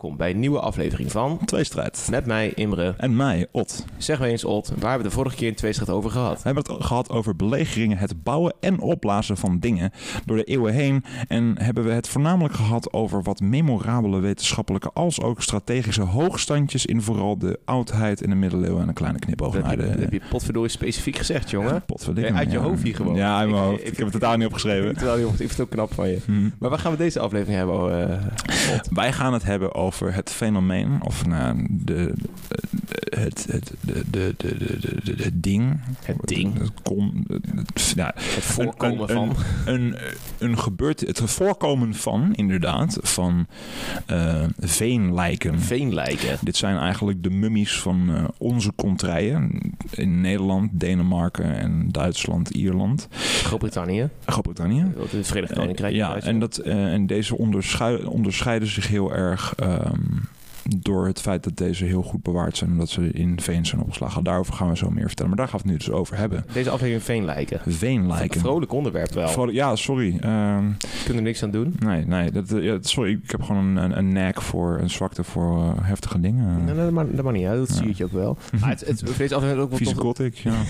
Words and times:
Welkom 0.00 0.16
bij 0.18 0.30
een 0.30 0.38
nieuwe 0.38 0.60
aflevering 0.60 1.12
van 1.12 1.40
Tweestrijd. 1.44 2.06
Met 2.10 2.26
mij, 2.26 2.52
Imre. 2.54 2.94
En 2.96 3.16
mij, 3.16 3.46
Ot. 3.52 3.84
Zeg 3.96 4.18
maar 4.18 4.28
eens, 4.28 4.44
Ot, 4.44 4.68
waar 4.68 4.78
hebben 4.78 4.98
we 4.98 5.08
de 5.08 5.10
vorige 5.14 5.36
keer 5.36 5.48
in 5.48 5.54
Tweestrijd 5.54 5.90
over 5.90 6.10
gehad? 6.10 6.36
We 6.36 6.42
hebben 6.42 6.64
het 6.74 6.84
gehad 6.84 7.10
over 7.10 7.36
belegeringen, 7.36 7.98
het 7.98 8.22
bouwen 8.22 8.54
en 8.60 8.80
opblazen 8.80 9.36
van 9.36 9.58
dingen 9.58 9.90
door 10.24 10.36
de 10.36 10.44
eeuwen 10.44 10.72
heen. 10.72 11.04
En 11.28 11.54
hebben 11.62 11.84
we 11.84 11.90
het 11.90 12.08
voornamelijk 12.08 12.54
gehad 12.54 12.92
over 12.92 13.22
wat 13.22 13.40
memorabele 13.40 14.20
wetenschappelijke 14.20 14.90
als 14.94 15.20
ook 15.20 15.42
strategische 15.42 16.02
hoogstandjes 16.02 16.86
in 16.86 17.02
vooral 17.02 17.38
de 17.38 17.58
oudheid 17.64 18.20
in 18.22 18.30
de 18.30 18.36
middeleeuwen 18.36 18.82
en 18.82 18.88
een 18.88 18.94
kleine 18.94 19.18
knipoog 19.18 19.54
naar 19.54 19.68
heb, 19.70 19.78
je, 19.78 19.84
de... 19.84 19.90
dat 19.90 20.00
heb 20.00 20.12
je 20.12 20.20
potverdorie 20.30 20.70
specifiek 20.70 21.16
gezegd, 21.16 21.50
jongen. 21.50 21.82
Potverdikke, 21.86 22.32
Uit 22.32 22.50
je 22.52 22.58
ja. 22.58 22.62
hoofd 22.64 22.82
hier 22.82 22.94
gewoon. 22.94 23.14
Ja, 23.14 23.42
in 23.42 23.50
mijn 23.50 23.62
Ik- 23.62 23.68
hoofd. 23.68 23.80
ik- 23.80 23.86
Ik, 23.86 23.96
heb 23.96 24.04
het 24.12 24.20
totaal 24.20 24.36
niet 24.36 24.46
opgeschreven. 24.46 24.94
Jongens, 25.20 25.40
ik 25.40 25.46
vind 25.46 25.50
het 25.50 25.60
ook 25.60 25.70
knap 25.70 25.94
van 25.94 26.08
je. 26.08 26.18
Hm. 26.24 26.48
Maar 26.58 26.70
waar 26.70 26.78
gaan 26.78 26.92
we 26.92 26.98
deze 26.98 27.20
aflevering 27.20 27.56
hebben? 27.58 28.20
Wij 28.90 29.12
gaan 29.12 29.32
het 29.32 29.44
hebben 29.44 29.74
over 29.74 29.86
het 29.96 30.30
fenomeen, 30.30 31.02
of 31.02 31.26
nou, 31.26 31.66
de, 31.70 32.12
de- 32.16 32.77
het, 33.18 33.46
het, 33.50 33.72
de, 33.80 34.04
de, 34.10 34.34
de, 34.36 35.16
de, 35.16 35.40
ding. 35.40 35.80
Het 36.02 36.16
ding. 36.24 36.58
Het 36.58 36.70
kom, 36.82 37.24
het, 37.26 37.94
Het 38.14 38.44
voorkomen 38.44 39.10
een, 39.10 39.14
van... 39.14 39.36
Een, 39.66 39.96
een 40.38 40.58
gebeurt, 40.58 41.00
het 41.00 41.20
voorkomen 41.24 41.94
van, 41.94 42.34
inderdaad, 42.34 42.98
van 43.02 43.46
eh, 44.06 44.44
veenlijken. 44.58 45.60
Veenlijken. 45.60 46.38
Dit 46.40 46.56
zijn 46.56 46.76
eigenlijk 46.76 47.22
de 47.22 47.30
mummies 47.30 47.80
van 47.80 48.14
eh, 48.14 48.24
onze 48.38 48.72
contraien 48.76 49.60
in 49.90 50.20
Nederland, 50.20 50.70
Denemarken 50.72 51.58
en 51.58 51.88
Duitsland, 51.90 52.50
Ierland, 52.50 53.08
Groot-Brittannië. 53.42 54.08
Groot-Brittannië. 54.26 54.86
Het 55.10 55.26
Verenigd 55.26 55.52
Koninkrijk. 55.52 55.94
Ja, 55.94 56.16
en, 56.16 56.38
dat, 56.38 56.56
eh, 56.56 56.92
en 56.92 57.06
deze 57.06 57.36
onderschei- 57.36 58.04
onderscheiden 58.04 58.68
zich 58.68 58.88
heel 58.88 59.14
erg 59.14 59.54
ehm, 59.54 60.00
door 60.76 61.06
het 61.06 61.20
feit 61.20 61.44
dat 61.44 61.56
deze 61.56 61.84
heel 61.84 62.02
goed 62.02 62.22
bewaard 62.22 62.56
zijn, 62.56 62.70
omdat 62.70 62.88
ze 62.88 63.10
in 63.10 63.40
veen 63.40 63.66
zijn 63.66 63.80
opgeslagen. 63.80 64.24
Daarover 64.24 64.52
gaan 64.54 64.68
we 64.68 64.76
zo 64.76 64.90
meer 64.90 65.06
vertellen. 65.06 65.28
Maar 65.30 65.38
daar 65.38 65.48
gaan 65.48 65.60
we 65.62 65.68
het 65.70 65.72
nu 65.72 65.84
dus 65.86 65.90
over 65.94 66.16
hebben. 66.16 66.44
Deze 66.52 66.70
aflevering 66.70 67.02
Veenlijken. 67.02 67.60
Veenlijken. 67.66 68.40
Vrolijk 68.40 68.72
onderwerp 68.72 69.12
wel. 69.12 69.28
Vrolijk- 69.28 69.56
ja, 69.56 69.76
sorry. 69.76 70.16
Ehm, 70.20 70.64
Kunnen 71.04 71.16
er 71.16 71.22
niks 71.22 71.42
aan 71.42 71.50
doen. 71.50 71.74
nee, 71.78 72.04
nee. 72.06 72.30
Dat, 72.30 72.52
eh, 72.52 72.62
ja, 72.64 72.78
sorry, 72.80 73.12
ik 73.24 73.30
heb 73.30 73.42
gewoon 73.42 73.64
een, 73.64 73.76
een, 73.76 73.98
een 73.98 74.08
knack 74.10 74.42
voor, 74.42 74.78
een 74.80 74.90
zwakte 74.90 75.24
voor 75.24 75.58
eh, 75.58 75.70
heftige 75.80 76.20
dingen. 76.20 76.64
Nee, 76.64 76.74
nee, 76.74 77.04
dat, 77.14 77.24
mag 77.24 77.32
niet 77.32 77.46
uit. 77.46 77.58
Dat 77.58 77.68
Ja. 77.68 77.74
zie 77.84 77.94
je 77.96 78.04
ook 78.04 78.12
wel. 78.12 78.36
Maar 78.60 78.68
het, 78.70 78.80
het, 78.86 78.98
deze 79.16 79.34
aflevering 79.34 79.60
ook 79.62 79.68
wel 79.68 79.78
Vieze 79.78 79.94
gothic, 79.94 80.34
ja. 80.34 80.52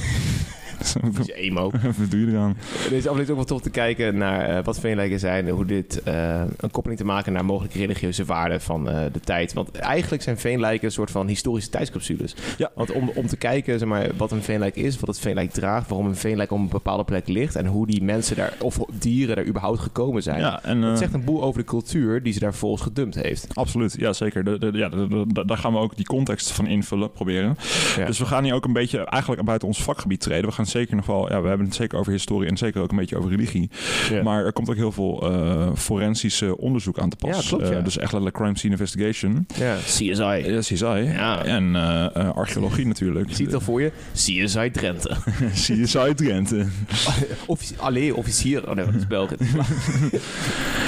Vieze 1.13 1.35
emo. 1.35 1.71
Wat 1.99 2.11
doe 2.11 2.21
je 2.21 2.27
eraan? 2.33 2.57
Deze 2.89 3.09
aflevering 3.09 3.21
is 3.21 3.29
ook 3.31 3.37
wel 3.37 3.45
tof 3.45 3.61
te 3.63 3.71
kijken 3.71 4.17
naar 4.17 4.49
eh, 4.59 4.65
wat 4.65 4.81
veenlijken 4.81 5.19
zijn 5.19 5.49
hoe 5.49 5.65
dit 5.65 6.03
eh, 6.03 6.41
een 6.57 6.71
koppeling 6.71 7.01
te 7.01 7.07
maken 7.07 7.33
naar 7.33 7.45
mogelijke 7.45 7.79
religieuze 7.79 8.25
waarden 8.25 8.61
van 8.61 8.89
eh, 8.89 9.01
de 9.13 9.21
tijd. 9.21 9.53
Want 9.53 9.71
eigenlijk 9.77 10.23
zijn 10.23 10.39
veenlijken 10.39 10.87
een 10.87 10.93
soort 10.93 11.11
van 11.11 11.27
historische 11.29 11.71
tijdscapsules. 11.71 12.35
Ja. 12.59 12.71
Want 12.75 12.93
om, 12.93 13.11
om 13.15 13.27
te 13.27 13.37
kijken 13.37 13.79
zeg 13.79 13.89
maar, 13.89 14.07
wat 14.17 14.33
een 14.33 14.43
veenlijk 14.43 14.77
is, 14.77 14.99
wat 15.01 15.09
het 15.09 15.19
veenlijk 15.19 15.51
draagt, 15.51 15.89
waarom 15.89 16.07
een 16.07 16.17
veenlijk 16.17 16.51
op 16.51 16.59
een 16.59 16.69
bepaalde 16.69 17.05
plek 17.05 17.29
ligt 17.29 17.57
en 17.57 17.67
hoe 17.67 17.87
die 17.87 18.03
mensen 18.03 18.37
daar, 18.37 18.53
of 18.61 18.79
dieren 18.99 19.37
daar 19.37 19.47
überhaupt 19.47 19.81
gekomen 19.81 20.23
zijn. 20.23 20.41
Ja, 20.41 20.63
en, 20.65 20.81
Dat 20.81 20.99
zegt 20.99 21.13
een 21.15 21.25
boel 21.25 21.43
over 21.43 21.61
de 21.61 21.67
cultuur 21.67 22.23
die 22.23 22.33
ze 22.33 22.39
daar 22.39 22.55
volgens 22.55 22.83
gedumpt 22.83 23.15
heeft. 23.15 23.47
Absoluut, 23.55 23.95
ja 23.99 24.13
zeker. 24.13 24.45
De, 24.45 24.59
de- 24.59 24.71
ja, 24.73 24.89
de- 24.89 25.45
daar 25.47 25.59
gaan 25.59 25.73
we 25.73 25.79
ook 25.79 25.97
die 25.97 26.07
context 26.07 26.51
van 26.51 26.67
invullen, 26.67 27.11
proberen. 27.13 27.57
Ja. 27.97 28.07
Dus 28.07 28.19
we 28.19 28.25
gaan 28.27 28.45
hier 28.45 28.55
ook 28.55 28.65
een 28.65 28.73
beetje 28.73 29.05
eigenlijk 29.05 29.43
buiten 29.45 29.69
ons 29.69 29.83
vakgebied 29.83 30.21
treden. 30.21 30.49
We 30.49 30.55
gaan 30.55 30.67
zeker 30.69 30.97
nog 30.97 31.07
wel, 31.07 31.29
ja, 31.33 31.43
we 31.43 31.49
hebben 31.49 31.67
het 31.67 31.75
zeker 31.77 31.99
over 31.99 32.13
historie 32.13 32.49
en 32.49 32.57
zeker 32.57 32.83
ook 32.83 32.91
een 32.91 32.97
beetje 32.97 33.17
over 33.17 33.31
religie. 33.31 33.71
Ja. 34.11 34.23
Maar 34.23 34.45
er 34.45 34.53
komt 34.53 34.69
ook 34.71 34.77
heel 34.77 34.93
veel 34.93 35.23
eh 35.33 35.69
forensische 35.75 36.59
onderzoek 36.59 36.99
aan 36.99 37.09
te 37.11 37.17
pas. 37.17 37.43
Ja, 37.43 37.49
klopt, 37.49 37.69
ja. 37.69 37.75
Eh, 37.77 37.85
dus 37.85 37.95
echt 37.99 38.13
letterlijk 38.13 38.35
crime 38.37 38.59
scene 38.59 38.73
investigation. 38.73 39.47
Ja, 39.55 39.77
CSI. 39.85 40.11
Ja, 40.13 40.59
CSI. 40.61 40.85
Ja. 40.85 41.45
En 41.45 41.77
eh, 41.77 42.05
eh, 42.17 42.37
archeologie 42.37 42.87
natuurlijk. 42.93 43.29
Je 43.29 43.35
ziet 43.35 43.47
het 43.47 43.55
al 43.55 43.61
voor 43.61 43.81
je? 43.83 43.93
CSI 44.13 44.71
Drenthe. 44.71 45.17
CSI 45.85 46.15
Drenthe. 46.15 46.67
Offici 47.47 47.75
Allee, 47.77 48.15
officier. 48.17 48.69
Oh 48.69 48.75
nee, 48.75 48.85
dat 48.85 48.95
is 48.95 49.07
België. 49.07 49.37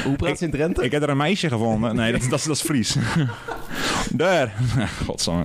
Hoe 0.05 0.17
praat 0.17 0.39
ze 0.39 0.45
in 0.45 0.51
Drenthe? 0.51 0.85
Ik 0.85 0.91
heb 0.93 1.03
er 1.03 1.09
een 1.09 1.17
meisje 1.17 1.49
gevonden. 1.49 1.95
Nee, 1.97 2.13
dat, 2.13 2.21
dat, 2.31 2.39
is- 2.39 2.45
dat 2.45 2.57
is 2.57 2.63
Fries. 2.63 2.97
Daar. 4.13 4.53
Godsamme. 5.07 5.43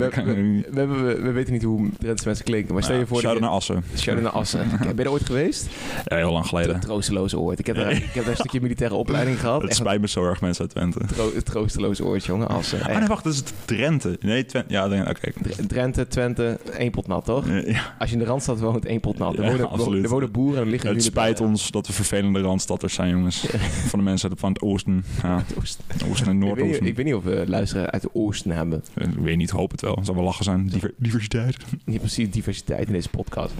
We, 0.71 1.31
weten 1.33 1.53
niet 1.53 1.63
hoe 1.63 1.89
Drentse 1.99 2.25
mensen 2.27 2.45
klinken, 2.45 2.73
maar 2.73 2.83
stel 2.83 2.95
je 2.95 3.01
Ja, 3.01 3.07
voor... 3.07 3.19
shout-out 3.19 3.41
dat 3.41 3.49
naar 3.49 3.57
Assen. 3.57 3.83
Assen. 4.29 4.69
Ben 4.85 4.95
je 4.95 5.03
er 5.03 5.11
ooit 5.11 5.25
geweest? 5.25 5.67
Ja, 6.05 6.15
heel 6.17 6.31
lang 6.31 6.45
geleden. 6.47 6.79
Troosteloze 6.79 7.39
oord. 7.39 7.59
Ik 7.59 7.65
heb, 7.65 7.75
daar, 7.75 7.91
ik 7.91 8.03
heb 8.03 8.23
daar 8.23 8.27
een 8.27 8.35
stukje 8.37 8.61
militaire 8.61 8.95
opleiding 8.95 9.39
gehad. 9.39 9.61
Het 9.61 9.75
spijt 9.75 10.01
me 10.01 10.07
zo 10.07 10.23
erg, 10.25 10.41
mensen 10.41 10.61
uit 10.61 10.71
Twente. 10.71 10.99
tro- 11.13 11.31
troosteloze 11.43 12.05
oord, 12.05 12.25
jongen. 12.25 12.47
Assen. 12.47 12.79
Oh 12.81 12.87
Echt. 12.89 12.99
nee, 12.99 13.07
wacht, 13.07 13.23
dat 13.23 13.33
is 13.33 13.39
het 13.39 13.53
Drenthe. 13.65 14.17
Nee, 14.21 14.45
Twente. 14.45 14.73
Ja, 14.73 14.85
oké. 14.85 15.31
Dr- 15.41 15.65
Drenthe, 15.67 16.07
Twente, 16.07 16.59
één 16.77 16.91
pot 16.91 17.07
nat, 17.07 17.25
toch? 17.25 17.47
Eh, 17.47 17.67
Ja, 17.71 17.95
Als 17.99 18.09
je 18.09 18.15
in 18.15 18.21
de 18.21 18.27
Randstad 18.27 18.59
woont, 18.59 18.85
één 18.85 18.99
pot 18.99 19.17
nat. 19.17 19.37
Er 19.37 19.43
Ja, 19.43 19.49
wonen, 19.51 19.69
absoluut. 19.69 20.03
er 20.03 20.09
wonen 20.09 20.31
boeren 20.31 20.61
en 20.61 20.69
liggen 20.69 20.89
het 20.93 21.03
spijt 21.03 21.37
bij- 21.37 21.47
ons 21.47 21.71
dat 21.71 21.87
we 21.87 21.93
vervelende 21.93 22.41
randstadders 22.41 22.93
zijn, 22.93 23.09
jongens. 23.09 23.45
Van 23.89 23.99
de 23.99 24.05
mensen 24.05 24.29
uit- 24.29 24.39
van 24.39 24.49
het 24.51 24.61
oosten. 24.61 25.05
Ja, 25.21 25.43
Oosten. 25.59 25.83
oosten 26.09 26.27
en 26.27 26.33
Ik 26.35 26.41
weet, 26.41 26.47
niet, 26.49 26.57
noordoosten. 26.57 26.85
ik 26.85 26.95
weet 26.95 27.05
niet 27.05 27.13
of 27.15 27.23
we 27.23 27.43
luisteren 27.47 27.89
uit 27.91 28.01
de 28.01 28.09
oosten 28.13 28.51
hebben. 28.51 28.83
Ik 28.95 29.07
weet 29.19 29.37
niet, 29.37 29.49
hoop 29.49 29.71
het 29.71 29.81
wel. 29.81 29.95
Het 29.95 30.05
zal 30.05 30.15
wel 30.15 30.23
lachen 30.23 30.43
zijn. 30.43 30.67
Diver- 30.67 30.93
diversiteit. 30.97 31.57
Niet 31.85 31.99
precies 31.99 32.29
diversiteit 32.31 32.87
in 32.87 32.93
deze 32.93 33.09
podcast. 33.09 33.53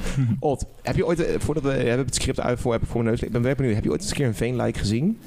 Heb 0.82 0.96
je 0.96 1.06
ooit, 1.06 1.26
eh, 1.26 1.40
voordat 1.40 1.64
we 1.64 1.70
hebben 1.70 2.06
het 2.06 2.16
script 2.16 2.40
uit 2.40 2.60
voor, 2.60 2.72
heb 2.72 2.82
ik 2.82 2.88
voor 2.88 3.04
mijn 3.04 3.16
neus, 3.16 3.24
ik 3.28 3.32
ben 3.32 3.42
benieuwd, 3.56 3.76
heb 3.76 3.84
je 3.84 3.90
ooit 3.92 4.02
eens 4.02 4.10
een 4.10 4.16
keer 4.16 4.28
een 4.28 4.36
veenlijk 4.36 4.78
gezien? 4.78 5.18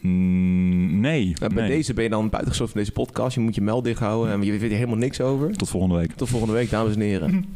Mm, 0.00 1.00
nee. 1.00 1.34
Bij 1.38 1.48
nee. 1.48 1.68
deze 1.68 1.94
ben 1.94 2.04
je 2.04 2.10
dan 2.10 2.28
buitengesloten 2.28 2.74
van 2.74 2.82
deze 2.82 2.92
podcast. 2.92 3.34
Je 3.34 3.40
moet 3.40 3.54
je 3.54 3.60
meld 3.60 3.84
dicht 3.84 4.00
houden 4.00 4.32
en 4.32 4.42
je 4.42 4.50
weet 4.58 4.62
er 4.70 4.76
helemaal 4.76 4.96
niks 4.96 5.20
over. 5.20 5.52
Tot 5.56 5.68
volgende 5.68 5.96
week. 5.96 6.12
Tot 6.12 6.28
volgende 6.28 6.54
week, 6.54 6.70
dames 6.70 6.94
en 6.94 7.00
heren. 7.00 7.44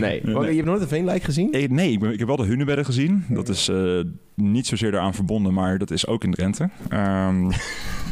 Nee. 0.00 0.20
Nee. 0.22 0.48
Je 0.48 0.54
hebt 0.54 0.64
nooit 0.64 0.80
een 0.80 0.88
veenlijk 0.88 1.22
gezien? 1.22 1.52
Eh, 1.52 1.68
Nee, 1.68 1.92
ik, 1.92 2.00
ben- 2.00 2.12
ik 2.12 2.18
heb 2.18 2.28
wel 2.28 2.36
de 2.36 2.44
Hunebedden 2.44 2.84
gezien. 2.84 3.24
Dat 3.28 3.48
is 3.48 3.68
eh, 3.68 4.00
niet 4.34 4.66
zozeer 4.66 4.90
daaraan 4.90 5.14
verbonden, 5.14 5.52
maar 5.52 5.78
dat 5.78 5.90
is 5.90 6.06
ook 6.06 6.24
in 6.24 6.30
Drenthe. 6.30 6.68
Ehm, 6.88 7.50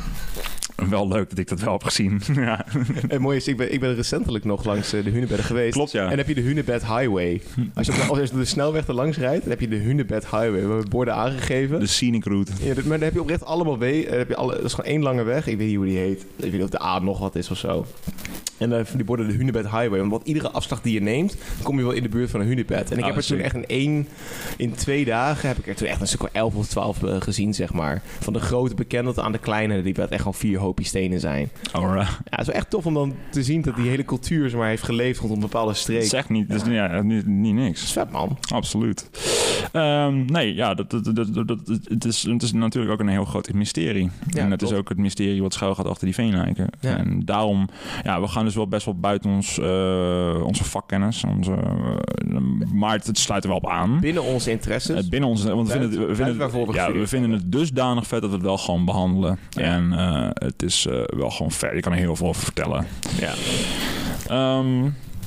wel 0.98 1.08
leuk 1.08 1.28
dat 1.28 1.38
ik 1.38 1.48
dat 1.48 1.60
wel 1.60 1.72
heb 1.72 1.84
gezien. 1.84 2.20
ja. 2.34 2.64
Het 3.08 3.18
mooie 3.18 3.36
is, 3.36 3.48
ik 3.48 3.56
ben, 3.56 3.72
ik 3.72 3.80
ben 3.80 3.94
recentelijk 3.94 4.44
nog 4.44 4.64
langs 4.64 4.92
eh, 4.92 5.04
de 5.04 5.10
Hunebedden 5.10 5.46
geweest. 5.46 5.72
Klopt, 5.72 5.90
ja. 5.90 6.02
En 6.02 6.08
dan 6.08 6.18
heb 6.18 6.28
je 6.28 6.34
de 6.34 6.40
Hunebed 6.40 6.86
Highway. 6.86 7.40
Als 7.74 7.86
je, 7.86 7.92
op 7.92 7.98
de, 7.98 8.20
als 8.20 8.30
je 8.30 8.36
de 8.36 8.44
snelweg 8.44 8.86
er 8.86 8.94
langs 8.94 9.18
rijdt, 9.18 9.40
dan 9.40 9.50
heb 9.50 9.60
je 9.60 9.68
de 9.68 9.76
Hunebed 9.76 10.22
Highway. 10.22 10.50
We 10.52 10.58
hebben 10.58 10.88
borden 10.88 11.14
aangegeven. 11.14 11.80
De 11.80 11.86
scenic 11.86 12.24
route. 12.24 12.52
Ja, 12.60 12.74
maar 12.74 12.84
dan 12.84 13.00
heb 13.00 13.12
je 13.12 13.20
oprecht 13.20 13.44
allemaal 13.44 13.78
wegen. 13.78 14.10
Dan 14.10 14.18
heb 14.18 14.28
je 14.28 14.36
alle, 14.36 14.54
dat 14.54 14.64
is 14.64 14.74
gewoon 14.74 14.90
één 14.90 15.02
lange 15.02 15.22
weg. 15.22 15.46
Ik 15.46 15.58
weet 15.58 15.66
niet 15.66 15.76
hoe 15.76 15.86
die 15.86 15.98
heet. 15.98 16.20
Ik 16.20 16.26
weet 16.36 16.52
niet 16.52 16.62
of 16.62 16.70
de 16.70 16.82
A 16.82 16.98
nog 16.98 17.18
wat 17.18 17.34
is 17.34 17.50
of 17.50 17.58
zo. 17.58 17.86
En 18.58 18.70
dan 18.70 18.86
van 18.86 18.96
die 18.96 19.04
borden 19.06 19.28
de 19.28 19.32
Hunebed 19.32 19.70
Highway. 19.70 20.04
Want 20.04 20.26
iedere 20.26 20.50
afslag 20.50 20.80
die 20.82 20.92
je 20.92 21.00
neemt, 21.00 21.36
kom 21.62 21.78
je 21.78 21.84
wel 21.84 21.92
in 21.92 22.02
de 22.02 22.08
buurt 22.08 22.30
van 22.30 22.40
een 22.40 22.46
Hunebed. 22.46 22.90
En 22.90 22.96
ik 22.98 23.02
Ah, 23.02 23.08
heb 23.08 23.16
er 23.16 23.26
toen 23.26 23.38
echt 23.38 23.54
in 23.54 23.66
één, 23.66 24.08
in 24.56 24.74
twee 24.74 25.04
dagen, 25.04 25.48
heb 25.48 25.58
ik 25.58 25.66
er 25.66 25.74
toen 25.74 25.88
echt 25.88 26.00
een 26.00 26.06
stuk 26.06 26.22
of 26.22 26.28
11 26.32 26.54
of 26.54 26.66
12 26.68 27.02
eh, 27.02 27.20
gezien, 27.20 27.54
zeg 27.54 27.72
maar. 27.72 28.02
Van 28.20 28.32
de 28.32 28.40
grote 28.40 28.74
bekende 28.74 29.12
tot 29.12 29.24
aan 29.24 29.32
de 29.32 29.38
kleine, 29.38 29.82
die 29.82 29.94
echt 29.94 30.16
gewoon 30.16 30.34
vier 30.34 30.58
stenen 30.80 31.20
zijn. 31.20 31.50
Alright. 31.72 32.10
Ja, 32.10 32.18
het 32.24 32.40
is 32.40 32.46
wel 32.46 32.56
echt 32.56 32.70
tof 32.70 32.86
om 32.86 32.94
dan 32.94 33.14
te 33.30 33.42
zien 33.42 33.62
dat 33.62 33.76
die 33.76 33.88
hele 33.88 34.04
cultuur 34.04 34.50
zeg 34.50 34.58
maar, 34.58 34.68
heeft 34.68 34.82
geleefd 34.82 35.18
rondom 35.18 35.36
een 35.36 35.48
bepaalde 35.48 35.74
streek. 35.74 35.96
Het 35.96 36.06
is 36.06 36.12
echt 36.12 36.28
niet, 36.28 36.48
het 36.48 36.66
is, 36.66 36.72
ja, 36.72 37.02
niet, 37.02 37.54
niks. 37.54 37.92
vet, 37.92 38.10
man. 38.10 38.38
Absoluut. 38.54 39.10
Ehm, 39.72 40.24
nee, 40.24 40.54
ja, 40.54 40.74
dat, 40.74 40.90
dat, 40.90 41.04
dat, 41.14 41.48
dat, 41.48 41.58
het, 41.84 42.04
is, 42.04 42.22
het 42.22 42.42
is 42.42 42.52
natuurlijk 42.52 42.92
ook 42.92 43.00
een 43.00 43.08
heel 43.08 43.24
groot 43.24 43.52
mysterie. 43.52 44.10
Ja, 44.28 44.42
en 44.42 44.50
het 44.50 44.62
is 44.62 44.72
ook 44.72 44.88
het 44.88 44.98
mysterie 44.98 45.42
wat 45.42 45.54
schuil 45.54 45.74
gaat 45.74 45.86
achter 45.86 46.04
die 46.04 46.14
veenlijken. 46.14 46.68
Ja. 46.80 46.96
En 46.96 47.24
daarom, 47.24 47.68
ja, 48.02 48.20
we 48.20 48.28
gaan 48.28 48.44
dus 48.44 48.54
wel 48.54 48.68
best 48.68 48.84
wel 48.84 48.98
buiten 48.98 49.30
ons, 49.30 49.58
eh, 49.58 50.42
onze 50.44 50.64
vakkennis. 50.64 51.24
Onze, 51.24 51.52
eh, 51.52 52.36
maar 52.72 52.92
het, 52.92 53.06
het 53.06 53.18
sluit 53.18 53.42
er 53.42 53.48
wel 53.48 53.58
op 53.58 53.68
aan. 53.68 54.00
Binnen 54.00 54.22
onze 54.22 54.50
interesses. 54.50 55.04
Eh, 55.04 55.10
binnen 55.10 55.28
ons, 55.28 55.44
want 55.44 55.66
we 55.66 55.72
vinden, 55.72 55.90
het, 55.90 56.08
we, 56.08 56.14
vinden 56.14 56.40
het, 56.40 56.74
ja, 56.74 56.92
we 56.92 57.06
vinden 57.06 57.30
het 57.30 57.52
dusdanig 57.52 58.06
vet 58.06 58.20
dat 58.20 58.30
we 58.30 58.36
het 58.36 58.44
wel 58.44 58.58
gewoon 58.58 58.84
behandelen. 58.84 59.38
Ja. 59.50 59.62
En 59.62 59.92
eh, 59.92 60.48
het 60.62 60.70
is 60.70 60.86
eh, 60.86 61.02
wel 61.18 61.30
gewoon 61.30 61.52
ver. 61.52 61.74
Je 61.74 61.80
kan 61.80 61.92
er 61.92 61.98
heel 61.98 62.16
veel 62.16 62.26
over 62.28 62.42
vertellen. 62.42 62.86
ja. 63.20 63.34
Ehm, 64.28 64.84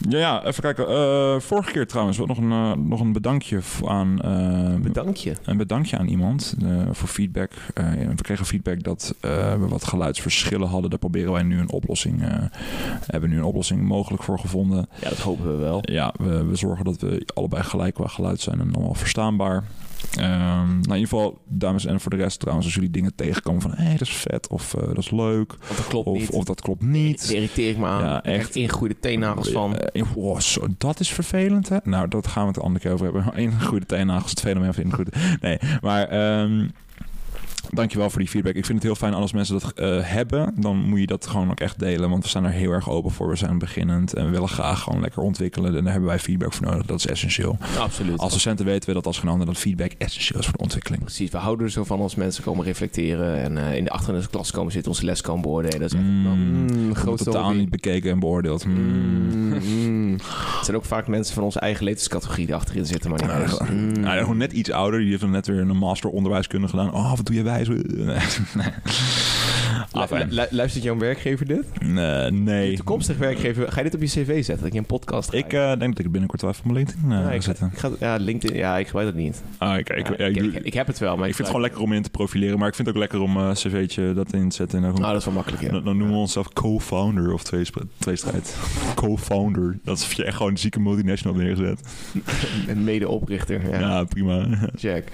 ja, 0.10 0.18
ja, 0.18 0.44
even 0.46 0.62
kijken. 0.64 0.88
Eh, 0.88 1.40
vorige 1.40 1.72
keer 1.72 1.88
trouwens 1.88 2.18
nog 2.18 2.38
een, 2.38 2.52
eh, 2.52 2.72
nog 2.74 3.00
een 3.00 3.14
bedankje 3.14 3.60
aan... 3.86 4.22
eh, 4.22 4.76
Bedank 4.82 5.16
je. 5.16 5.34
een 5.46 5.58
bedankje 5.58 5.98
aan 5.98 6.08
iemand 6.08 6.56
voor 6.92 7.08
feedback. 7.08 7.52
We 8.16 8.22
kregen 8.22 8.46
feedback 8.46 8.84
dat 8.84 9.16
we 9.22 9.66
wat 9.70 9.84
geluidsverschillen 9.84 10.68
hadden. 10.68 10.90
Daar 10.90 11.00
proberen 11.00 11.32
wij 11.32 11.44
nu 11.44 11.60
een 11.60 11.72
oplossing. 11.72 12.22
hebben 13.06 13.30
nu 13.30 13.38
een 13.38 13.44
oplossing 13.44 13.82
mogelijk 13.82 14.24
voor 14.24 14.40
gevonden. 14.40 14.88
Ja, 15.02 15.10
dat 15.10 15.20
hopen 15.20 15.52
we 15.52 15.58
wel. 15.64 15.80
Ja, 15.82 16.14
we, 16.18 16.44
we 16.46 16.56
zorgen 16.56 16.86
dat 16.86 17.02
we 17.02 17.26
allebei 17.34 17.64
gelijk 17.64 17.94
qua 17.94 18.08
geluid 18.08 18.42
zijn 18.42 18.60
en 18.60 18.74
allemaal 18.74 18.94
verstaanbaar. 18.94 19.64
Ehm, 20.18 20.30
nou, 20.68 20.72
in 20.82 20.82
ieder 20.82 20.98
geval, 20.98 21.42
dames 21.48 21.86
en 21.86 22.00
voor 22.00 22.12
de 22.12 22.18
rest 22.18 22.40
trouwens, 22.40 22.66
als 22.66 22.76
jullie 22.76 22.90
dingen 22.92 23.16
tegenkomen 23.16 23.62
van 23.62 23.72
hé, 23.72 23.84
hey, 23.84 23.92
dat 23.98 24.02
is 24.08 24.14
vet 24.14 24.48
of 24.48 24.74
eh, 24.74 24.88
dat 24.88 24.98
is 24.98 25.12
leuk. 25.12 25.56
Want 25.68 25.78
dat 25.78 25.88
klopt 25.88 26.08
Of, 26.08 26.18
niet. 26.20 26.30
of 26.30 26.44
dat 26.44 26.62
klopt 26.62 26.82
Daar 26.82 26.90
niet. 26.90 27.30
irriteer 27.30 27.70
ik 27.70 27.78
me 27.78 27.86
aan. 27.86 28.04
Ja, 28.04 28.24
echt. 28.24 28.56
ingegroeide 28.56 29.00
teennagels 29.00 29.50
van. 29.50 29.78
Eh, 29.78 30.04
oh, 30.18 30.40
zo, 30.40 30.68
dat 30.78 31.00
is 31.00 31.10
vervelend, 31.10 31.70
hè? 31.70 31.78
Nou, 31.84 32.08
dat 32.08 32.28
gaan 32.28 32.42
we 32.42 32.48
het 32.48 32.56
de 32.58 32.62
andere 32.62 32.80
keer 32.84 32.94
over 32.94 33.06
hebben. 33.14 33.62
Goede 33.68 33.86
teennagels, 33.86 34.30
het 34.30 34.40
fenomeen 34.40 34.74
van 34.74 34.84
ingroeide. 34.84 35.12
Nee, 35.42 35.58
maar... 35.82 36.08
ehm, 36.08 36.68
Dankjewel 37.70 38.10
voor 38.10 38.20
die 38.20 38.30
feedback. 38.30 38.54
Ik 38.56 38.66
vind 38.66 38.78
het 38.78 38.88
heel 38.88 38.96
fijn 38.96 39.14
als 39.14 39.34
mensen 39.34 39.60
dat 39.60 39.72
eh, 39.74 40.00
hebben. 40.02 40.54
Dan 40.58 40.78
moet 40.78 41.00
je 41.00 41.08
dat 41.08 41.28
gewoon 41.28 41.52
ook 41.52 41.60
echt 41.60 41.80
delen. 41.80 42.10
Want 42.10 42.24
we 42.24 42.30
staan 42.30 42.44
er 42.46 42.52
heel 42.52 42.72
erg 42.72 42.90
open 42.90 43.12
voor. 43.12 43.30
We 43.30 43.36
zijn 43.36 43.58
beginnend 43.58 44.14
en 44.14 44.26
we 44.26 44.32
willen 44.32 44.48
graag 44.50 44.82
gewoon 44.82 45.02
lekker 45.02 45.22
ontwikkelen. 45.22 45.76
En 45.76 45.84
daar 45.84 45.92
hebben 45.92 46.10
wij 46.10 46.20
feedback 46.20 46.54
voor 46.54 46.66
nodig. 46.66 46.86
Dat 46.86 47.00
is 47.00 47.08
essentieel. 47.08 47.58
Absoluut. 47.80 48.18
Als 48.20 48.34
docenten 48.34 48.66
weten 48.66 48.90
we 48.90 48.96
dat 48.96 49.06
als 49.06 49.20
geen 49.20 49.30
ander 49.30 49.46
dat 49.48 49.58
feedback 49.58 49.92
essentieel 49.98 50.40
is 50.40 50.46
voor 50.46 50.56
de 50.58 50.64
ontwikkeling. 50.64 51.04
Precies, 51.04 51.30
we 51.30 51.38
houden 51.38 51.66
er 51.66 51.72
zo 51.72 51.84
van 51.84 52.00
als 52.00 52.16
mensen 52.16 52.44
komen 52.44 52.66
reflecteren 52.66 53.38
en 53.38 53.58
eh, 53.58 53.76
in 53.76 53.84
de 53.84 53.90
achter 53.90 54.14
in 54.16 54.20
de 54.20 54.28
klas 54.30 54.52
komen 54.52 54.72
zitten, 54.72 54.92
onze 54.92 55.06
les 55.06 55.22
komen 55.22 55.42
beoordelen. 55.42 55.80
Dat 55.80 55.94
is 55.94 55.98
echt 55.98 56.04
Mm. 56.08 56.24
wel, 56.24 56.34
mm, 56.36 56.84
Wordt 56.86 57.00
grootste 57.00 57.30
totaal 57.32 57.52
niet 57.54 57.70
bekeken 57.70 58.12
en 58.12 58.20
beoordeeld. 58.20 58.66
Mm. 58.66 58.74
Mm, 58.76 59.54
mm. 59.54 60.12
Het 60.12 60.66
zijn 60.66 60.78
ook 60.78 60.86
vaak 60.86 61.08
mensen 61.08 61.34
van 61.36 61.44
onze 61.44 61.60
eigen 61.60 61.84
leeftijdscategorie 61.84 62.46
die 62.46 62.56
achterin 62.56 62.86
zitten, 62.86 63.10
maar 63.10 63.20
niet. 63.40 63.70
Mm. 63.70 63.92
Nou, 64.00 64.20
gewoon 64.20 64.38
net 64.38 64.52
iets 64.52 64.72
ouder. 64.72 65.00
Die 65.00 65.10
heeft 65.10 65.22
dan 65.22 65.32
net 65.32 65.48
weer 65.48 65.60
een 65.60 65.78
master 65.78 66.10
onderwijskunde 66.10 66.68
gedaan. 66.68 66.94
Oh, 66.94 67.16
wat 67.16 67.26
doe 67.26 67.36
je 67.36 67.44
wijs? 67.44 67.55
gæs 67.58 67.70
Lu- 69.94 70.02
Afijn. 70.02 70.32
lu- 70.32 70.46
luistert 70.50 70.84
jouw 70.84 70.98
werkgever 70.98 71.46
dit? 71.46 71.66
Nee, 72.32 72.70
Je 72.72 72.76
toekomstig 72.76 73.18
werkgever, 73.18 73.72
ga 73.72 73.78
je 73.78 73.84
dit 73.84 73.94
op 73.96 74.02
je 74.02 74.08
cv 74.08 74.26
zetten? 74.44 74.58
Dat 74.58 74.66
ik 74.66 74.74
een 74.74 74.86
podcast? 74.86 75.34
Ik 75.34 75.54
eh, 75.54 75.68
denk 75.68 75.80
dat 75.80 75.90
ik 75.90 75.98
het 75.98 76.12
binnenkort 76.12 76.42
wel 76.42 76.50
even 76.52 76.64
op 76.66 76.72
mijn 76.72 76.86
LinkedIn 76.86 77.12
eh, 77.12 77.20
ja, 77.20 77.32
ik, 77.32 77.42
zetten. 77.42 77.70
ik 77.74 77.78
ga- 77.80 77.90
ja, 78.00 78.16
LinkedIn, 78.16 78.58
ja, 78.58 78.78
ik 78.78 78.86
gebruik 78.86 79.08
dat 79.08 79.16
niet. 79.16 79.44
Ah, 79.58 79.78
ik, 79.78 79.90
ik, 79.90 80.18
Ja, 80.18 80.26
ik, 80.26 80.36
ik, 80.36 80.44
ik, 80.44 80.54
ik, 80.54 80.64
ik 80.66 80.74
heb 80.74 80.88
het 80.88 81.00
wel, 81.00 81.16
maar 81.18 81.26
vind 81.26 81.38
het 81.38 81.48
gewoon 81.48 81.62
lekker 81.62 81.82
om 81.82 81.94
in 81.94 82.02
te 82.02 82.10
profileren. 82.10 82.60
Maar 82.60 82.68
ik 82.68 82.76
vind 82.76 82.88
het 82.88 82.96
ook 82.96 83.02
lekker 83.02 83.20
om 83.22 83.38
een 83.38 83.54
cv'tje 83.54 84.14
dat 84.14 84.34
in 84.34 84.50
te 84.50 84.56
zetten. 84.56 84.84
En 84.84 84.84
dan, 84.94 85.04
Oh, 85.04 85.08
dat 85.12 85.16
is 85.20 85.26
wel 85.26 85.34
makkelijk, 85.34 85.64
ja. 85.64 85.70
dan, 85.70 85.84
dan 85.84 85.98
noemen 85.98 86.16
we 86.16 86.22
onszelf 86.22 86.54
co-founder 86.54 87.34
of 87.34 87.44
twee, 87.44 87.66
tweestrijd. 87.98 88.56
Co-founder. 88.96 89.78
Dat 89.84 89.98
is 89.98 90.04
of 90.04 90.14
je 90.14 90.24
echt 90.24 90.36
gewoon 90.38 90.52
een 90.52 90.58
zieke 90.58 90.80
multinational 90.80 91.38
neergezet. 91.38 91.80
Een 92.68 92.84
medeoprichter. 92.84 93.70
Ja. 93.70 93.80
Ja, 93.80 94.04
prima. 94.04 94.48
Check. 94.76 95.08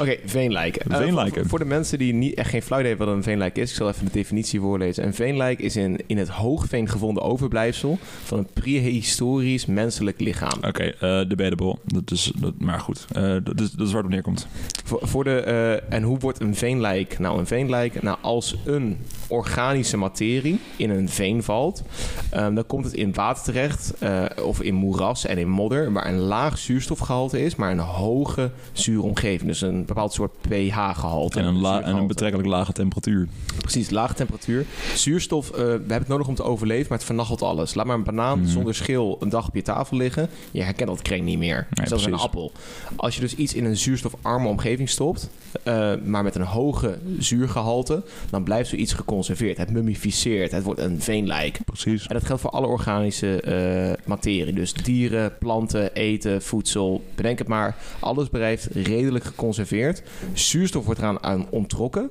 Oké, 0.00 0.16
veenlijken. 0.24 0.90
Eh, 0.90 0.96
Veenlijken. 0.98 1.40
voor, 1.40 1.48
voor 1.48 1.58
de 1.58 1.64
mensen 1.64 1.98
die 1.98 2.12
niet, 2.14 2.34
echt 2.34 2.50
geen 2.50 2.62
flauw 2.62 2.78
idee 2.78 2.90
hebben 2.90 3.08
wat 3.08 3.16
een 3.16 3.22
veenlijk 3.22 3.56
is, 3.58 3.70
ik 3.70 3.76
zal 3.76 3.85
even 3.88 4.04
de 4.04 4.12
definitie 4.12 4.60
voorlezen. 4.60 5.04
Een 5.04 5.14
veenlijk 5.14 5.58
is 5.58 5.76
in, 5.76 6.00
in 6.06 6.18
het 6.18 6.28
hoogveen 6.28 6.88
gevonden 6.88 7.22
overblijfsel 7.22 7.98
van 8.24 8.38
een 8.38 8.48
prehistorisch 8.52 9.66
menselijk 9.66 10.20
lichaam. 10.20 10.58
Oké, 10.62 10.82
eh 10.84 11.28
debatable. 11.28 11.76
Dat 11.84 12.10
is, 12.10 12.32
dat, 12.36 12.54
maar 12.58 12.80
goed, 12.80 13.06
Eh, 13.12 13.22
dat, 13.22 13.60
is, 13.60 13.70
dat 13.70 13.86
is 13.86 13.92
waar 13.92 14.02
het 14.02 14.04
op 14.04 14.10
neerkomt. 14.10 14.46
Voor, 14.84 15.00
voor 15.02 15.24
de, 15.24 15.40
eh, 15.40 15.94
en 15.94 16.02
hoe 16.02 16.18
wordt 16.18 16.40
een 16.40 16.54
veenlijk 16.54 17.18
nou 17.18 17.38
een 17.38 17.46
veenlijk? 17.46 18.02
Nou, 18.02 18.18
als 18.20 18.56
een 18.64 18.98
organische 19.28 19.96
materie 19.96 20.60
in 20.76 20.90
een 20.90 21.08
veen 21.08 21.42
valt, 21.42 21.82
ehm, 22.30 22.54
dan 22.54 22.66
komt 22.66 22.84
het 22.84 22.94
in 22.94 23.14
water 23.14 23.44
terecht 23.44 23.94
of 24.42 24.62
in 24.62 24.74
moeras 24.74 25.26
en 25.26 25.38
in 25.38 25.48
modder, 25.48 25.92
waar 25.92 26.06
een 26.06 26.18
laag 26.18 26.58
zuurstofgehalte 26.58 27.44
is, 27.44 27.56
maar 27.56 27.70
een 27.70 27.78
hoge 27.78 28.50
zure 28.72 29.02
omgeving. 29.02 29.48
Dus 29.48 29.60
een 29.60 29.84
bepaald 29.84 30.12
soort 30.12 30.32
pH-gehalte. 30.40 31.38
En 31.38 31.44
een, 31.44 31.60
la, 31.60 31.82
en 31.82 31.96
een 31.96 32.06
betrekkelijk 32.06 32.48
lage 32.48 32.72
temperatuur. 32.72 33.28
Precies, 33.58 33.75
lage 33.90 34.14
temperatuur. 34.14 34.64
Zuurstof, 34.94 35.50
eh, 35.50 35.56
we 35.56 35.62
hebben 35.68 35.98
het 35.98 36.08
nodig 36.08 36.28
om 36.28 36.34
te 36.34 36.42
overleven, 36.42 36.86
maar 36.88 36.98
het 36.98 37.06
vernachelt 37.06 37.42
alles. 37.42 37.74
Laat 37.74 37.86
maar 37.86 37.96
een 37.96 38.04
banaan 38.04 38.38
Mhm. 38.40 38.48
zonder 38.48 38.74
schil 38.74 39.16
een 39.20 39.28
dag 39.28 39.48
op 39.48 39.54
je 39.54 39.62
tafel 39.62 39.96
liggen. 39.96 40.28
Je 40.50 40.62
herkent 40.62 40.88
dat 40.88 41.02
kring 41.02 41.24
niet 41.24 41.38
meer. 41.38 41.66
Nee, 41.70 41.86
Zelfs 41.86 42.04
een 42.06 42.14
appel. 42.14 42.52
Als 42.96 43.14
je 43.14 43.20
dus 43.20 43.34
iets 43.34 43.54
in 43.54 43.64
een 43.64 43.76
zuurstofarme 43.76 44.48
omgeving 44.48 44.88
stopt, 44.88 45.28
eh, 45.62 45.92
maar 46.04 46.22
met 46.22 46.34
een 46.34 46.42
hoge 46.42 46.98
zuurgehalte, 47.18 48.02
dan 48.30 48.42
blijft 48.44 48.68
zoiets 48.68 48.92
geconserveerd. 48.92 49.56
Het 49.58 49.70
mummificeert, 49.70 50.52
het 50.52 50.62
wordt 50.62 50.80
een 50.80 51.00
veenlijk. 51.00 51.58
Precies. 51.64 52.06
En 52.06 52.14
dat 52.14 52.24
geldt 52.24 52.40
voor 52.42 52.50
alle 52.50 52.66
organische 52.66 53.40
eh, 53.40 53.92
materie. 54.06 54.52
Dus 54.52 54.72
dieren, 54.72 55.38
planten, 55.38 55.94
eten, 55.94 56.42
voedsel, 56.42 57.04
bedenk 57.14 57.38
het 57.38 57.48
maar. 57.48 57.76
Alles 57.98 58.28
blijft 58.28 58.68
redelijk 58.72 59.24
geconserveerd. 59.24 60.02
Zuurstof 60.32 60.84
wordt 60.84 61.00
eraan 61.00 61.22
aan 61.22 61.46
onttrokken. 61.50 62.10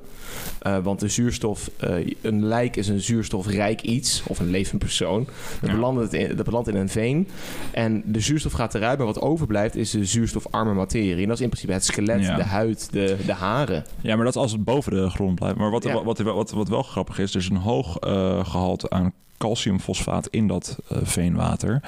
Want 0.82 1.00
de 1.00 1.08
zuurstof, 1.08 1.55
eh, 1.76 1.94
een 2.22 2.44
lijk 2.44 2.76
is 2.76 2.88
een 2.88 3.00
zuurstofrijk 3.00 3.80
iets, 3.82 4.22
of 4.26 4.38
een 4.38 4.50
levend 4.50 4.78
persoon. 4.78 5.24
Dat, 5.60 5.70
Ja. 5.70 5.74
belandt, 5.76 6.12
in, 6.12 6.36
dat 6.36 6.44
belandt 6.44 6.68
in 6.68 6.76
een 6.76 6.88
veen. 6.88 7.28
En 7.72 8.02
de 8.06 8.20
zuurstof 8.20 8.52
gaat 8.52 8.74
eruit, 8.74 8.98
maar 8.98 9.06
wat 9.06 9.20
overblijft 9.20 9.76
is 9.76 9.90
de 9.90 10.04
zuurstofarme 10.04 10.72
materie. 10.74 11.22
En 11.22 11.28
dat 11.28 11.36
is 11.36 11.40
in 11.42 11.48
principe 11.48 11.72
het 11.72 11.84
skelet, 11.84 12.20
Ja. 12.20 12.36
de 12.36 12.42
huid, 12.44 12.88
de, 12.92 13.16
de 13.26 13.32
haren. 13.32 13.84
Ja, 14.00 14.14
maar 14.16 14.24
dat 14.24 14.34
is 14.34 14.40
als 14.40 14.52
het 14.52 14.64
boven 14.64 14.92
de 14.92 15.10
grond 15.10 15.34
blijft. 15.34 15.56
Maar 15.58 15.70
wat, 15.70 15.82
Ja. 15.84 15.92
wat, 15.92 16.04
wat, 16.04 16.18
wat, 16.18 16.50
wat 16.50 16.68
wel 16.68 16.82
grappig 16.82 17.18
is, 17.18 17.34
er 17.34 17.40
is 17.40 17.48
een 17.48 17.56
hoog 17.56 17.96
eh, 17.96 18.44
gehalte 18.46 18.90
aan 18.90 19.12
calciumfosfaat 19.38 20.26
in 20.28 20.46
dat 20.46 20.78
eh, 20.88 20.98
veenwater. 21.02 21.80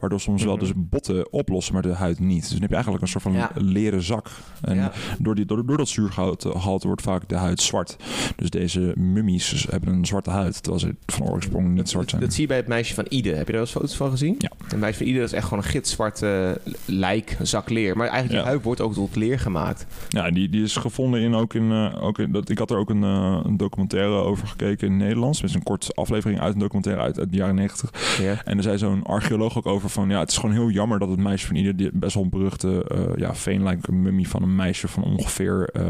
Waardoor 0.00 0.20
soms 0.20 0.44
wel 0.44 0.54
Mhm. 0.56 0.64
dus 0.64 0.72
botten 0.76 1.32
oplossen, 1.32 1.72
maar 1.74 1.82
de 1.82 1.92
huid 1.92 2.18
niet. 2.20 2.40
Dus 2.40 2.50
dan 2.50 2.60
heb 2.60 2.68
je 2.68 2.74
eigenlijk 2.74 3.04
een 3.04 3.10
soort 3.10 3.22
van 3.22 3.32
Ja. 3.32 3.50
leren 3.54 4.02
zak. 4.02 4.30
En 4.62 4.76
Ja. 4.76 4.92
door, 5.18 5.34
die, 5.34 5.44
door, 5.44 5.66
door 5.66 5.76
dat 5.76 5.88
zuurgehalte 5.88 6.50
gehalte 6.50 6.86
wordt 6.86 7.02
vaak 7.02 7.28
de 7.28 7.34
huid 7.36 7.60
zwart. 7.62 7.96
Dus 8.36 8.50
deze 8.50 8.92
mummies 8.96 9.66
hebben 9.70 9.92
een 9.94 10.06
zwarte 10.06 10.30
huid, 10.30 10.62
terwijl 10.62 10.80
ze 10.84 10.94
van 11.06 11.28
oorsprong 11.28 11.74
niet 11.74 11.88
zwart 11.88 12.10
zijn. 12.10 12.20
Dat 12.22 12.32
zie 12.32 12.42
je 12.42 12.48
bij 12.48 12.56
het 12.56 12.66
meisje 12.66 12.94
van 12.94 13.06
Ide. 13.08 13.28
Heb 13.28 13.36
je 13.38 13.44
daar 13.44 13.52
wel 13.52 13.60
eens 13.60 13.70
foto's 13.70 13.96
van 13.96 14.10
gezien? 14.10 14.34
Ja. 14.38 14.50
Het 14.68 14.78
meisje 14.78 14.98
van 14.98 15.06
Ide 15.06 15.20
is 15.20 15.32
echt 15.32 15.44
gewoon 15.48 15.64
een 15.64 15.70
gitzwart 15.70 16.22
eh, 16.22 16.50
lijk, 16.84 17.36
een 17.38 17.46
zak 17.46 17.70
leer. 17.70 17.96
Maar 17.96 18.06
eigenlijk 18.08 18.30
die 18.30 18.38
Ja. 18.40 18.44
huid 18.46 18.62
wordt 18.62 18.80
ook 18.80 18.94
tot 18.94 19.16
leer 19.16 19.38
gemaakt. 19.38 19.86
Ja, 20.08 20.30
die, 20.30 20.48
die 20.48 20.62
is 20.62 20.76
gevonden 20.76 21.20
in 21.20 21.34
ook 21.34 21.54
in. 21.54 21.70
eh, 21.72 22.02
ook 22.02 22.18
in 22.18 22.32
dat, 22.32 22.48
ik 22.48 22.58
had 22.58 22.70
er 22.70 22.76
ook 22.76 22.90
een, 22.90 23.02
een 23.02 23.56
documentaire 23.56 24.12
over 24.14 24.46
gekeken 24.46 24.86
in 24.86 24.92
het 24.92 25.02
Nederlands. 25.02 25.40
Het 25.40 25.48
is 25.50 25.56
een 25.56 25.62
korte 25.62 25.92
aflevering 25.94 26.40
uit 26.40 26.54
een 26.54 26.60
documentaire 26.60 26.93
uit, 26.98 27.18
uit 27.18 27.30
de 27.30 27.36
jaren 27.36 27.54
90. 27.54 28.18
Ja. 28.20 28.40
En 28.44 28.56
er 28.56 28.62
zei 28.62 28.78
zo'n 28.78 29.02
archeoloog 29.02 29.56
ook 29.56 29.66
over 29.66 29.88
van... 29.88 30.08
ja, 30.08 30.18
het 30.18 30.30
is 30.30 30.36
gewoon 30.36 30.54
heel 30.54 30.70
jammer 30.70 30.98
dat 30.98 31.08
het 31.08 31.18
meisje 31.18 31.46
van 31.46 31.56
ieder... 31.56 31.76
die 31.76 31.90
best 31.92 32.14
wel 32.14 32.28
beruchte 32.28 32.86
uh, 32.94 33.00
ja, 33.16 33.34
veenlijke 33.34 33.92
mummie 33.92 34.28
van 34.28 34.42
een 34.42 34.54
meisje 34.56 34.88
van 34.88 35.04
ongeveer... 35.04 35.70
Uh, 35.72 35.82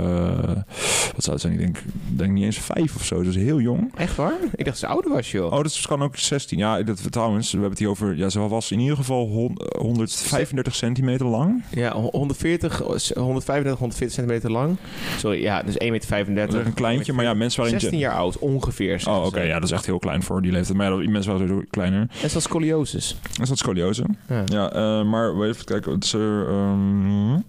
wat 1.15 1.25
zou 1.25 1.31
het 1.37 1.41
zijn? 1.41 1.53
Ik 1.53 1.59
denk, 1.59 1.83
denk 2.09 2.33
niet 2.33 2.45
eens 2.45 2.59
vijf 2.59 2.95
of 2.95 3.05
zo. 3.05 3.23
Dus 3.23 3.35
heel 3.35 3.61
jong. 3.61 3.93
Echt 3.97 4.17
waar? 4.17 4.39
Ik 4.55 4.65
dacht 4.65 4.79
ze 4.79 4.87
ouder 4.87 5.11
was, 5.11 5.31
joh. 5.31 5.53
Oh, 5.53 5.56
dat 5.56 5.67
is 5.67 5.87
kan 5.87 6.03
ook 6.03 6.17
16. 6.17 6.59
Ja, 6.59 6.83
dat, 6.83 7.12
trouwens, 7.12 7.47
we 7.47 7.53
hebben 7.53 7.71
het 7.71 7.79
hier 7.79 7.89
over... 7.89 8.17
Ja, 8.17 8.29
ze 8.29 8.41
was 8.41 8.71
in 8.71 8.79
ieder 8.79 8.97
geval 8.97 9.27
hon- 9.29 9.61
135 9.79 10.75
centimeter 10.75 11.27
lang. 11.27 11.62
Ja, 11.71 11.93
140, 11.93 12.79
135, 12.79 13.79
140 13.79 14.15
centimeter 14.15 14.51
lang. 14.51 14.77
Sorry, 15.17 15.43
ja, 15.43 15.62
dus 15.62 15.75
1,35 15.75 16.31
meter. 16.31 16.67
Een 16.67 16.75
kleintje, 16.75 17.12
maar 17.12 17.25
ja, 17.25 17.35
mensen 17.35 17.62
waren... 17.62 17.81
16 17.81 17.99
jaar 17.99 18.15
oud, 18.15 18.39
ongeveer. 18.39 19.03
Oh, 19.09 19.17
oké. 19.17 19.27
Okay, 19.27 19.47
ja, 19.47 19.55
dat 19.55 19.62
is 19.62 19.71
echt 19.71 19.87
heel 19.87 19.99
klein 19.99 20.23
voor 20.23 20.43
die 20.43 20.53
leeftijd. 20.53 20.77
Maar 20.77 20.91
ja, 20.91 20.94
mensen 20.96 21.32
waren 21.32 21.49
sowieso 21.49 21.67
kleiner. 21.70 22.00
En 22.00 22.08
is 22.23 22.32
dat 22.32 22.43
scoliosis? 22.43 23.17
Is 23.41 23.49
dat 23.49 23.58
scoliose? 23.58 24.05
Ja. 24.29 24.43
Ja, 24.44 24.75
uh, 24.76 25.05
maar 25.05 25.41
even 25.43 25.64
kijken. 25.64 25.93
Het 25.93 26.05
is 26.05 26.12
er... 26.12 26.49
Um, 26.49 27.44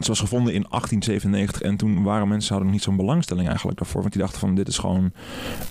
het 0.00 0.08
was 0.08 0.20
gevonden 0.20 0.54
in 0.54 0.66
1897 0.68 1.62
en 1.62 1.76
toen 1.76 2.02
waren 2.02 2.28
mensen 2.28 2.54
hadden 2.54 2.72
niet 2.72 2.82
zo'n 2.82 2.96
belangstelling 2.96 3.46
eigenlijk 3.48 3.78
daarvoor. 3.78 4.00
Want 4.00 4.12
die 4.12 4.22
dachten 4.22 4.40
van 4.40 4.54
dit 4.54 4.68
is 4.68 4.78
gewoon 4.78 5.12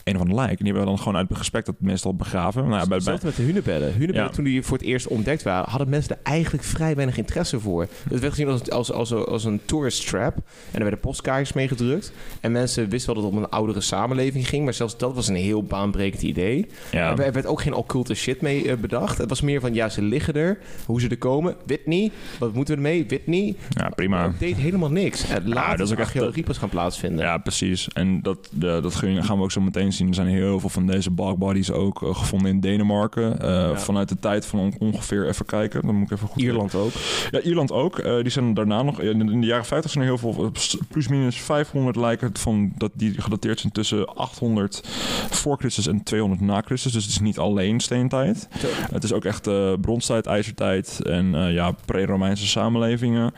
een 0.04 0.16
of 0.16 0.22
ander 0.22 0.36
lijk. 0.36 0.50
En 0.50 0.66
die 0.66 0.74
hebben 0.74 0.86
dan 0.86 0.98
gewoon 0.98 1.16
uit 1.16 1.28
respect 1.32 1.66
dat 1.66 1.76
meestal 1.80 2.16
begraven. 2.16 2.68
Nou, 2.68 2.82
ja, 2.82 2.88
bij, 2.88 3.00
bij... 3.04 3.20
met 3.24 3.36
de 3.36 3.42
hunebedden. 3.42 3.92
Hunebedden 3.92 4.24
ja. 4.24 4.30
toen 4.30 4.44
die 4.44 4.64
voor 4.64 4.78
het 4.78 4.86
eerst 4.86 5.08
ontdekt 5.08 5.44
waren, 5.44 5.70
hadden 5.70 5.90
mensen 5.90 6.16
er 6.16 6.22
eigenlijk 6.24 6.64
vrij 6.64 6.96
weinig 6.96 7.18
interesse 7.18 7.60
voor. 7.60 7.88
Het 8.10 8.20
werd 8.20 8.34
gezien 8.34 8.48
als, 8.48 8.70
als, 8.70 8.92
als, 8.92 9.14
als 9.14 9.44
een 9.44 9.62
tourist 9.66 10.08
trap. 10.08 10.36
En 10.36 10.76
er 10.76 10.82
werden 10.82 11.00
postkaartjes 11.00 11.54
mee 11.54 11.68
gedrukt. 11.68 12.12
En 12.42 12.52
mensen 12.52 12.90
wisten 12.90 13.14
wel 13.14 13.24
dat 13.24 13.32
het 13.32 13.40
om 13.40 13.44
een 13.44 13.50
oudere 13.50 13.82
samenleving 13.82 14.48
ging. 14.48 14.64
Maar 14.64 14.74
zelfs 14.74 14.98
dat 14.98 15.16
was 15.16 15.28
een 15.28 15.36
heel 15.36 15.64
baanbrekend 15.64 16.22
idee. 16.22 16.68
Ja. 16.92 17.18
Er 17.18 17.34
werd 17.34 17.46
ook 17.46 17.62
geen 17.62 17.74
occulte 17.74 18.14
shit 18.14 18.42
mee 18.42 18.66
uh, 18.66 18.74
bedacht. 18.74 19.18
Het 19.18 19.30
was 19.30 19.42
meer 19.42 19.62
van 19.62 19.74
ja, 19.74 19.90
ze 19.90 20.02
liggen 20.02 20.34
er. 20.34 20.58
Hoe 20.86 21.02
ze 21.02 21.08
er 21.08 21.18
komen. 21.18 21.56
Whitney. 21.66 22.12
Wat 22.40 22.54
moeten 22.54 22.76
we 22.78 22.82
ermee? 22.82 23.06
Whitney. 23.08 23.56
Ja, 23.70 23.90
prima. 23.90 24.19
Het 24.28 24.40
deed 24.40 24.56
helemaal 24.56 24.92
niks. 24.92 25.30
En 25.30 25.48
later 25.48 25.72
ja, 25.72 25.76
dat 25.76 25.88
is 25.88 25.94
ook 25.94 26.00
archeologie 26.00 26.44
pas 26.44 26.58
gaan 26.58 26.70
plaatsvinden. 26.70 27.26
Ja, 27.26 27.38
precies. 27.38 27.88
En 27.88 28.22
dat, 28.22 28.50
de, 28.52 28.80
dat 28.82 28.96
gaan 28.96 29.38
we 29.38 29.44
ook 29.44 29.52
zo 29.52 29.62
meteen 29.62 29.94
zien. 29.94 30.08
Er 30.08 30.14
zijn 30.14 30.28
heel 30.28 30.60
veel 30.60 30.70
van 30.70 30.88
deze 30.88 31.12
bodies 31.12 31.72
ook 31.72 32.02
uh, 32.02 32.16
gevonden 32.16 32.52
in 32.52 32.60
Denemarken. 32.60 33.38
Uh, 33.42 33.48
ja. 33.48 33.78
Vanuit 33.78 34.10
de 34.10 34.20
tijd 34.20 34.46
van 34.46 34.60
on 34.60 34.74
ongeveer, 34.80 35.28
even 35.28 35.46
kijken. 35.46 35.82
Dan 35.86 35.96
moet 35.96 36.12
ik 36.12 36.18
even 36.18 36.28
goed 36.28 36.42
Ierland 36.42 36.76
ook. 36.76 36.92
Ja, 37.32 37.42
Ierland 37.42 37.72
ook. 37.72 38.00
Uh, 38.00 38.22
die 38.22 38.30
zijn 38.30 38.54
daarna 38.54 38.84
nog... 38.84 39.02
In 39.02 39.42
de 39.42 39.48
jaren 39.48 39.66
50 39.66 39.92
zijn 39.92 40.04
er 40.04 40.10
heel 40.10 40.34
veel... 40.34 40.52
Plus 40.88 41.08
minus 41.08 41.42
500 41.42 41.96
lijken 41.96 42.38
van 42.38 42.72
dat 42.78 42.92
die 42.94 43.22
gedateerd 43.22 43.60
zijn 43.60 43.74
tussen 43.74 44.16
800 44.16 44.82
voor 45.30 45.58
Christus 45.58 45.88
en 45.88 46.04
200 46.04 46.42
na 46.42 46.62
Christus. 46.62 46.92
Dus 46.92 47.04
het 47.04 47.12
is 47.12 47.20
niet 47.20 47.38
alleen 47.38 47.80
steentijd. 47.80 48.48
Zo. 48.60 48.68
Het 48.92 49.04
is 49.04 49.14
ook 49.14 49.26
echt 49.26 49.50
bronstijd, 49.82 50.26
ijzertijd 50.26 51.00
en 51.04 51.52
ja, 51.52 51.76
pre-Romeinse 51.86 52.48
samenlevingen. 52.48 53.34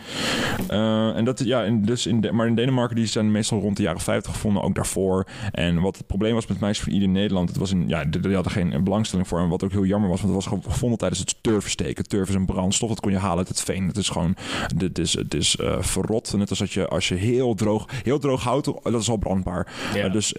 Uh, 0.71 1.17
en 1.17 1.25
dat, 1.25 1.39
ja, 1.39 1.69
dus 1.69 2.05
in 2.05 2.21
de, 2.21 2.31
maar 2.31 2.47
in 2.47 2.55
Denemarken 2.55 2.95
die 2.95 3.05
zijn 3.05 3.31
meestal 3.31 3.59
rond 3.59 3.77
de 3.77 3.83
jaren 3.83 4.01
50 4.01 4.31
gevonden, 4.31 4.63
ook 4.63 4.75
daarvoor. 4.75 5.27
En 5.51 5.81
wat 5.81 5.97
het 5.97 6.07
probleem 6.07 6.33
was 6.33 6.47
met 6.47 6.59
meisjes 6.59 6.83
van 6.83 6.93
ieder 6.93 7.07
in 7.07 7.13
Nederland, 7.13 7.49
het 7.49 7.57
was 7.57 7.71
in, 7.71 7.87
ja, 7.87 8.05
die 8.05 8.33
hadden 8.33 8.51
geen 8.51 8.83
belangstelling 8.83 9.27
voor. 9.27 9.39
En 9.39 9.49
wat 9.49 9.63
ook 9.63 9.71
heel 9.71 9.85
jammer 9.85 10.09
was, 10.09 10.21
want 10.21 10.33
het 10.35 10.45
was 10.45 10.59
gevonden 10.65 10.97
tijdens 10.97 11.19
het 11.19 11.35
turfsteken. 11.41 12.07
Turf 12.07 12.29
is 12.29 12.35
een 12.35 12.45
brandstof, 12.45 12.89
dat 12.89 12.99
kon 12.99 13.11
je 13.11 13.17
halen 13.17 13.37
uit 13.37 13.47
het 13.47 13.61
veen. 13.61 13.87
Het 13.87 13.97
is 13.97 14.09
gewoon, 14.09 14.35
het 14.77 14.99
is, 14.99 15.13
het 15.13 15.33
is 15.33 15.55
uh, 15.55 15.75
verrot. 15.79 16.33
Net 16.37 16.49
als 16.49 16.59
dat 16.59 16.71
je, 16.71 16.87
als 16.87 17.07
je 17.07 17.15
heel 17.15 17.55
droog, 17.55 17.89
heel 18.03 18.19
droog 18.19 18.43
hout, 18.43 18.65
dat 18.83 19.01
is 19.01 19.09
al 19.09 19.17
brandbaar. 19.17 19.73
Ja. 19.93 20.05
Uh, 20.05 20.11
dus 20.11 20.33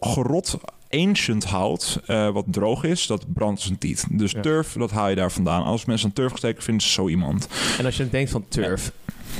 gerot 0.00 0.58
ancient 0.90 1.44
hout, 1.44 2.00
uh, 2.06 2.30
wat 2.30 2.44
droog 2.50 2.84
is, 2.84 3.06
dat 3.06 3.24
brandt 3.32 3.60
zijn 3.60 3.78
tiet. 3.78 4.06
Dus 4.10 4.30
ja. 4.30 4.40
turf, 4.40 4.72
dat 4.72 4.90
haal 4.90 5.08
je 5.08 5.14
daar 5.14 5.32
vandaan. 5.32 5.62
Als 5.62 5.84
mensen 5.84 6.08
aan 6.08 6.14
turf 6.14 6.30
gesteken 6.30 6.62
vinden 6.62 6.82
ze 6.82 6.92
zo 6.92 7.08
iemand. 7.08 7.48
En 7.78 7.84
als 7.84 7.96
je 7.96 8.10
denkt 8.10 8.30
van 8.30 8.44
turf, 8.48 8.92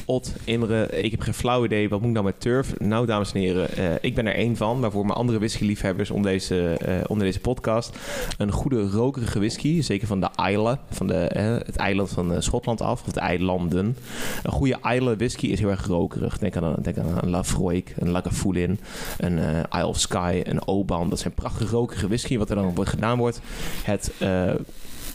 Ot, 0.05 0.33
Imre, 0.45 0.89
ik 1.03 1.11
heb 1.11 1.21
geen 1.21 1.35
flauw 1.35 1.65
idee. 1.65 1.89
Wat 1.89 1.99
moet 1.99 2.09
ik 2.09 2.15
nou 2.15 2.25
met 2.25 2.41
turf? 2.41 2.79
Nou, 2.79 3.07
dames 3.07 3.33
en 3.33 3.41
heren, 3.41 3.77
eh, 3.77 3.95
ik 4.01 4.15
ben 4.15 4.27
er 4.27 4.35
één 4.35 4.57
van. 4.57 4.81
Maar 4.81 4.91
voor 4.91 5.07
mijn 5.07 5.19
andere 5.19 5.39
whisky-liefhebbers 5.39 6.11
onder 6.11 6.31
deze, 6.31 6.71
eh, 6.71 6.95
onder 7.07 7.27
deze 7.27 7.41
podcast... 7.41 7.97
een 8.39 8.53
goede 8.53 8.89
rokerige 8.89 9.39
whisky, 9.39 9.83
zeker 9.83 10.07
van 10.07 10.21
de 10.21 10.29
Isle, 10.51 10.79
van 10.91 11.07
de, 11.07 11.15
eh, 11.15 11.45
het 11.45 11.77
eiland 11.77 12.11
van 12.11 12.43
Schotland 12.43 12.81
af, 12.81 13.07
of 13.07 13.13
de 13.13 13.21
eilanden. 13.21 13.97
Een 14.43 14.53
goede 14.53 14.79
Isle 14.95 15.17
whisky 15.17 15.47
is 15.47 15.59
heel 15.59 15.71
erg 15.71 15.87
rokerig. 15.87 16.39
Denk 16.39 16.57
aan, 16.57 16.77
denk 16.83 16.99
aan 16.99 17.19
een 17.21 17.31
Lafroik, 17.31 17.95
een 17.99 18.11
Lagavulin, 18.11 18.81
een 19.19 19.39
Isle 19.73 19.87
of 19.87 19.99
Skye, 19.99 20.49
een 20.49 20.67
Oban. 20.67 21.09
Dat 21.09 21.19
zijn 21.19 21.35
prachtige 21.35 21.75
rokerige 21.75 22.07
whisky. 22.07 22.39
Wat 22.39 22.51
er 22.51 22.57
dan 22.57 22.75
wordt 22.75 22.91
gedaan 22.91 23.19
wordt, 23.19 23.41
het... 23.83 24.13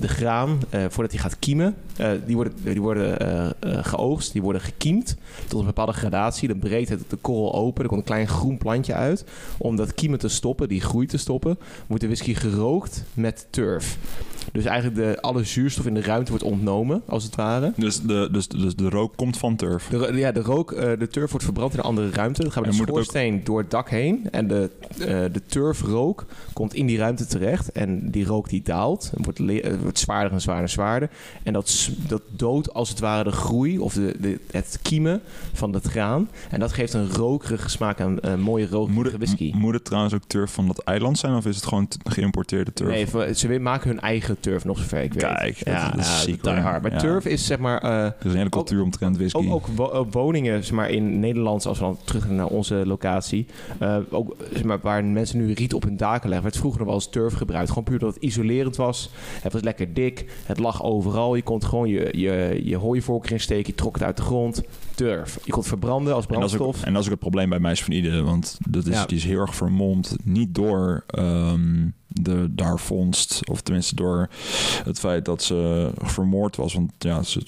de 0.02 0.08
graan, 0.08 0.60
eh, 0.70 0.86
voordat 0.90 1.12
hij 1.12 1.22
gaat 1.22 1.40
kiemen, 1.40 1.76
eh, 1.98 2.12
die 2.26 2.36
worden, 2.36 2.54
die 2.64 2.82
worden 2.82 3.20
eh, 3.20 3.50
geoogst, 3.82 4.34
die 4.34 4.42
worden 4.42 4.62
gekiemd 4.62 5.16
tot 5.48 5.60
een 5.60 5.66
bepaalde 5.66 5.94
gradatie. 5.94 6.48
Dan 6.48 6.60
breekt 6.60 6.90
het 6.90 7.10
de 7.10 7.16
korrel 7.16 7.54
open, 7.54 7.84
er 7.84 7.88
komt 7.88 8.00
een 8.00 8.06
klein 8.06 8.28
groen 8.28 8.58
plantje 8.58 8.94
uit. 8.94 9.26
Om 9.58 9.76
dat 9.76 9.94
kiemen 9.94 10.20
te 10.20 10.28
stoppen, 10.28 10.68
die 10.68 10.82
groei 10.82 11.08
te 11.08 11.18
stoppen, 11.18 11.60
wordt 11.88 12.02
de 12.02 12.10
whisky 12.10 12.34
gerookt 12.34 13.04
met 13.14 13.48
turf. 13.50 13.98
Dus 14.52 14.66
eigenlijk 14.66 14.96
de, 15.02 15.22
alle 15.22 15.44
zuurstof 15.44 15.86
in 15.86 15.94
de 15.94 16.02
ruimte 16.02 16.30
wordt 16.30 16.46
ontnomen, 16.46 17.02
als 17.06 17.24
het 17.24 17.36
ware. 17.36 17.74
Dus 17.76 18.02
de, 18.02 18.30
dus, 18.32 18.48
dus 18.48 18.76
de 18.76 18.90
rook 18.90 19.16
komt 19.16 19.38
van 19.38 19.56
turf. 19.56 19.88
De, 19.88 20.12
ja, 20.16 20.32
de 20.32 20.40
rook, 20.42 20.72
eh, 20.72 21.00
de 21.00 21.08
turf 21.08 21.30
wordt 21.30 21.46
verbrand 21.46 21.74
in 21.74 21.80
een 21.80 21.86
andere 21.86 22.10
ruimte. 22.10 22.42
Dan 22.42 22.52
gaat 22.52 22.66
met 22.66 22.72
En 22.72 22.78
de 22.78 22.82
ook- 22.82 22.88
schoorsteen 22.90 23.42
door 23.44 23.60
het 23.60 23.72
dak 23.72 23.90
heen. 23.90 24.28
En 24.32 24.48
de, 24.48 24.70
eh, 25.00 25.06
de 25.08 25.42
turfrook 25.48 26.26
komt 26.54 26.74
in 26.74 26.86
die 26.86 26.98
ruimte 26.98 27.26
terecht. 27.26 27.72
En 27.72 28.12
die 28.12 28.26
rook 28.26 28.50
die 28.50 28.62
daalt. 28.62 29.12
Wordt, 29.16 29.40
eh, 29.40 29.74
wordt 29.82 30.00
zwaarder 30.00 30.32
en 30.34 30.42
zwaarder 30.42 30.64
en 30.66 30.70
zwaarder. 30.72 31.10
En 31.44 31.54
dat, 31.54 31.90
dat 32.08 32.22
doodt 32.30 32.74
als 32.74 32.90
het 32.90 33.00
ware 33.00 33.24
de 33.24 33.32
groei 33.32 33.80
of 33.80 33.94
de, 33.94 34.16
de, 34.20 34.40
het 34.52 34.80
kiemen 34.82 35.22
van 35.54 35.74
het 35.74 35.86
graan. 35.86 36.30
En 36.50 36.60
dat 36.60 36.74
geeft 36.74 36.94
een 36.94 37.12
rokerige 37.14 37.70
smaak 37.70 38.02
aan 38.02 38.18
een 38.22 38.40
mooie 38.40 38.68
rokerige 38.68 39.18
whisky. 39.18 39.52
moet 39.56 39.74
het 39.74 39.86
trouwens 39.86 40.14
ook 40.14 40.24
turf 40.28 40.52
van 40.52 40.68
dat 40.68 40.80
eiland 40.80 41.18
zijn 41.18 41.36
of 41.36 41.46
is 41.46 41.56
het 41.56 41.66
gewoon 41.66 41.88
geïmporteerde 42.04 42.74
turf? 42.74 43.14
Nee, 43.14 43.34
ze 43.34 43.60
maken 43.60 43.90
hun 43.90 44.00
eigen 44.00 44.31
turf, 44.40 44.66
nog 44.66 44.78
zover 44.78 45.02
ik 45.02 45.14
weet. 45.14 45.24
Kijk, 45.24 45.58
dat- 45.66 45.74
ja, 45.74 45.90
dat 45.90 46.00
is 46.00 46.08
ja, 46.08 46.18
ziek, 46.18 46.44
die 46.44 46.54
hard. 46.54 46.82
Maar 46.82 46.92
Ja. 46.92 46.98
turf 47.00 47.26
is 47.26 47.46
zeg 47.46 47.58
maar... 47.60 47.82
eh, 47.84 47.90
Er 47.92 48.14
is 48.24 48.32
een 48.32 48.38
hele 48.38 48.50
cultuur 48.50 48.82
omtrent 48.84 49.18
whisky. 49.18 49.38
Ook, 49.38 49.52
ook 49.54 49.68
wo- 49.76 49.90
ook 49.90 50.14
woningen 50.14 50.64
zeg 50.64 50.74
maar, 50.76 50.90
in 50.90 51.20
Nederland, 51.20 51.66
als 51.66 51.78
we 51.80 51.84
dan 51.84 51.98
terug 52.06 52.30
naar 52.30 52.46
onze 52.48 52.82
locatie, 52.86 53.46
eh, 53.80 53.98
ook, 54.10 54.36
zeg 54.54 54.64
maar, 54.64 54.80
waar 54.82 55.06
mensen 55.06 55.38
nu 55.38 55.54
riet 55.54 55.74
op 55.74 55.84
hun 55.84 55.98
daken 55.98 56.26
leggen, 56.30 56.44
werd 56.44 56.58
vroeger 56.58 56.80
nog 56.80 56.88
wel 56.88 56.98
als 56.98 57.10
turf 57.10 57.34
gebruikt. 57.34 57.70
Gewoon 57.70 57.84
puur 57.84 58.00
dat 58.00 58.14
het 58.14 58.24
isolerend 58.24 58.76
was. 58.76 59.10
Het 59.42 59.54
was 59.54 59.62
lekker 59.62 59.94
dik, 59.94 60.26
het 60.46 60.60
lag 60.60 60.84
overal. 60.84 61.36
Je 61.36 61.42
kon 61.42 61.64
gewoon 61.64 61.90
je, 61.90 62.10
je, 62.18 62.62
je 62.64 62.76
hooivork 62.78 63.26
erin 63.26 63.40
steken, 63.40 63.68
je 63.68 63.76
trok 63.76 63.94
het 63.94 64.04
uit 64.04 64.18
de 64.18 64.24
grond. 64.24 64.62
Turf. 64.96 65.40
Je 65.44 65.52
kon 65.52 65.60
het 65.60 65.68
verbranden 65.70 66.14
als 66.14 66.26
En 66.28 66.34
dat, 66.40 66.44
is 66.44 66.52
ook, 66.54 66.58
brandstof. 66.58 66.86
en 66.88 66.92
dat 66.94 67.00
is 67.02 67.08
ook 67.08 67.14
het 67.14 67.22
probleem 67.22 67.50
bij 67.50 67.60
Meisje 67.60 67.84
van 67.84 67.94
Ide. 67.94 68.22
Want 68.24 68.58
dat 68.70 68.86
is, 68.88 68.94
Ja. 68.96 69.06
die 69.06 69.18
is 69.18 69.24
heel 69.24 69.40
erg 69.40 69.56
vermomd. 69.56 70.16
Niet 70.24 70.56
door 70.56 71.04
ehm, 71.08 71.88
de 72.24 72.48
daar 72.56 72.80
vondst. 72.80 73.50
Of 73.50 73.62
tenminste 73.62 73.96
door 73.96 74.30
het 74.84 75.00
feit 75.00 75.26
dat 75.26 75.44
ze 75.44 75.90
vermoord 75.98 76.56
was. 76.56 76.74
Want 76.74 76.92
ja, 76.98 77.24
ze, 77.24 77.42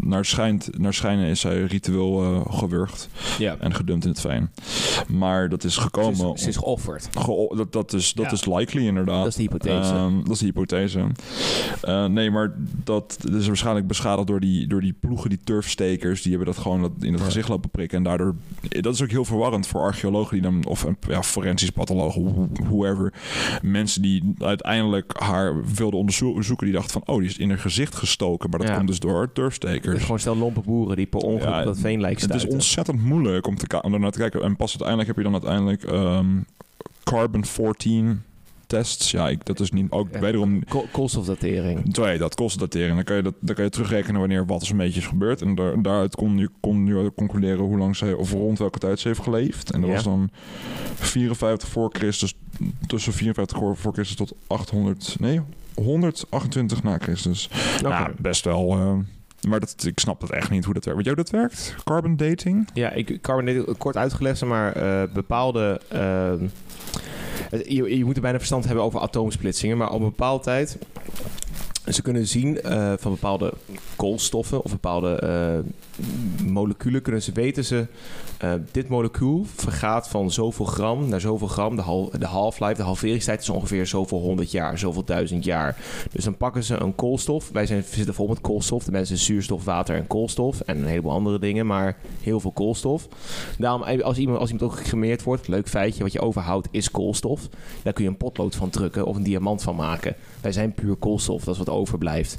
naar, 0.00 0.24
schijnt, 0.24 0.78
naar 0.78 0.94
schijnen 0.94 1.26
is 1.26 1.40
zij 1.40 1.62
ritueel 1.62 2.22
eh, 2.22 2.54
gewurgd. 2.58 3.08
Ja. 3.38 3.56
En 3.60 3.74
gedumpt 3.74 4.04
in 4.04 4.10
het 4.10 4.20
veen. 4.20 4.48
Maar 5.08 5.48
dat 5.48 5.64
is 5.64 5.74
Ze 5.74 5.80
gekomen... 5.80 6.34
is, 6.34 6.42
ze 6.42 6.48
is 6.48 6.56
geofferd. 6.56 7.08
Ge- 7.18 7.52
dat, 7.56 7.72
dat, 7.72 7.92
is, 7.92 8.12
dat 8.12 8.24
Ja. 8.24 8.32
is 8.32 8.44
likely 8.46 8.86
inderdaad. 8.86 9.18
Dat 9.18 9.26
is 9.26 9.34
de 9.34 9.42
hypothese. 9.42 9.92
Ehm, 9.94 10.16
dat 10.22 10.32
is 10.32 10.38
de 10.38 10.44
hypothese. 10.44 11.06
Eh, 11.82 12.04
nee, 12.06 12.30
maar 12.30 12.54
dat 12.84 13.18
is 13.32 13.46
waarschijnlijk 13.46 13.86
beschadigd 13.86 14.26
door 14.26 14.40
die, 14.40 14.66
door 14.66 14.80
die 14.80 14.94
ploegen, 15.00 15.28
die 15.30 15.40
turfstekers. 15.44 16.22
Die 16.22 16.34
hebben 16.36 16.52
dat 16.54 16.62
gewoon 16.62 16.80
dat 16.80 16.90
in 17.00 17.10
het 17.10 17.20
Ja. 17.20 17.26
gezicht 17.26 17.48
lopen 17.48 17.70
prikken. 17.70 17.98
En 17.98 18.04
daardoor, 18.04 18.34
dat 18.68 18.94
is 18.94 19.02
ook 19.02 19.10
heel 19.10 19.24
verwarrend 19.24 19.66
voor 19.66 19.80
archeologen 19.80 20.32
die 20.32 20.42
dan, 20.42 20.64
of 20.66 20.82
een 20.82 20.96
ja, 21.08 21.22
forensisch 21.22 21.70
pathologen, 21.70 22.22
who- 22.24 22.48
whoever. 22.64 23.12
Mensen 23.66 24.02
die 24.02 24.34
uiteindelijk 24.38 25.20
haar 25.20 25.64
wilden 25.74 25.98
onderzoeken, 25.98 26.64
die 26.66 26.72
dachten 26.74 26.92
van, 26.92 27.02
oh, 27.14 27.18
die 27.20 27.28
is 27.28 27.38
in 27.38 27.48
haar 27.48 27.58
gezicht 27.58 27.94
gestoken. 27.94 28.50
Maar 28.50 28.58
dat 28.58 28.68
Ja. 28.68 28.74
komt 28.76 28.88
dus 28.88 28.98
door 28.98 29.20
Het 29.20 29.28
is 29.28 29.34
turfstekers. 29.34 30.02
gewoon 30.02 30.18
stel 30.18 30.36
lompe 30.36 30.60
boeren 30.60 30.96
die 30.96 31.06
per 31.06 31.20
ongeluk 31.20 31.52
Ja, 31.52 31.58
op 31.58 31.64
dat 31.64 31.78
veenlijk 31.78 32.20
Het 32.20 32.34
is 32.34 32.46
ontzettend 32.46 33.02
moeilijk 33.02 33.46
om, 33.46 33.56
te 33.56 33.80
om 33.82 33.94
ernaar 33.94 34.10
te 34.10 34.18
kijken. 34.18 34.42
En 34.42 34.56
pas 34.56 34.68
uiteindelijk 34.70 35.08
heb 35.08 35.16
je 35.16 35.22
dan 35.22 35.32
uiteindelijk 35.32 35.82
ehm, 35.82 36.26
carbon 37.04 37.44
14 37.44 38.22
Ja, 39.10 39.28
ik, 39.28 39.44
dat 39.46 39.60
is 39.60 39.70
niet 39.70 39.90
ook 39.90 40.16
wederom 40.18 40.64
Ko- 40.64 40.86
koolstofdatering. 40.92 41.92
Twee, 41.94 42.18
dat 42.18 42.34
kostendatering. 42.34 42.94
Dan 42.94 43.04
kan 43.04 43.16
je, 43.16 43.22
dat, 43.22 43.34
dan 43.40 43.54
kan 43.54 43.64
je 43.64 43.70
terugrekenen 43.70 44.20
wanneer 44.20 44.46
wat 44.46 44.64
zo'n 44.64 44.76
beetje 44.76 45.00
is 45.00 45.06
gebeurd. 45.06 45.42
En 45.42 45.54
daar, 45.54 45.82
daaruit 45.82 46.14
kon 46.14 46.38
je, 46.38 46.48
kon 46.60 46.86
je 46.86 47.12
concluderen 47.16 47.64
hoe 47.64 47.78
lang 47.78 47.96
ze, 47.96 48.16
of 48.16 48.32
rond 48.32 48.58
welke 48.58 48.78
tijd 48.78 49.00
ze 49.00 49.08
heeft 49.08 49.20
geleefd. 49.22 49.70
En 49.70 49.80
dat 49.80 49.88
Ja. 49.88 49.94
was 49.94 50.04
dan 50.04 50.30
54 50.94 51.68
voor 51.68 51.88
Christus, 51.92 52.34
tussen 52.86 53.12
54 53.12 53.58
voor, 53.76 53.92
Christus 53.92 54.16
tot 54.16 54.32
800, 54.46 55.16
nee, 55.20 55.40
128 55.74 56.82
na 56.82 56.98
Christus. 56.98 57.50
Ja, 57.82 58.10
best 58.18 58.44
wel. 58.44 58.70
eh, 58.72 58.92
maar 59.48 59.60
dat, 59.60 59.84
ik 59.86 60.00
snap 60.00 60.20
dat 60.20 60.30
echt 60.30 60.50
niet 60.50 60.64
hoe 60.64 60.74
dat 60.74 60.84
werkt. 60.84 60.96
Weet 61.04 61.06
jij 61.06 61.14
hoe 61.14 61.24
dat 61.24 61.40
werkt? 61.40 61.74
Carbon 61.84 62.16
dating? 62.16 62.68
Ja, 62.74 62.90
ik 62.90 63.18
carbon 63.22 63.44
dating, 63.44 63.78
kort 63.78 63.96
uitgelegd, 63.96 64.44
maar 64.44 64.72
eh, 64.72 65.12
bepaalde. 65.12 65.80
ehm, 65.88 66.44
je, 67.50 67.96
je 67.96 68.04
moet 68.04 68.16
er 68.16 68.22
bijna 68.22 68.38
verstand 68.38 68.64
hebben 68.64 68.84
over 68.84 69.00
atoomsplitsingen, 69.00 69.76
maar 69.76 69.90
op 69.90 70.00
een 70.00 70.08
bepaalde 70.08 70.44
tijd. 70.44 70.78
Ze 71.88 72.02
kunnen 72.02 72.26
zien 72.26 72.60
eh, 72.60 72.92
van 72.98 73.12
bepaalde 73.12 73.52
koolstoffen 73.96 74.62
of 74.62 74.70
bepaalde 74.70 75.14
eh, 75.14 75.72
moleculen, 76.46 77.02
kunnen 77.02 77.22
ze 77.22 77.32
weten 77.32 77.64
ze. 77.64 77.86
eh, 78.38 78.52
dit 78.70 78.88
molecuul 78.88 79.46
vergaat 79.56 80.08
van 80.08 80.30
zoveel 80.30 80.64
gram 80.64 81.08
naar 81.08 81.20
zoveel 81.20 81.46
gram. 81.48 81.76
De, 81.76 81.82
de 82.18 82.26
half-life, 82.26 82.74
de 82.74 82.82
halveringstijd 82.82 83.40
is 83.40 83.48
ongeveer 83.48 83.86
zoveel 83.86 84.20
honderd 84.20 84.50
jaar, 84.50 84.78
zoveel 84.78 85.04
duizend 85.04 85.44
jaar. 85.44 85.76
Dus 86.12 86.24
dan 86.24 86.36
pakken 86.36 86.64
ze 86.64 86.80
een 86.80 86.94
koolstof. 86.94 87.50
Wij 87.52 87.66
zijn, 87.66 87.84
zitten 87.90 88.14
vol 88.14 88.26
met 88.28 88.40
koolstof. 88.40 88.84
De 88.84 88.90
mensen 88.90 89.18
zuurstof, 89.18 89.64
water 89.64 89.96
en 89.96 90.06
koolstof. 90.06 90.60
En 90.60 90.78
een 90.78 90.86
heleboel 90.86 91.12
andere 91.12 91.38
dingen, 91.38 91.66
maar 91.66 91.96
heel 92.20 92.40
veel 92.40 92.52
koolstof. 92.52 93.08
Daarom, 93.58 93.82
als 93.82 94.18
iemand, 94.18 94.38
als 94.38 94.50
iemand 94.50 94.70
ook 94.70 94.78
gecremeerd 94.78 95.22
wordt, 95.22 95.48
leuk 95.48 95.68
feitje, 95.68 96.02
wat 96.02 96.12
je 96.12 96.20
overhoudt 96.20 96.68
is 96.70 96.90
koolstof. 96.90 97.48
Daar 97.82 97.92
kun 97.92 98.04
je 98.04 98.10
een 98.10 98.16
potlood 98.16 98.56
van 98.56 98.70
drukken 98.70 99.06
of 99.06 99.16
een 99.16 99.22
diamant 99.22 99.62
van 99.62 99.76
maken. 99.76 100.14
Wij 100.40 100.52
zijn 100.52 100.74
puur 100.74 100.96
koolstof, 100.96 101.44
dat 101.44 101.54
is 101.54 101.58
wat 101.64 101.70
overblijft. 101.70 102.36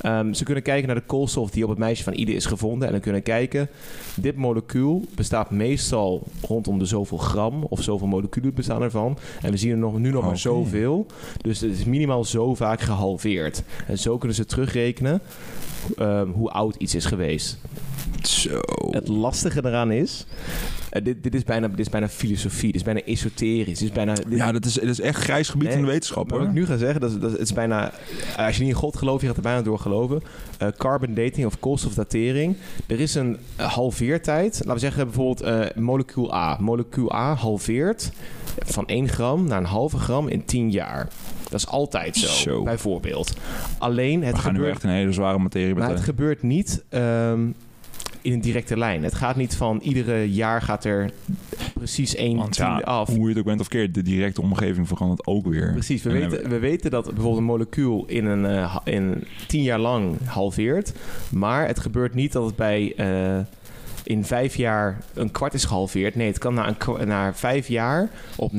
Ehm, 0.00 0.32
ze 0.32 0.44
kunnen 0.44 0.62
kijken 0.62 0.86
naar 0.86 0.96
de 0.96 1.06
koolstof 1.06 1.50
die 1.50 1.62
op 1.62 1.70
het 1.70 1.78
meisje 1.78 2.02
van 2.02 2.12
Ide 2.14 2.32
is 2.32 2.46
gevonden. 2.46 2.85
En 2.86 2.92
dan 2.92 3.00
kunnen 3.00 3.22
kijken, 3.22 3.68
dit 4.16 4.36
molecuul 4.36 5.04
bestaat 5.14 5.50
meestal 5.50 6.22
rondom 6.42 6.78
de 6.78 6.84
zoveel 6.84 7.18
gram 7.18 7.64
of 7.68 7.82
zoveel 7.82 8.06
moleculen 8.06 8.54
bestaan 8.54 8.82
ervan. 8.82 9.18
En 9.42 9.50
we 9.50 9.56
zien 9.56 9.70
er 9.70 9.76
nog, 9.76 9.98
nu 9.98 10.10
nog 10.10 10.24
maar 10.24 10.38
zoveel. 10.38 11.06
Dus 11.40 11.60
het 11.60 11.72
is 11.72 11.84
minimaal 11.84 12.24
zo 12.24 12.54
vaak 12.54 12.80
gehalveerd. 12.80 13.62
En 13.86 13.98
zo 13.98 14.18
kunnen 14.18 14.36
ze 14.36 14.44
terugrekenen 14.44 15.20
ehm, 15.96 16.28
hoe 16.28 16.50
oud 16.50 16.76
iets 16.76 16.94
is 16.94 17.04
geweest. 17.04 17.58
Zo. 18.22 18.60
Het 18.90 19.08
lastige 19.08 19.60
eraan 19.64 19.90
is, 19.92 20.26
eh, 20.90 21.04
dit, 21.04 21.22
dit, 21.22 21.34
is 21.34 21.44
bijna, 21.44 21.68
dit 21.68 21.78
is 21.78 21.88
bijna 21.88 22.08
filosofie, 22.08 22.66
dit 22.66 22.74
is 22.74 22.82
bijna 22.82 23.00
esoterisch. 23.02 23.78
Dit 23.78 23.88
is 23.88 23.92
bijna, 23.94 24.14
dit- 24.14 24.24
Ja, 24.28 24.52
dat 24.52 24.64
is, 24.64 24.74
dat 24.74 24.82
is 24.84 25.00
echt 25.00 25.22
grijs 25.22 25.48
gebied 25.48 25.68
Nee, 25.68 25.76
in 25.76 25.84
de 25.84 25.90
wetenschap 25.90 26.30
hoor. 26.30 26.38
wat 26.38 26.48
ik 26.48 26.54
nu 26.54 26.66
ga 26.66 26.76
zeggen, 26.76 27.00
dat 27.00 27.20
dat 27.20 27.30
het 27.32 27.40
is 27.40 27.52
bijna... 27.52 27.92
Als 28.36 28.56
je 28.56 28.62
niet 28.62 28.72
in 28.72 28.78
God 28.78 28.96
gelooft, 28.96 29.20
je 29.20 29.26
gaat 29.26 29.36
er 29.36 29.42
bijna 29.42 29.62
door 29.62 29.78
geloven. 29.78 30.22
Eh, 30.58 30.68
carbon 30.76 31.14
dating 31.14 31.46
of 31.46 31.58
koolstofdatering. 31.60 32.56
Er 32.86 33.00
is 33.00 33.14
een 33.14 33.36
eh, 33.56 33.72
halveertijd. 33.72 34.54
Laten 34.54 34.72
we 34.72 34.78
zeggen 34.78 35.04
bijvoorbeeld 35.04 35.40
eh, 35.40 35.76
molecuul 35.82 36.34
A. 36.34 36.56
Molecuul 36.60 37.14
A 37.14 37.34
halveert 37.34 38.10
van 38.64 38.86
1 38.86 39.08
gram 39.08 39.46
naar 39.48 39.58
een 39.58 39.64
halve 39.64 39.98
gram 39.98 40.28
in 40.28 40.44
10 40.44 40.70
jaar. 40.70 41.08
Dat 41.50 41.60
is 41.60 41.66
altijd 41.66 42.16
zo, 42.16 42.26
Zo. 42.26 42.62
bijvoorbeeld. 42.62 43.32
Alleen, 43.78 44.22
het 44.24 44.34
We 44.36 44.40
gaan 44.40 44.52
nu 44.52 44.56
gebeurt, 44.58 44.74
echt 44.74 44.84
een 44.84 44.90
hele 44.90 45.12
zware 45.12 45.38
materie 45.38 45.74
maar 45.74 45.88
het 45.90 46.00
gebeurt 46.00 46.42
niet 46.42 46.84
ehm, 46.88 47.40
in 48.26 48.32
een 48.32 48.40
directe 48.40 48.78
lijn. 48.78 49.02
Het 49.02 49.14
gaat 49.14 49.36
niet 49.36 49.56
van 49.56 49.80
iedere 49.82 50.32
jaar 50.32 50.62
gaat 50.62 50.84
er 50.84 51.10
precies 51.74 52.14
één 52.14 52.36
Want 52.36 52.56
ja, 52.56 52.78
af. 52.78 53.08
hoe 53.08 53.20
je 53.22 53.28
het 53.28 53.38
ook 53.38 53.44
bent 53.44 53.60
of 53.60 53.68
keert, 53.68 53.94
de 53.94 54.02
directe 54.02 54.42
omgeving 54.42 54.88
verandert 54.88 55.26
ook 55.26 55.46
weer. 55.46 55.72
Precies, 55.72 56.02
we 56.02 56.10
En 56.10 56.30
weten, 56.30 56.48
we 56.48 56.58
weten 56.58 56.90
dat 56.90 57.04
bijvoorbeeld 57.04 57.36
een 57.36 57.44
molecuul 57.44 58.04
in 58.06 58.24
een, 58.24 58.46
eh, 58.46 58.76
in 58.84 59.24
tien 59.46 59.62
jaar 59.62 59.78
lang 59.78 60.16
halveert. 60.24 60.92
Maar 61.30 61.66
het 61.66 61.80
gebeurt 61.80 62.14
niet 62.14 62.32
dat 62.32 62.44
het 62.44 62.56
bij 62.56 62.92
eh, 62.96 63.38
in 64.06 64.24
vijf 64.24 64.56
jaar 64.56 64.98
een 65.14 65.30
kwart 65.30 65.54
is 65.54 65.64
gehalveerd. 65.64 66.14
Nee, 66.14 66.26
het 66.26 66.38
kan 66.38 66.54
na, 66.54 66.68
een, 66.98 67.08
na 67.08 67.34
vijf 67.34 67.68
jaar 67.68 68.08
op 68.36 68.52
90% 68.54 68.58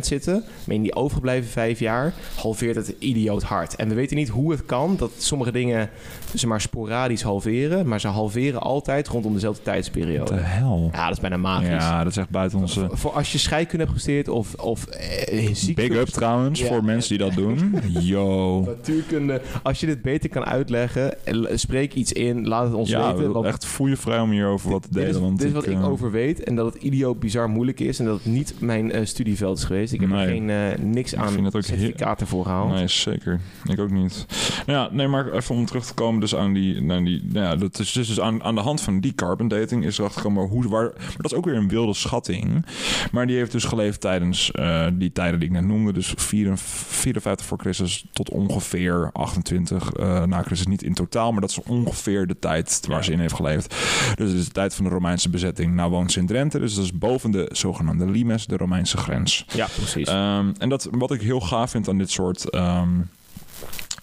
zitten. 0.00 0.44
Maar 0.64 0.74
in 0.76 0.82
die 0.82 0.94
overgebleven 0.94 1.50
vijf 1.50 1.78
jaar 1.78 2.12
halveert 2.36 2.76
het 2.76 2.94
idioot 2.98 3.42
hard. 3.42 3.76
En 3.76 3.88
we 3.88 3.94
weten 3.94 4.16
niet 4.16 4.28
hoe 4.28 4.50
het 4.50 4.66
kan 4.66 4.96
dat 4.96 5.10
sommige 5.18 5.52
dingen 5.52 5.90
ze 6.34 6.46
maar 6.46 6.60
sporadisch 6.60 7.22
halveren. 7.22 7.88
Maar 7.88 8.00
ze 8.00 8.08
halveren 8.08 8.60
altijd 8.60 9.08
rondom 9.08 9.34
dezelfde 9.34 9.62
tijdsperiode. 9.62 10.34
de 10.34 10.40
hel? 10.40 10.88
Ja, 10.92 11.04
dat 11.06 11.14
is 11.16 11.20
bijna 11.20 11.36
magisch. 11.36 11.68
Ja, 11.68 12.02
dat 12.02 12.12
is 12.12 12.18
echt 12.18 12.30
buiten 12.30 12.58
onze... 12.58 12.88
Voor, 12.92 13.12
als 13.12 13.32
je 13.32 13.38
scheikunde 13.38 13.82
hebt 13.84 13.96
gestudeerd 13.96 14.28
of, 14.28 14.54
of 14.54 14.86
eh, 14.86 15.48
ziekte- 15.54 15.88
Big 15.88 15.98
up 15.98 16.06
trouwens 16.08 16.60
Ja. 16.60 16.66
voor 16.66 16.84
mensen 16.84 17.08
die 17.18 17.26
dat 17.26 17.34
doen. 17.36 17.74
Yo. 18.00 18.60
Natuurkunde. 18.64 19.40
Als 19.62 19.80
je 19.80 19.86
dit 19.86 20.02
beter 20.02 20.30
kan 20.30 20.44
uitleggen, 20.44 21.24
eh, 21.24 21.56
spreek 21.56 21.94
iets 21.94 22.12
in, 22.12 22.46
laat 22.48 22.64
het 22.64 22.74
ons 22.74 22.88
Ja, 22.90 23.14
weten. 23.14 23.32
want 23.32 23.46
echt 23.46 23.66
voel 23.66 23.86
je 23.86 23.96
vrij 23.96 24.18
om 24.20 24.30
hierover 24.30 24.63
wat 24.70 24.82
te 24.82 24.88
dit 24.88 24.96
delen. 24.96 25.14
is, 25.14 25.20
want 25.20 25.38
dit 25.38 25.46
is 25.46 25.52
wat 25.52 25.66
ik 25.66 25.72
eh, 25.72 25.88
over 25.88 26.10
weet 26.10 26.42
en 26.42 26.56
dat 26.56 26.74
het 26.74 26.82
idioot 26.82 27.20
bizar 27.20 27.48
moeilijk 27.48 27.80
is 27.80 27.98
en 27.98 28.04
dat 28.04 28.14
het 28.14 28.32
niet 28.32 28.54
mijn 28.60 28.92
eh, 28.92 29.04
studieveld 29.04 29.58
is 29.58 29.64
geweest. 29.64 29.92
Ik 29.92 30.00
heb 30.00 30.10
er 30.10 30.26
geen, 30.26 30.50
eh, 30.50 30.78
niks 30.78 31.12
Ik 31.12 31.18
aan 31.18 31.50
certificaten 31.50 32.26
voor 32.26 32.44
gehaald. 32.44 32.72
Nee, 32.72 32.88
zeker. 32.88 33.40
Ik 33.64 33.80
ook 33.80 33.90
niet. 33.90 34.26
Nou 34.66 34.78
ja, 34.78 34.88
nee, 34.92 35.08
maar 35.08 35.32
even 35.32 35.54
om 35.54 35.66
terug 35.66 35.86
te 35.86 35.94
komen 35.94 36.20
dus 36.20 36.34
aan 36.34 36.52
die... 36.52 36.80
Nou, 36.80 37.04
die 37.04 37.22
nou 37.24 37.46
ja, 37.46 37.56
dat 37.56 37.78
is 37.78 37.92
dus, 37.92 38.08
dus 38.08 38.20
aan, 38.20 38.42
aan 38.42 38.54
de 38.54 38.60
hand 38.60 38.80
van 38.80 39.00
die 39.00 39.14
carbon 39.14 39.48
dating 39.48 39.84
is 39.84 39.98
erachter 39.98 40.20
gekomen 40.20 40.48
hoe... 40.48 40.68
Waar, 40.68 40.92
maar 40.96 41.16
dat 41.16 41.32
is 41.32 41.36
ook 41.38 41.44
weer 41.44 41.56
een 41.56 41.68
wilde 41.68 41.94
schatting. 41.94 42.66
Maar 43.12 43.26
die 43.26 43.36
heeft 43.36 43.52
dus 43.52 43.64
geleefd 43.64 44.00
tijdens 44.00 44.52
die 44.92 45.12
tijden 45.12 45.40
die 45.40 45.48
ik 45.48 45.54
net 45.54 45.64
noemde. 45.64 45.92
Dus 45.92 46.14
54 46.16 46.94
54 47.04 47.46
voor 47.46 47.58
Christus 47.58 48.04
tot 48.12 48.30
ongeveer 48.30 49.10
28 49.12 49.92
eh, 49.92 50.22
na 50.22 50.42
Christus. 50.42 50.66
Niet 50.66 50.82
in 50.82 50.94
totaal, 50.94 51.32
maar 51.32 51.40
dat 51.40 51.50
is 51.50 51.62
ongeveer 51.62 52.26
de 52.26 52.38
tijd 52.38 52.84
waar 52.88 53.04
ze 53.04 53.12
in 53.12 53.18
heeft 53.18 53.34
geleefd. 53.34 53.74
Dus 54.14 54.30
het 54.30 54.38
is 54.38 54.44
de 54.44 54.52
tijd 54.54 54.74
van 54.74 54.84
de 54.84 54.90
Romeinse 54.90 55.28
bezetting. 55.30 55.74
Nou 55.74 55.90
woont 55.90 56.12
ze 56.12 56.18
in 56.18 56.26
Drenthe, 56.26 56.58
dus 56.58 56.74
dat 56.74 56.84
is 56.84 56.92
boven 56.98 57.30
de 57.30 57.48
zogenaamde 57.52 58.06
limes, 58.10 58.46
de 58.46 58.56
Romeinse 58.56 58.96
grens. 58.96 59.44
Ja, 59.54 59.66
precies. 59.76 60.08
Ehm, 60.08 60.52
en 60.58 60.68
dat, 60.68 60.88
wat 60.90 61.10
ik 61.12 61.20
heel 61.20 61.40
gaaf 61.40 61.70
vind 61.70 61.88
aan 61.88 61.98
dit 61.98 62.10
soort, 62.10 62.50
ehm, 62.50 62.88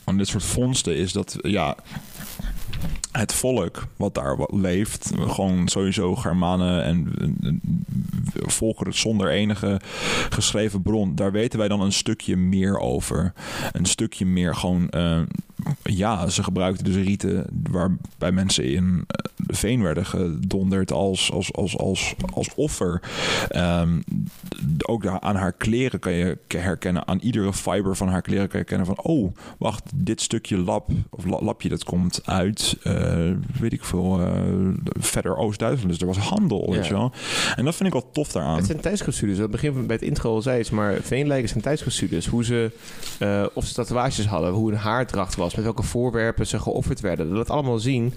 aan 0.03 0.17
dit 0.17 0.27
soort 0.27 0.43
vondsten 0.43 0.95
is 0.97 1.11
dat 1.11 1.37
ja, 1.41 1.75
het 3.11 3.33
volk 3.33 3.87
wat 3.95 4.13
daar 4.13 4.37
leeft, 4.47 5.11
gewoon 5.27 5.67
sowieso 5.67 6.15
Germanen 6.15 6.83
en, 6.83 7.13
en- 7.19 7.37
en 7.43 7.61
volkeren 8.33 8.93
zonder 8.93 9.29
enige 9.29 9.81
geschreven 10.29 10.81
bron, 10.81 11.15
daar 11.15 11.31
weten 11.31 11.59
wij 11.59 11.67
dan 11.67 11.81
een 11.81 11.91
stukje 11.93 12.35
meer 12.37 12.77
over. 12.79 13.33
Een 13.71 13.85
stukje 13.85 14.25
meer 14.25 14.55
gewoon. 14.55 14.89
eh, 14.89 15.19
ja, 15.83 16.27
ze 16.29 16.43
gebruikten 16.43 16.85
dus 16.85 16.95
rieten 16.95 17.45
waarbij 17.71 18.31
mensen 18.31 18.65
in 18.65 19.05
veen 19.51 19.83
werden 19.83 20.05
gedonderd 20.05 20.91
als, 20.91 21.31
als, 21.31 21.53
als, 21.53 21.77
als, 21.77 22.15
als 22.33 22.49
offer. 22.55 23.01
Ehm, 23.49 24.01
ook 24.85 25.05
aan 25.05 25.35
haar 25.35 25.51
kleren 25.53 25.99
kan 25.99 26.11
je 26.11 26.37
herkennen, 26.47 27.07
aan 27.07 27.19
iedere 27.19 27.53
fiber 27.53 27.95
van 27.95 28.07
haar 28.07 28.21
kleren 28.21 28.47
kan 28.47 28.59
je 28.59 28.65
herkennen 28.65 28.85
van, 28.95 28.99
oh, 29.03 29.31
wacht, 29.59 29.83
dit 29.95 30.21
stukje 30.21 30.57
lap 30.57 30.89
of 31.09 31.25
la- 31.25 31.41
lapje 31.41 31.69
dat 31.69 31.83
komt 31.83 32.21
uit, 32.25 32.77
eh, 32.83 33.29
weet 33.59 33.73
ik 33.73 33.83
veel, 33.83 34.19
eh, 34.21 34.31
verder 34.99 35.37
Oost-Duitsland. 35.37 35.89
Dus 35.91 36.01
er 36.01 36.07
was 36.07 36.17
handel, 36.17 36.65
weet 36.71 36.81
Ja. 36.81 36.87
je 36.87 36.93
wel. 36.93 37.11
En 37.55 37.65
dat 37.65 37.75
vind 37.75 37.93
ik 37.93 38.01
wel 38.01 38.11
tof 38.11 38.31
daaraan. 38.31 38.55
Het 38.57 38.65
zijn 38.65 38.79
tijdsgestudies. 38.79 39.35
Aan 39.35 39.41
het 39.41 39.51
begin 39.51 39.85
bij 39.87 39.95
het 39.95 40.05
intro 40.05 40.33
al 40.33 40.41
zei 40.41 40.57
het, 40.57 40.71
maar 40.71 40.93
veenlijken 41.01 41.49
zijn 41.49 41.61
tijdsgestudies. 41.63 42.27
Hoe 42.27 42.43
ze, 42.43 42.71
eh, 43.19 43.45
of 43.53 43.65
ze 43.65 43.73
tatoeages 43.73 44.25
hadden, 44.27 44.51
hoe 44.51 44.69
hun 44.69 44.79
haardracht 44.79 45.35
was, 45.35 45.55
met 45.55 45.63
welke 45.63 45.83
voorwerpen 45.83 46.47
ze 46.47 46.59
geofferd 46.59 46.99
werden. 46.99 47.27
Dat 47.27 47.37
laat 47.37 47.49
allemaal 47.49 47.79
zien, 47.79 48.13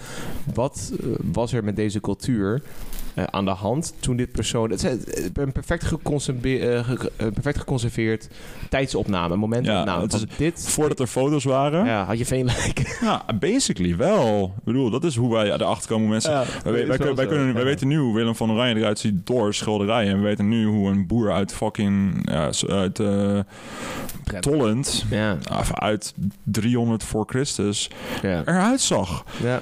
wat 0.55 0.93
was 1.33 1.53
er 1.53 1.65
met 1.65 1.77
deze 1.77 2.01
cultuur 2.01 2.63
eh, 3.15 3.25
aan 3.31 3.45
de 3.45 3.51
hand 3.51 3.95
toen 4.01 4.17
dit 4.17 4.33
persoon... 4.33 4.71
Het 4.71 4.85
is 4.85 5.05
eh, 5.05 5.25
een 5.35 5.53
perfect, 5.53 5.85
geconserve- 5.85 6.59
eh, 7.17 7.27
perfect 7.33 7.59
geconserveerd 7.59 8.29
tijdsopname, 8.71 9.37
momentopname. 9.37 9.91
Ja, 9.91 10.01
het 10.01 10.13
is- 10.13 10.25
dit... 10.37 10.69
Voordat 10.69 11.01
er 11.01 11.07
foto's 11.07 11.45
waren. 11.45 11.85
Ja. 11.85 11.93
Ja, 11.95 12.05
had 12.05 12.19
je 12.19 12.27
veenlijken. 12.27 12.87
basically 13.41 13.97
wel. 13.97 14.53
Ik 14.59 14.65
bedoel, 14.65 14.91
dat 14.91 15.05
is 15.05 15.17
hoe 15.17 15.33
wij 15.33 15.53
erachter 15.53 15.89
komen 15.89 16.09
mensen... 16.09 16.33
Ja, 16.33 16.45
Wij, 16.63 16.73
wij, 16.73 16.87
wij, 16.87 16.97
kunnen- 16.97 17.15
wij, 17.17 17.27
kunnen, 17.27 17.55
wij 17.55 17.65
weten 17.65 17.89
nu 17.89 17.99
hoe 17.99 18.15
Willem 18.15 18.35
van 18.37 18.51
Oranje 18.51 18.75
eruit 18.77 18.99
ziet 18.99 19.27
door 19.27 19.55
schilderijen. 19.55 20.11
En 20.13 20.19
we 20.19 20.25
weten 20.25 20.49
nu 20.49 20.67
hoe 20.67 20.91
een 20.91 21.07
boer 21.07 21.33
uit 21.33 21.55
fucking... 21.55 22.23
Ja, 22.31 22.51
uit 22.69 23.01
Tollend... 24.41 25.05
Ja, 25.11 25.37
uit 25.73 26.15
300 26.43 27.03
voor 27.05 27.25
Christus 27.29 27.91
ja, 28.23 28.43
eruit 28.45 28.81
zag. 28.81 29.25
ja. 29.43 29.61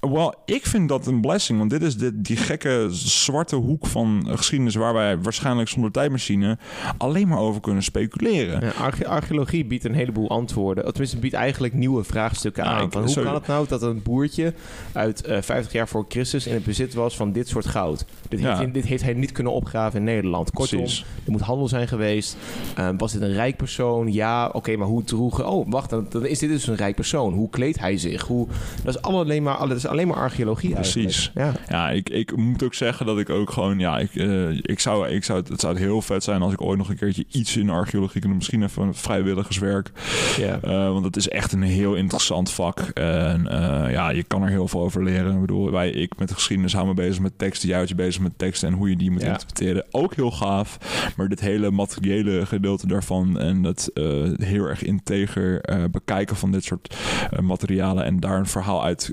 Wel, 0.00 0.34
ik 0.44 0.66
vind 0.66 0.88
dat 0.88 1.06
een 1.06 1.20
blessing, 1.20 1.58
want 1.58 1.70
dit 1.70 1.82
is 1.82 1.96
de, 1.96 2.20
die 2.20 2.36
gekke 2.36 2.86
zwarte 2.90 3.56
hoek 3.56 3.86
van 3.86 4.26
geschiedenis 4.28 4.74
waar 4.74 4.94
wij 4.94 5.18
waarschijnlijk 5.18 5.68
zonder 5.68 5.90
tijdmachine 5.90 6.58
alleen 6.98 7.28
maar 7.28 7.38
over 7.38 7.60
kunnen 7.60 7.82
speculeren. 7.82 8.60
Ja, 8.64 8.70
arche- 8.70 9.06
archeologie 9.06 9.64
biedt 9.64 9.84
een 9.84 9.94
heleboel 9.94 10.28
antwoorden. 10.30 10.84
Of 10.84 10.90
Tenminste, 10.90 11.18
biedt 11.18 11.34
eigenlijk 11.34 11.74
nieuwe 11.74 12.04
vraagstukken 12.04 12.64
Ja, 12.64 12.70
aan. 12.70 12.84
ik- 12.84 12.92
Van 12.92 13.04
hoe 13.04 13.14
kan 13.22 13.34
het 13.34 13.46
nou 13.46 13.66
dat 13.68 13.82
een 13.82 14.02
boertje 14.02 14.54
uit 14.92 15.22
eh 15.24 15.42
50 15.42 15.72
jaar 15.72 15.88
voor 15.88 16.04
Christus 16.08 16.46
in 16.46 16.54
het 16.54 16.64
bezit 16.64 16.94
was 16.94 17.16
van 17.16 17.32
dit 17.32 17.48
soort 17.48 17.66
goud? 17.66 18.04
Dit, 18.28 18.40
Ja. 18.40 18.46
heeft, 18.46 18.58
hij- 18.58 18.70
dit 18.72 18.84
heeft 18.84 19.02
hij 19.02 19.14
niet 19.14 19.32
kunnen 19.32 19.52
opgraven 19.52 19.98
in 19.98 20.04
Nederland. 20.04 20.50
Kortom, 20.50 20.78
Precies. 20.78 21.04
er 21.24 21.30
moet 21.32 21.40
handel 21.40 21.68
zijn 21.68 21.88
geweest. 21.88 22.36
Eh, 22.76 22.88
was 22.96 23.12
dit 23.12 23.22
een 23.22 23.32
rijk 23.32 23.56
persoon? 23.56 24.12
Ja, 24.12 24.48
oké, 24.52 24.76
maar 24.76 24.86
hoe 24.88 25.04
droegen... 25.04 25.48
Oh, 25.48 25.66
wacht, 25.70 25.90
dan, 25.90 26.06
dan 26.08 26.26
is 26.26 26.38
dit 26.38 26.48
dus 26.50 26.66
een 26.66 26.76
rijk 26.76 26.94
persoon. 26.94 27.32
Hoe 27.32 27.50
kleedt 27.50 27.78
hij 27.80 27.96
zich? 27.98 28.22
Hoe, 28.22 28.46
dat, 28.84 28.94
is 28.94 29.02
allemaal 29.02 29.22
alleen 29.22 29.42
maar, 29.42 29.70
is 29.70 29.86
alleen 29.88 30.08
maar 30.08 30.16
archeologie 30.16 30.74
Precies. 30.74 31.30
eigenlijk. 31.34 31.68
Ja. 31.68 31.76
Ja, 31.76 31.90
ik, 31.90 32.08
ik 32.08 32.36
moet 32.36 32.62
ook 32.62 32.74
zeggen 32.74 33.06
dat 33.06 33.18
ik 33.18 33.30
ook 33.30 33.50
gewoon, 33.50 33.78
ja, 33.78 33.98
ik, 33.98 34.14
eh, 34.14 34.50
ik 34.50 34.80
zou, 34.80 35.08
ik 35.08 35.24
zou, 35.24 35.38
het- 35.38 35.48
het 35.48 35.60
zou 35.60 35.78
heel 35.78 36.02
vet 36.02 36.24
zijn 36.24 36.42
als 36.42 36.52
ik 36.52 36.60
ooit 36.60 36.78
nog 36.78 36.88
een 36.88 36.96
keertje 36.96 37.24
iets 37.30 37.56
in 37.56 37.70
archeologie 37.70 38.20
kan 38.20 38.28
doen. 38.28 38.38
Misschien 38.38 38.62
even 38.62 38.82
een 38.82 38.94
vrijwilligerswerk. 38.94 39.90
Ja. 40.38 40.58
Eh, 40.62 40.70
want 40.92 41.04
het 41.04 41.16
is 41.16 41.28
echt 41.28 41.52
een 41.52 41.62
heel 41.62 41.94
interessant 41.94 42.50
vak. 42.50 42.78
En 42.94 43.46
eh, 43.48 43.92
ja, 43.92 44.10
je 44.10 44.22
kan 44.22 44.42
er 44.42 44.48
heel 44.48 44.68
veel 44.68 44.80
over 44.80 45.04
leren. 45.04 45.34
Ik 45.34 45.40
bedoel, 45.40 45.70
wij, 45.70 45.90
ik 45.90 46.18
met 46.18 46.28
de 46.28 46.34
geschiedenis 46.34 46.72
hou 46.72 46.86
me 46.86 46.94
bezig 46.94 47.20
met 47.22 47.38
teksten. 47.38 47.66
Jij 47.68 47.76
houdt 47.76 47.90
je 47.90 47.96
bezig 47.96 48.22
met 48.22 48.32
teksten 48.38 48.68
en 48.68 48.74
hoe 48.74 48.90
je 48.90 48.96
die 48.96 49.10
moet 49.10 49.22
Ja. 49.22 49.26
interpreteren. 49.28 49.84
Ook 49.90 50.14
heel 50.14 50.30
gaaf. 50.30 50.78
Maar 51.16 51.28
dit 51.28 51.40
hele 51.40 51.70
materiële 51.70 52.46
gedeelte 52.46 52.86
daarvan 52.86 53.38
en 53.38 53.64
het 53.64 53.90
eh, 53.94 54.04
heel 54.36 54.64
erg 54.64 54.82
integer 54.82 55.60
eh, 55.60 55.84
bekijken 55.90 56.36
van 56.36 56.50
dit 56.52 56.64
soort 56.64 56.96
materialen 57.40 58.04
en 58.04 58.20
daar 58.20 58.38
een 58.38 58.46
verhaal 58.46 58.84
uit 58.84 59.10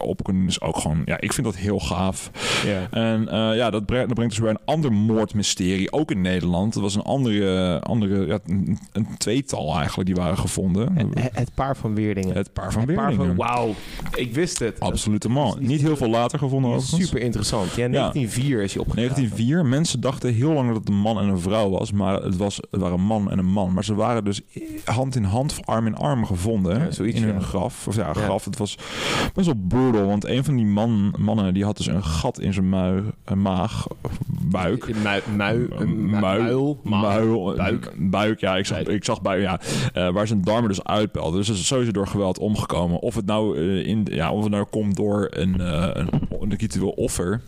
op 0.00 0.24
kunnen 0.24 0.46
is 0.46 0.60
ook 0.60 0.76
gewoon, 0.78 1.02
ja, 1.04 1.20
ik 1.20 1.32
vind 1.32 1.46
dat 1.46 1.56
heel 1.56 1.78
gaaf. 1.80 2.30
Ja. 2.64 2.86
En 2.90 3.28
eh, 3.28 3.56
ja, 3.56 3.70
dat 3.70 3.86
brengt, 3.86 4.06
dat 4.06 4.14
brengt 4.14 4.34
dus 4.34 4.42
weer 4.42 4.50
een 4.50 4.64
ander 4.64 4.92
moordmysterie, 4.92 5.92
ook 5.92 6.10
in 6.10 6.20
Nederland. 6.20 6.74
Er 6.74 6.80
was 6.80 6.94
een 6.94 7.02
andere, 7.02 7.80
andere 7.80 8.26
ja, 8.26 8.38
een, 8.46 8.78
een 8.92 9.06
tweetal 9.18 9.76
eigenlijk, 9.76 10.06
die 10.06 10.14
waren 10.16 10.38
gevonden. 10.38 10.96
Het, 10.96 11.30
het 11.32 11.54
paar 11.54 11.76
van 11.76 11.94
Weerdingen. 11.94 12.36
Het 12.36 12.52
paar 12.52 12.72
van 12.72 12.80
Het 12.80 12.90
Weerdingen. 12.90 13.36
Wauw, 13.36 13.74
ik 14.14 14.34
wist 14.34 14.58
het. 14.58 14.80
Absoluut 14.80 15.28
man. 15.28 15.50
Dat 15.50 15.60
Niet 15.60 15.80
heel 15.80 15.96
veel 15.96 16.08
later 16.08 16.38
gevonden 16.38 16.70
overigens. 16.70 17.06
Super 17.06 17.20
interessant. 17.20 17.74
Ja, 17.74 17.88
1904 17.88 18.62
is 18.62 18.72
hij 18.72 18.82
opgegraven. 18.82 19.14
1904. 19.14 19.66
Mensen 19.66 20.00
dachten 20.00 20.34
heel 20.34 20.52
lang 20.52 20.68
dat 20.68 20.76
het 20.76 20.88
een 20.88 21.00
man 21.00 21.18
en 21.18 21.28
een 21.28 21.40
vrouw 21.40 21.70
was, 21.70 21.92
maar 21.92 22.22
het, 22.22 22.36
was, 22.36 22.56
het 22.70 22.80
waren 22.80 22.98
een 22.98 23.04
man 23.04 23.30
en 23.30 23.38
een 23.38 23.46
man. 23.52 23.72
Maar 23.72 23.84
ze 23.84 23.94
waren 23.94 24.24
dus 24.24 24.40
hand 24.84 25.16
in 25.16 25.24
hand, 25.24 25.58
arm 25.64 25.86
in 25.86 25.96
arm 25.96 26.26
gevonden 26.26 26.80
Ja, 26.80 26.90
zoiets, 26.90 27.16
in 27.20 27.22
hun 27.22 27.34
ja. 27.34 27.40
graf. 27.40 27.86
Of 27.88 27.96
ja, 27.96 28.06
Ja. 28.06 28.12
graf. 28.12 28.44
Het 28.44 28.58
was 28.58 28.78
best 29.34 29.46
wel 29.46 29.66
want 29.92 30.26
een 30.28 30.44
van 30.44 30.56
die 30.56 30.66
man, 30.66 31.14
mannen 31.18 31.54
die 31.54 31.64
had 31.64 31.76
dus 31.76 31.86
een 31.86 32.04
gat 32.04 32.40
in 32.40 32.52
zijn 32.52 32.68
mui, 32.68 33.02
eh, 33.24 33.34
maag, 33.34 33.86
of 34.02 34.18
buik. 34.42 35.02
Mui, 35.02 35.20
mui, 35.36 35.66
Eh, 35.70 35.78
mu- 35.78 36.18
muil, 36.20 36.80
muil, 36.82 37.54
buik. 37.56 37.92
buik, 37.98 38.40
ja, 38.40 38.56
ik 38.56 38.66
zag, 38.66 38.78
ik 38.78 39.04
zag 39.04 39.22
buik, 39.22 39.40
ja, 39.42 39.60
eh, 39.92 40.08
waar 40.12 40.26
zijn 40.26 40.42
darmen 40.42 40.68
dus 40.68 40.84
uitpelden. 40.84 41.38
Dus 41.38 41.48
het 41.48 41.56
is 41.56 41.66
sowieso 41.66 41.92
door 41.92 42.06
geweld 42.06 42.38
omgekomen. 42.38 42.98
Of 42.98 43.14
het 43.14 43.26
nou 43.26 43.58
eh, 43.58 43.86
in, 43.86 44.06
ja, 44.10 44.32
of 44.32 44.42
het 44.42 44.52
nou 44.52 44.64
komt 44.70 44.96
door 44.96 45.26
een, 45.30 45.60
eh, 45.60 45.88
een, 45.92 46.08
een 46.40 46.82
offer, 46.82 47.40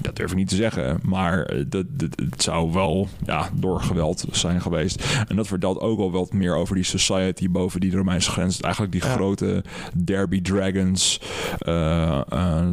dat 0.00 0.16
durf 0.16 0.30
ik 0.30 0.36
niet 0.36 0.48
te 0.48 0.56
zeggen. 0.56 0.98
Maar 1.02 1.42
eh, 1.42 1.64
dat, 1.68 1.84
dat, 1.90 2.08
het 2.30 2.42
zou 2.42 2.72
wel 2.72 3.08
ja, 3.26 3.50
door 3.54 3.80
geweld 3.80 4.24
zijn 4.30 4.60
geweest. 4.60 5.04
En 5.28 5.36
dat 5.36 5.46
vertelt 5.46 5.80
ook 5.80 5.98
wel 5.98 6.10
wat 6.10 6.32
meer 6.32 6.54
over 6.56 6.74
die 6.74 6.84
society 6.84 7.50
boven 7.50 7.80
die 7.80 7.96
Romeinse 7.96 8.30
grens. 8.30 8.60
Eigenlijk 8.60 8.92
die 8.92 9.04
Ja. 9.04 9.12
grote 9.12 9.64
Derby 10.04 10.42
Dragons. 10.42 11.20
eh, 11.58 12.20
eh, 12.28 12.66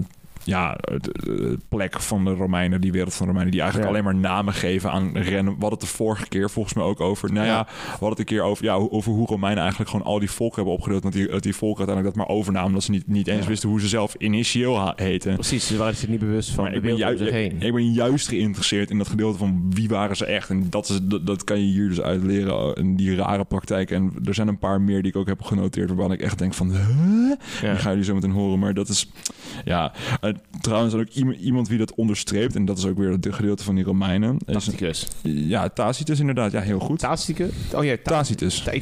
ja, 0.51 0.77
de, 0.81 0.99
de 1.23 1.57
plek 1.69 1.99
van 2.01 2.25
de 2.25 2.31
Romeinen, 2.33 2.81
die 2.81 2.91
wereld 2.91 3.13
van 3.13 3.25
de 3.25 3.31
Romeinen, 3.31 3.51
die 3.53 3.61
eigenlijk 3.61 3.91
Ja. 3.91 3.97
alleen 3.97 4.11
maar 4.13 4.21
namen 4.31 4.53
geven 4.53 4.91
aan 4.91 5.17
rennen. 5.17 5.53
We 5.53 5.59
hadden 5.59 5.69
het 5.69 5.79
de 5.79 5.95
vorige 5.95 6.27
keer 6.27 6.49
volgens 6.49 6.73
mij 6.73 6.83
ook 6.83 6.99
over. 6.99 7.33
Nou 7.33 7.45
ja, 7.45 7.51
Ja. 7.53 7.65
we 7.65 7.89
hadden 7.89 8.09
het 8.09 8.19
een 8.19 8.25
keer 8.25 8.41
over, 8.41 8.63
ja, 8.63 8.73
over 8.73 9.11
hoe 9.11 9.27
Romeinen 9.27 9.61
eigenlijk 9.61 9.89
gewoon 9.91 10.05
al 10.05 10.19
die 10.19 10.31
volken 10.31 10.55
hebben 10.55 10.73
opgedeeld. 10.73 11.03
Dat 11.03 11.11
die, 11.13 11.27
dat 11.27 11.43
die 11.43 11.55
volken 11.55 11.77
uiteindelijk 11.77 12.15
dat 12.17 12.27
maar 12.27 12.35
overnamen. 12.35 12.67
omdat 12.67 12.83
ze 12.83 12.91
niet, 12.91 13.07
niet 13.07 13.27
eens 13.27 13.43
Ja. 13.43 13.47
wisten 13.49 13.69
hoe 13.69 13.81
ze 13.81 13.87
zelf 13.87 14.15
initieel 14.17 14.93
heten. 14.95 15.33
Precies, 15.33 15.67
ze 15.67 15.77
waren 15.77 15.95
zich 15.95 16.09
niet 16.09 16.19
bewust 16.19 16.49
van 16.51 16.63
Maar 16.63 16.71
de 16.71 16.77
ik 16.77 16.83
ben, 16.83 16.95
juist, 16.95 17.21
heen. 17.23 17.61
ik 17.61 17.73
ben 17.73 17.91
juist 17.93 18.27
geïnteresseerd 18.27 18.89
in 18.89 18.97
dat 18.97 19.07
gedeelte 19.07 19.37
van 19.37 19.65
wie 19.69 19.87
waren 19.89 20.15
ze 20.17 20.25
echt. 20.25 20.49
En 20.49 20.69
dat, 20.69 20.89
is, 20.89 20.99
dat, 21.03 21.25
dat 21.27 21.43
kan 21.43 21.59
je 21.59 21.65
hier 21.71 21.87
dus 21.89 22.01
uitleren. 22.01 22.57
oh, 22.59 22.71
In 22.77 22.95
die 22.95 23.15
rare 23.15 23.43
praktijk. 23.45 23.91
En 23.91 24.13
er 24.25 24.33
zijn 24.33 24.47
een 24.47 24.59
paar 24.59 24.81
meer 24.81 25.01
die 25.01 25.11
ik 25.11 25.17
ook 25.17 25.27
heb 25.27 25.41
genoteerd. 25.41 25.89
Waarvan 25.89 26.11
ik 26.11 26.21
echt 26.21 26.37
denk 26.39 26.53
van... 26.53 26.71
Huh? 26.71 26.79
Die 27.61 27.69
gaan 27.75 27.89
jullie 27.91 28.03
zo 28.03 28.13
meteen 28.13 28.31
horen. 28.31 28.59
Maar 28.59 28.73
dat 28.73 28.89
is... 28.89 29.11
Ja, 29.65 29.93
het, 30.21 30.37
trouwens 30.61 30.93
ook 30.93 31.07
iemand, 31.39 31.67
wie 31.67 31.77
dat 31.77 31.93
onderstreept, 31.95 32.55
en 32.55 32.65
dat 32.65 32.77
is 32.77 32.85
ook 32.85 32.97
weer 32.97 33.09
het 33.09 33.27
gedeelte 33.31 33.63
van 33.63 33.75
die 33.75 33.83
Romeinen. 33.83 34.37
Tacitus. 34.45 35.07
ja, 35.23 35.69
Tacitus 35.69 36.19
inderdaad. 36.19 36.51
Ja, 36.51 36.61
heel 36.61 36.79
goed. 36.79 36.99
Tacitus? 36.99 37.49
Oh 37.75 37.83
ja, 37.83 37.95
ta 38.03 38.11
Tacitus. 38.11 38.63
Ik 38.67 38.81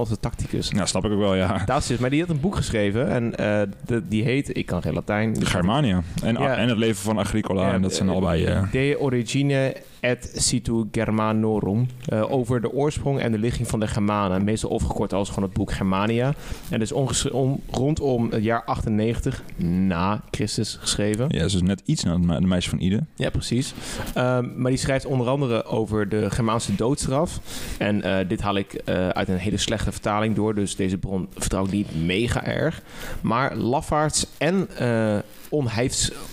op 0.00 0.08
de 0.08 0.20
tacticus. 0.20 0.70
Ja, 0.74 0.86
snap 0.86 1.04
ik 1.04 1.12
ook 1.12 1.18
wel, 1.18 1.34
ja. 1.34 1.64
Tacitus, 1.64 1.98
maar 1.98 2.10
die 2.10 2.20
had 2.20 2.30
een 2.30 2.40
boek 2.40 2.56
geschreven 2.56 3.08
en 3.10 3.36
eh, 3.36 3.98
die 4.08 4.22
heet, 4.22 4.56
ik 4.56 4.66
kan 4.66 4.82
geen 4.82 4.94
Latijn. 4.94 5.34
dus- 5.34 5.48
Germania. 5.48 6.02
En, 6.22 6.36
en 6.36 6.68
het 6.68 6.78
leven 6.78 7.02
van 7.02 7.18
Agricola. 7.18 7.72
En 7.72 7.82
dat 7.82 7.94
zijn 7.94 8.08
eh, 8.08 8.14
allebei... 8.14 8.44
eh, 8.44 8.62
De 8.72 8.96
origine 8.98 9.76
et 10.06 10.30
situ 10.34 10.84
Germanorum. 10.92 11.86
eh, 12.06 12.32
over 12.32 12.60
de 12.60 12.72
oorsprong 12.72 13.20
en 13.20 13.32
de 13.32 13.38
ligging 13.38 13.68
van 13.68 13.80
de 13.80 13.86
Germanen. 13.86 14.44
Meestal 14.44 14.70
opgekort 14.70 15.12
als 15.12 15.28
gewoon 15.28 15.44
het 15.44 15.52
boek 15.52 15.72
Germania. 15.72 16.34
En 16.70 16.78
dus 16.78 16.92
om, 16.92 17.60
rondom 17.70 18.30
het 18.30 18.44
jaar 18.44 18.64
98 18.64 19.42
na 19.56 20.22
Christus 20.30 20.76
geschreven. 20.80 21.26
ja, 21.28 21.44
is 21.44 21.62
net 21.62 21.82
iets 21.84 22.04
naar 22.04 22.20
de 22.20 22.40
de 22.40 22.46
meisje 22.46 22.70
van 22.70 22.78
Ide. 22.78 23.00
Ja, 23.14 23.30
precies. 23.30 23.74
Ehm, 24.14 24.48
maar 24.56 24.70
die 24.70 24.80
schrijft 24.80 25.06
onder 25.06 25.28
andere 25.28 25.64
over 25.64 26.08
de 26.08 26.30
Germaanse 26.30 26.74
doodstraf. 26.74 27.40
En 27.78 28.02
eh, 28.02 28.28
dit 28.28 28.40
haal 28.40 28.56
ik 28.56 28.74
eh, 28.74 29.08
uit 29.08 29.28
een 29.28 29.36
hele 29.36 29.56
slechte 29.56 29.92
vertaling 29.92 30.34
door. 30.34 30.54
Dus 30.54 30.76
deze 30.76 30.98
bron 30.98 31.28
vertrouw 31.36 31.64
ik 31.64 31.70
niet 31.70 32.04
mega 32.04 32.44
erg. 32.44 32.82
Maar 33.20 33.56
lafaards 33.56 34.26
en 34.38 34.68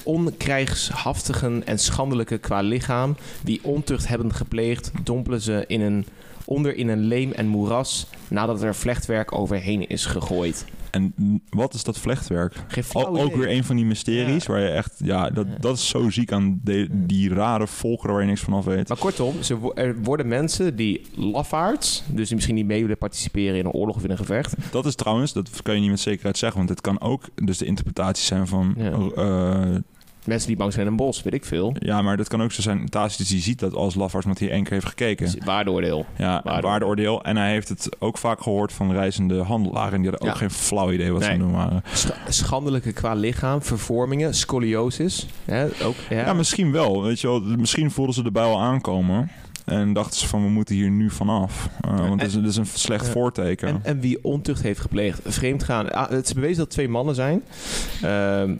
onkrijgshaftigen 0.03 1.65
en 1.65 1.79
schandelijke 1.79 2.37
qua 2.37 2.61
lichaam... 2.61 3.15
die 3.43 3.59
ontucht 3.63 4.07
hebben 4.07 4.33
gepleegd, 4.33 4.91
dompelen 5.03 5.41
ze 5.41 5.63
in 5.67 5.81
een, 5.81 6.05
onder 6.45 6.75
in 6.75 6.87
een 6.87 7.03
leem 7.03 7.31
en 7.31 7.47
moeras... 7.47 8.07
nadat 8.27 8.61
er 8.61 8.75
vlechtwerk 8.75 9.31
overheen 9.31 9.87
is 9.87 10.05
gegooid. 10.05 10.65
En 10.93 11.13
wat 11.49 11.73
is 11.73 11.83
dat 11.83 11.97
vlechtwerk? 11.99 12.55
Al, 12.93 13.19
ook 13.19 13.35
weer 13.35 13.49
een 13.49 13.63
van 13.63 13.75
die 13.75 13.85
mysteries 13.85 14.45
Ja. 14.45 14.51
waar 14.51 14.61
je 14.61 14.67
echt... 14.69 14.93
Ja, 15.03 15.29
dat, 15.29 15.45
Ja. 15.47 15.57
dat 15.59 15.77
is 15.77 15.87
zo 15.87 16.09
ziek 16.09 16.31
aan 16.31 16.59
de, 16.63 16.87
die 16.91 17.33
rare 17.33 17.67
volkeren 17.67 18.11
waar 18.13 18.21
je 18.23 18.27
niks 18.29 18.41
van 18.41 18.53
af 18.53 18.65
weet. 18.65 18.87
Maar 18.87 18.97
kortom, 18.97 19.35
er 19.75 20.01
worden 20.01 20.27
mensen 20.27 20.75
die 20.75 21.01
lafaards, 21.15 22.03
dus 22.07 22.25
die 22.25 22.35
misschien 22.35 22.55
niet 22.55 22.65
mee 22.65 22.81
willen 22.81 22.97
participeren 22.97 23.57
in 23.59 23.65
een 23.65 23.71
oorlog 23.71 23.95
of 23.95 24.03
in 24.03 24.11
een 24.11 24.17
gevecht. 24.17 24.55
Dat 24.71 24.85
is 24.85 24.95
trouwens, 24.95 25.33
dat 25.33 25.61
kan 25.61 25.75
je 25.75 25.81
niet 25.81 25.89
met 25.89 25.99
zekerheid 25.99 26.37
zeggen, 26.37 26.57
want 26.57 26.69
het 26.69 26.81
kan 26.81 27.01
ook 27.01 27.23
dus 27.35 27.57
de 27.57 27.65
interpretatie 27.65 28.25
zijn 28.25 28.47
van... 28.47 28.73
Ja. 28.77 28.91
eh, 29.15 29.75
Mensen 30.25 30.47
die 30.47 30.57
bang 30.57 30.73
zijn 30.73 30.85
in 30.85 30.91
een 30.91 30.97
bos, 30.97 31.23
weet 31.23 31.33
ik 31.33 31.45
veel. 31.45 31.73
ja, 31.79 32.01
maar 32.01 32.17
dat 32.17 32.27
kan 32.27 32.43
ook 32.43 32.51
zo 32.51 32.61
zijn, 32.61 32.89
Tacitus 32.89 33.27
die 33.27 33.41
ziet 33.41 33.59
dat 33.59 33.73
als 33.73 33.95
lafaards, 33.95 34.25
omdat 34.25 34.41
hij 34.41 34.51
één 34.51 34.63
keer 34.63 34.71
heeft 34.73 34.85
gekeken. 34.85 35.25
Dus 35.25 35.45
waardeoordeel. 35.45 36.05
Ja, 36.17 36.25
Waardeoordeel. 36.43 36.69
waardeoordeel. 36.69 37.23
En 37.23 37.37
hij 37.37 37.51
heeft 37.51 37.69
het 37.69 37.89
ook 37.99 38.17
vaak 38.17 38.41
gehoord 38.41 38.73
van 38.73 38.91
reizende 38.91 39.41
handelaren. 39.41 39.93
En 39.93 40.01
die 40.01 40.09
hadden 40.09 40.29
ook 40.29 40.35
geen 40.37 40.51
flauw 40.51 40.91
idee 40.91 41.11
wat 41.11 41.23
ze 41.23 41.29
Nee. 41.29 41.37
doen 41.37 41.51
waren. 41.51 41.83
Scha- 41.93 42.15
schandelijke 42.27 42.91
qua 42.93 43.13
lichaam, 43.13 43.61
vervormingen, 43.61 44.33
scoliosis. 44.35 45.27
Hè, 45.45 45.65
ook, 45.83 45.95
ja. 46.09 46.17
Ja, 46.25 46.33
misschien 46.33 46.71
wel. 46.71 47.03
Weet 47.03 47.19
je 47.21 47.27
wel. 47.27 47.39
Misschien 47.41 47.91
voelden 47.91 48.15
ze 48.15 48.31
de 48.31 48.39
al 48.39 48.61
aankomen. 48.61 49.31
En 49.65 49.93
dachten 49.93 50.19
ze 50.19 50.27
van, 50.27 50.43
we 50.43 50.49
moeten 50.49 50.75
hier 50.75 50.89
nu 50.89 51.09
vanaf. 51.09 51.69
Uh, 51.87 51.97
want 52.07 52.21
het 52.21 52.29
is, 52.29 52.35
het 52.35 52.45
is 52.45 52.55
een 52.55 52.65
slecht 52.65 53.07
voorteken. 53.09 53.67
en, 53.67 53.79
en 53.83 53.99
wie 53.99 54.23
ontucht 54.23 54.61
heeft 54.61 54.79
gepleegd, 54.79 55.19
vreemd 55.25 55.63
gaan. 55.63 55.91
Ah, 55.91 56.09
het 56.09 56.25
is 56.25 56.33
bewezen 56.33 56.55
dat 56.57 56.65
het 56.65 56.73
twee 56.73 56.89
mannen 56.89 57.15
zijn. 57.15 57.43
Ehm, 58.01 58.55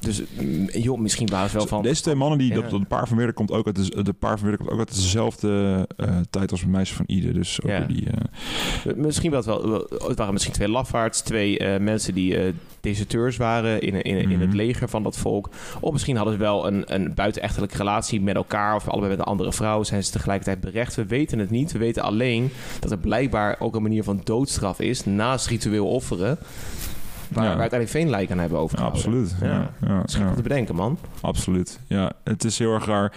dus 0.00 0.22
mm, 0.40 0.68
joh, 0.72 0.98
misschien 0.98 1.28
waren 1.28 1.50
ze 1.50 1.56
wel 1.56 1.66
van... 1.66 1.82
Deze 1.82 2.02
twee 2.02 2.14
mannen, 2.14 2.38
die, 2.38 2.48
Ja. 2.48 2.54
dat, 2.54 2.70
dat 2.70 2.88
paar 2.88 3.08
van 3.08 3.16
Weerden 3.16 3.34
komt 3.34 3.50
ook 3.52 3.66
uit, 3.66 3.76
de, 3.76 4.02
de 4.02 4.12
paar 4.12 4.38
van 4.38 4.56
komt 4.56 4.70
ook 4.70 4.78
uit 4.78 4.94
dezelfde 4.94 5.86
eh, 5.96 6.16
tijd 6.30 6.50
als 6.50 6.64
meisje 6.64 6.94
van 6.94 7.04
Ide. 7.08 7.32
Dus 7.32 7.62
ook 7.62 7.70
Ja. 7.70 7.80
die, 7.80 8.06
eh, 8.10 8.94
Misschien 8.96 9.30
wel, 9.30 9.42
wel- 9.44 9.86
het 10.08 10.18
waren 10.18 10.32
misschien 10.32 10.54
twee 10.54 10.68
lafaards, 10.68 11.20
twee 11.20 11.58
eh, 11.58 11.80
mensen 11.80 12.14
die 12.14 12.36
deserteurs 12.80 13.36
waren 13.36 13.80
in, 13.80 14.02
in, 14.02 14.30
in 14.30 14.40
het 14.40 14.48
Mhm. 14.48 14.56
leger 14.56 14.88
van 14.88 15.02
dat 15.02 15.16
volk. 15.18 15.50
Of 15.80 15.92
misschien 15.92 16.16
hadden 16.16 16.34
ze 16.34 16.40
wel 16.40 16.66
een, 16.66 16.94
een 16.94 17.14
buitenechtelijke 17.14 17.76
relatie 17.76 18.20
met 18.20 18.34
elkaar 18.34 18.74
of 18.74 18.88
allebei 18.88 19.10
met 19.10 19.18
een 19.18 19.24
andere 19.24 19.52
vrouw. 19.52 19.82
Zijn 19.82 20.04
ze 20.04 20.10
tegelijkertijd 20.10 20.60
berecht? 20.60 20.94
We 20.94 21.06
weten 21.06 21.38
het 21.38 21.50
niet. 21.50 21.72
We 21.72 21.78
weten 21.78 22.02
alleen 22.02 22.50
dat 22.80 22.90
er 22.90 22.98
blijkbaar 22.98 23.56
ook 23.60 23.74
een 23.74 23.82
manier 23.82 24.04
van 24.04 24.20
doodstraf 24.24 24.80
is 24.80 25.04
naast 25.04 25.46
ritueel 25.46 25.86
offeren. 25.88 26.38
Waar 27.28 27.44
Ja. 27.44 27.54
we 27.54 27.60
uiteindelijk 27.60 27.90
veenlijk 28.00 28.30
aan 28.30 28.38
hebben 28.38 28.58
overgehouden. 28.58 29.00
absoluut. 29.02 29.34
Ja. 29.40 29.70
Ja. 29.86 30.04
Te 30.34 30.42
bedenken, 30.42 30.74
man. 30.74 30.98
Absoluut. 31.20 31.80
Ja, 31.86 32.12
het 32.24 32.44
is 32.44 32.58
heel 32.58 32.74
erg 32.74 32.86
raar. 32.86 33.12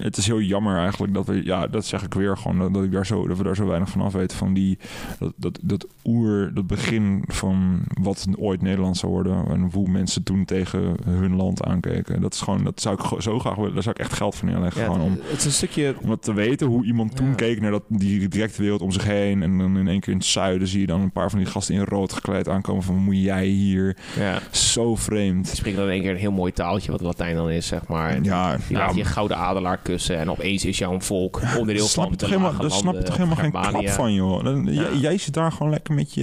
Het 0.00 0.16
is 0.16 0.26
heel 0.26 0.40
jammer 0.40 0.76
eigenlijk 0.76 1.14
dat 1.14 1.26
we, 1.26 1.44
ja, 1.44 1.66
dat 1.66 1.86
zeg 1.86 2.02
ik 2.04 2.14
weer 2.14 2.36
gewoon, 2.36 2.58
dat, 2.58 2.74
dat 2.74 2.84
ik 2.84 2.92
daar 2.92 3.06
zo, 3.06 3.26
dat 3.28 3.36
we 3.36 3.42
daar 3.44 3.56
zo 3.56 3.66
weinig 3.66 3.90
van 3.90 4.00
af 4.00 4.12
weten. 4.12 4.36
Van 4.36 4.54
die, 4.54 4.78
dat, 5.18 5.32
dat, 5.36 5.58
dat 5.62 5.86
oer, 6.04 6.50
dat 6.54 6.66
begin 6.66 7.24
van 7.26 7.80
wat 8.00 8.26
ooit 8.38 8.62
Nederland 8.62 8.96
zou 8.96 9.12
worden 9.12 9.44
en 9.48 9.70
hoe 9.72 9.88
mensen 9.88 10.22
toen 10.22 10.44
tegen 10.44 10.94
hun 11.04 11.36
land 11.36 11.64
aankeken. 11.64 12.20
Dat 12.20 12.34
is 12.34 12.40
gewoon, 12.40 12.64
dat 12.64 12.80
zou 12.80 12.94
ik 13.14 13.22
zo 13.22 13.38
graag 13.38 13.54
willen, 13.54 13.74
daar 13.74 13.82
zou 13.82 13.94
ik 13.98 14.02
echt 14.02 14.12
geld 14.12 14.34
voor 14.34 14.48
neerleggen. 14.48 14.80
Ja, 14.82 14.86
gewoon 14.86 15.02
om, 15.02 15.12
het, 15.12 15.30
het 15.30 15.38
is 15.38 15.44
een 15.44 15.50
stukje... 15.52 15.94
om 16.02 16.08
dat 16.08 16.22
te 16.22 16.32
weten, 16.32 16.66
hoe 16.66 16.84
iemand 16.84 17.16
toen 17.16 17.28
Ja. 17.28 17.34
keek 17.34 17.60
naar 17.60 17.70
dat, 17.70 17.82
die 17.88 18.28
directe 18.28 18.62
wereld 18.62 18.80
om 18.80 18.90
zich 18.92 19.04
heen. 19.04 19.42
En 19.42 19.58
dan 19.58 19.76
in 19.78 19.88
één 19.88 20.00
keer 20.00 20.12
in 20.12 20.18
het 20.18 20.26
zuiden 20.26 20.68
zie 20.68 20.80
je 20.80 20.86
dan 20.86 21.00
een 21.00 21.10
paar 21.10 21.30
van 21.30 21.38
die 21.38 21.48
gasten 21.48 21.74
in 21.74 21.84
rood 21.84 22.12
gekleed 22.12 22.48
aankomen 22.48 22.82
van, 22.82 22.94
moet 22.96 23.16
jij 23.18 23.47
hier? 23.48 23.96
Ja, 24.18 24.38
Zo 24.50 24.94
vreemd. 24.96 25.46
die 25.46 25.56
spreken 25.56 25.78
dan 25.78 25.86
in 25.88 25.92
één 25.94 26.02
keer 26.02 26.10
een 26.10 26.16
heel 26.16 26.32
mooi 26.32 26.52
taaltje, 26.52 26.90
wat 26.92 27.00
Latijn 27.00 27.34
dan 27.36 27.50
is, 27.50 27.66
zeg 27.66 27.86
maar. 27.86 28.12
Ja, 28.22 28.56
Die 28.56 28.76
ja, 28.76 28.78
laat 28.78 28.94
je 28.94 29.04
gouden 29.04 29.36
adelaar 29.36 29.78
kussen 29.82 30.18
en 30.18 30.30
opeens 30.30 30.64
is 30.64 30.78
jouw 30.78 31.00
volk 31.00 31.40
onderdeel 31.58 31.86
van 31.86 32.10
je 32.10 32.16
de 32.16 32.26
helemaal, 32.26 32.56
daar 32.56 32.70
snap 32.70 32.94
je 32.94 33.02
toch 33.02 33.16
helemaal 33.16 33.36
geen 33.36 33.50
klap 33.50 33.88
van, 33.88 34.14
joh. 34.14 34.44
Dan, 34.44 34.64
Ja. 34.64 34.72
jij, 34.72 34.96
jij 35.00 35.18
zit 35.18 35.34
daar 35.34 35.52
gewoon 35.52 35.70
lekker 35.70 35.94
met 35.94 36.14
je... 36.14 36.22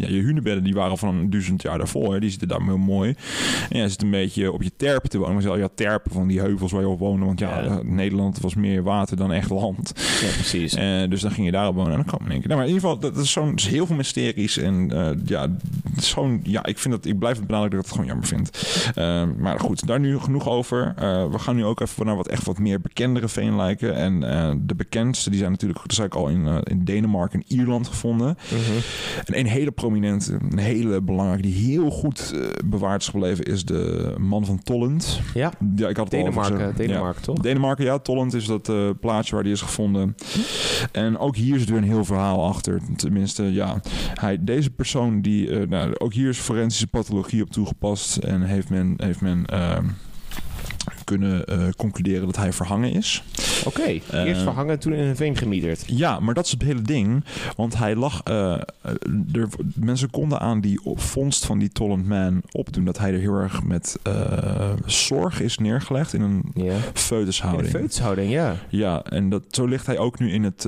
Ja, 0.00 0.08
je 0.08 0.20
hunebedden, 0.22 0.64
die 0.64 0.74
waren 0.74 0.98
van 0.98 1.14
een 1.14 1.30
duizend 1.30 1.62
jaar 1.62 1.78
daarvoor. 1.78 2.12
Hè. 2.14 2.20
Die 2.20 2.30
zitten 2.30 2.48
daar 2.48 2.62
heel 2.62 2.76
mooi. 2.78 3.14
En 3.70 3.78
jij 3.78 3.88
zit 3.88 4.02
een 4.02 4.10
beetje 4.10 4.52
op 4.52 4.62
je 4.62 4.70
terpen 4.76 5.10
te 5.10 5.18
wonen. 5.18 5.34
Maar 5.34 5.54
je 5.56 5.60
had 5.60 5.76
terpen 5.76 6.12
van 6.12 6.26
die 6.26 6.40
heuvels 6.40 6.72
waar 6.72 6.80
je 6.80 6.88
op 6.88 6.98
woonde. 6.98 7.26
Want 7.26 7.38
ja, 7.38 7.48
Ja. 7.60 7.64
eh, 7.66 7.76
Nederland 7.82 8.40
was 8.40 8.54
meer 8.54 8.82
water 8.82 9.16
dan 9.16 9.32
echt 9.32 9.50
land. 9.50 9.92
Ja, 9.96 10.28
precies. 10.34 10.74
Eh, 10.74 11.08
dus 11.08 11.20
dan 11.20 11.30
ging 11.30 11.46
je 11.46 11.52
daarop 11.52 11.74
wonen. 11.74 11.90
En 11.92 11.96
dan 11.96 12.06
kwam 12.06 12.28
keer... 12.28 12.48
Nou, 12.48 12.48
maar 12.60 12.68
in 12.68 12.74
ieder 12.74 12.80
geval, 12.88 12.98
dat 12.98 13.16
is 13.16 13.30
zo'n... 13.32 13.58
heel 13.68 13.86
veel 13.86 13.96
mysteries. 13.96 14.58
En 14.58 14.90
eh, 14.92 15.10
ja, 15.26 15.46
gewoon... 15.96 16.40
Ja, 16.60 16.66
ik 16.66 16.78
vind 16.78 16.94
dat... 16.94 17.04
Ik 17.04 17.18
blijf 17.18 17.36
het 17.36 17.46
benadrukken 17.46 17.80
dat 17.80 17.90
ik 17.90 17.94
het 17.94 18.06
gewoon 18.06 18.20
jammer 18.20 18.26
vind. 18.26 18.50
Eh, 18.94 19.42
maar 19.42 19.60
goed, 19.60 19.86
daar 19.86 20.00
nu 20.00 20.18
genoeg 20.18 20.48
over. 20.48 20.92
Eh, 20.96 21.30
we 21.30 21.38
gaan 21.38 21.56
nu 21.56 21.64
ook 21.64 21.80
even 21.80 22.06
naar 22.06 22.16
wat 22.16 22.28
echt 22.28 22.44
wat 22.44 22.58
meer 22.58 22.80
bekendere 22.80 23.28
veenlijken. 23.28 23.94
En 23.94 24.22
eh, 24.24 24.52
de 24.60 24.74
bekendste, 24.74 25.30
die 25.30 25.38
zijn 25.38 25.50
natuurlijk, 25.50 25.80
dat 25.82 25.94
zei 25.94 26.06
ik 26.06 26.14
al, 26.14 26.28
in, 26.28 26.46
eh, 26.46 26.58
in 26.62 26.84
Denemarken 26.84 27.40
en 27.40 27.56
Ierland 27.56 27.86
gevonden. 27.86 28.36
Mhm. 28.48 28.78
En 29.24 29.38
een 29.38 29.46
hele 29.46 29.70
prominente, 29.70 30.38
een 30.50 30.58
hele 30.58 31.00
belangrijke, 31.00 31.42
die 31.42 31.70
heel 31.70 31.90
goed 31.90 32.34
bewaard 32.64 33.00
is 33.00 33.08
gebleven, 33.08 33.44
is 33.44 33.64
de 33.64 34.14
man 34.18 34.44
van 34.44 34.62
Tollend. 34.62 35.20
Ja, 35.34 35.52
Ja, 35.76 35.88
ik 35.88 35.96
had 35.96 36.12
het 36.12 36.20
al 36.20 36.28
over 36.28 36.42
Denemarken. 36.42 36.66
Ja. 36.66 36.72
Denemarken 36.72 37.22
toch? 37.22 37.38
Denemarken, 37.38 37.84
ja. 37.84 37.98
Tollend 37.98 38.34
is 38.34 38.46
dat 38.46 38.72
plaatsje 39.00 39.34
waar 39.34 39.44
die 39.44 39.52
is 39.52 39.60
gevonden. 39.60 40.16
En 40.92 41.18
ook 41.18 41.36
hier 41.36 41.58
zit 41.58 41.68
weer 41.68 41.78
een 41.78 41.84
heel 41.84 42.04
verhaal 42.04 42.46
achter. 42.46 42.80
Tenminste, 42.96 43.52
ja. 43.52 43.80
Hij, 44.14 44.38
deze 44.40 44.70
persoon, 44.70 45.20
die, 45.22 45.66
nou, 45.66 45.94
ook 45.98 46.12
hier 46.12 46.28
is 46.28 46.38
forensische 46.50 46.86
pathologie 46.86 47.42
op 47.42 47.50
toegepast. 47.50 48.16
En 48.16 48.42
heeft 48.42 48.68
men, 48.68 48.94
heeft 48.96 49.20
men 49.20 49.46
ehm, 49.46 49.84
kunnen 51.16 51.44
eh, 51.46 51.58
concluderen 51.76 52.26
dat 52.26 52.36
hij 52.36 52.52
verhangen 52.52 52.92
is. 52.92 53.22
Oké, 53.66 53.82
Eh, 54.10 54.24
eerst 54.24 54.42
verhangen, 54.42 54.78
toen 54.78 54.92
in 54.92 55.04
een 55.06 55.16
veen 55.16 55.36
gemieterd. 55.36 55.82
Ja, 55.86 56.20
maar 56.20 56.34
dat 56.34 56.44
is 56.44 56.50
het 56.50 56.62
hele 56.62 56.82
ding. 56.82 57.24
Want 57.56 57.78
hij 57.78 57.96
lag. 57.96 58.20
eh, 58.24 58.52
er, 59.32 59.48
mensen 59.74 60.10
konden 60.10 60.40
aan 60.40 60.60
die 60.60 60.80
op- 60.84 61.00
vondst 61.00 61.44
van 61.46 61.58
die 61.58 61.68
Tollend 61.68 62.06
Man 62.06 62.42
opdoen 62.50 62.84
dat 62.84 62.98
hij 62.98 63.12
er 63.12 63.18
heel 63.18 63.34
erg 63.34 63.62
met 63.62 63.96
zorg 64.86 65.40
is 65.40 65.58
neergelegd 65.58 66.12
in 66.12 66.20
een 66.20 66.42
Ja. 66.54 66.72
In 66.72 66.80
foetushouding. 66.94 67.64
de 67.72 67.78
feutushouding, 67.78 68.30
ja. 68.30 68.54
Ja, 68.68 69.02
en 69.02 69.28
dat, 69.30 69.42
zo 69.50 69.64
ligt 69.66 69.86
hij 69.86 69.98
ook 69.98 70.18
nu 70.18 70.32
in 70.32 70.42
het, 70.44 70.64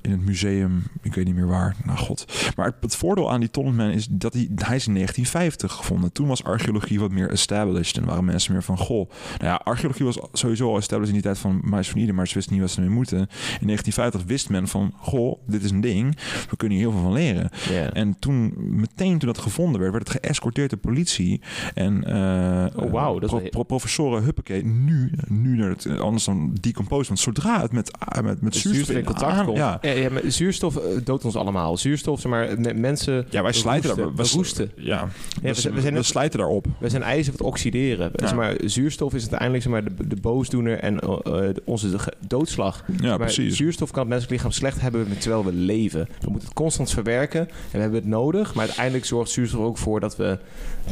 in 0.00 0.10
het 0.10 0.24
museum. 0.24 0.82
Ik 1.02 1.14
weet 1.14 1.24
niet 1.24 1.34
meer 1.34 1.46
waar. 1.46 1.76
Nou 1.84 1.98
god. 1.98 2.24
Maar 2.56 2.66
het, 2.66 2.74
het 2.80 2.96
voordeel 2.96 3.30
aan 3.30 3.40
die 3.40 3.50
Tollenman 3.50 3.90
is 3.90 4.06
dat 4.10 4.32
hij, 4.32 4.48
hij 4.54 4.76
is 4.76 4.86
in 4.86 4.94
1950 4.94 5.72
gevonden. 5.72 6.12
Toen 6.12 6.26
was 6.26 6.44
archeologie 6.44 7.00
wat 7.00 7.10
meer 7.10 7.30
established. 7.30 7.96
En 7.96 8.04
waren 8.04 8.24
mensen 8.24 8.52
meer 8.52 8.62
van, 8.62 8.78
goh. 8.78 9.10
Nou 9.38 9.44
ja, 9.50 9.60
archeologie 9.72 10.04
was 10.04 10.18
sowieso 10.32 10.68
al 10.68 10.76
established 10.76 11.14
in 11.14 11.20
die 11.22 11.30
tijd 11.32 11.38
van 11.38 11.62
Iden. 11.94 12.14
Maar 12.14 12.26
ze 12.28 12.34
wisten 12.34 12.52
niet 12.52 12.62
wat 12.62 12.70
ze 12.70 12.76
ermee 12.80 12.94
moeten. 12.94 13.18
In 13.18 13.66
1950 13.66 14.24
wist 14.24 14.48
men 14.48 14.68
van, 14.68 14.92
goh, 14.98 15.38
dit 15.46 15.64
is 15.64 15.70
een 15.70 15.80
ding. 15.80 16.16
We 16.50 16.56
kunnen 16.56 16.78
hier 16.78 16.86
heel 16.86 16.96
veel 16.96 17.02
van 17.06 17.12
leren. 17.12 17.50
En 17.92 18.16
toen, 18.18 18.54
meteen 18.56 19.18
toen 19.18 19.28
dat 19.32 19.38
gevonden 19.38 19.80
werd, 19.80 19.92
werd 19.92 20.08
het 20.12 20.22
geëscorteerd 20.24 20.70
door 20.70 20.78
politie. 20.78 21.40
En 21.74 22.04
eh, 22.04 22.84
Oh, 22.84 22.90
wauw, 22.92 23.18
dat 23.18 23.30
pro- 23.30 23.48
pro- 23.50 23.62
professoren 23.62 24.22
Huppakee, 24.22 24.64
nu, 24.64 25.10
nu 25.28 25.56
naar 25.56 25.68
het, 25.68 25.98
anders 26.00 26.24
dan 26.24 26.56
decomposed. 26.60 27.06
Want 27.08 27.20
zodra 27.20 27.60
het 27.60 27.72
met, 27.72 27.98
ah, 27.98 28.24
met, 28.24 28.40
met 28.40 28.54
zuurstof, 28.56 28.96
in 28.96 29.04
contact 29.04 29.32
aan- 29.32 29.44
komt. 29.46 29.56
Ja, 29.56 29.78
Ja, 29.82 29.90
ja, 29.90 30.10
maar 30.10 30.22
zuurstof 30.26 30.76
eh, 30.76 30.82
doodt 31.04 31.24
ons 31.24 31.36
allemaal. 31.36 31.76
Zuurstof, 31.76 32.20
zeg 32.20 32.30
maar, 32.30 32.60
me- 32.60 32.74
mensen... 32.74 33.26
ja, 33.30 33.42
wij 33.42 33.52
slijten 33.52 33.96
daar. 33.96 34.06
we 34.06 34.22
we- 34.22 34.28
roesten. 34.32 34.70
Ja, 34.76 35.08
we 35.42 35.48
we, 35.48 35.54
zijn- 35.54 35.68
we 35.68 35.74
we, 35.78 35.80
zijn 35.82 35.94
net- 35.94 36.04
slijten 36.06 36.38
daarop. 36.38 36.66
We 36.78 36.88
zijn 36.88 37.02
ijzer 37.02 37.32
wat 37.32 37.40
oxideren. 37.46 38.10
Zeg 38.14 38.34
maar, 38.34 38.54
zuurstof 38.64 39.14
is 39.14 39.20
uiteindelijk 39.20 39.61
zeg 39.62 39.72
maar, 39.72 39.84
de, 39.84 40.06
de 40.06 40.16
boosdoener 40.20 40.78
en 40.78 41.00
eh, 41.00 41.48
eh, 41.48 41.56
onze 41.64 41.90
de, 41.90 41.98
doodslag. 42.26 42.84
Ja, 43.00 43.08
maar 43.08 43.18
precies. 43.18 43.56
zuurstof 43.56 43.90
kan 43.90 44.00
het 44.00 44.08
menselijk 44.08 44.36
lichaam 44.36 44.50
slecht 44.50 44.80
hebben 44.80 45.18
terwijl 45.18 45.44
we 45.44 45.52
leven. 45.52 46.08
We 46.20 46.30
moeten 46.30 46.48
het 46.48 46.58
constant 46.58 46.90
verwerken 46.90 47.40
en 47.40 47.48
we 47.70 47.78
hebben 47.78 48.00
het 48.00 48.08
nodig. 48.08 48.54
Maar 48.54 48.64
uiteindelijk 48.64 49.04
zorgt 49.04 49.30
zuurstof 49.30 49.60
er 49.60 49.66
ook 49.66 49.78
voor 49.78 50.00
dat 50.00 50.16
we 50.16 50.38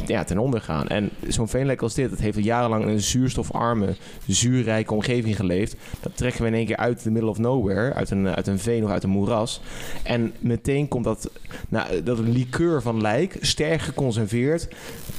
ja, 0.05 0.23
ten 0.23 0.37
onder 0.37 0.61
gaan. 0.61 0.87
En 0.87 1.09
zo'n 1.27 1.47
veenlijk 1.47 1.81
als 1.81 1.93
dit, 1.93 2.11
het 2.11 2.19
heeft 2.19 2.37
al 2.37 2.43
jarenlang 2.43 2.83
in 2.83 2.89
een 2.89 3.01
zuurstofarme, 3.01 3.95
zuurrijke 4.27 4.93
omgeving 4.93 5.35
geleefd. 5.35 5.75
Dat 5.99 6.17
trekken 6.17 6.41
we 6.41 6.47
in 6.47 6.53
één 6.53 6.65
keer 6.65 6.77
uit 6.77 7.01
the 7.01 7.11
middle 7.11 7.29
of 7.29 7.37
nowhere, 7.37 7.93
uit 7.93 8.11
een, 8.11 8.27
uit 8.27 8.47
een 8.47 8.59
veen 8.59 8.83
of 8.83 8.89
uit 8.89 9.03
een 9.03 9.09
moeras. 9.09 9.61
En 10.03 10.33
meteen 10.39 10.87
komt 10.87 11.03
dat, 11.03 11.31
nou, 11.69 12.03
dat 12.03 12.19
liqueur 12.19 12.81
van 12.81 13.01
lijk, 13.01 13.37
sterk 13.41 13.81
geconserveerd, 13.81 14.67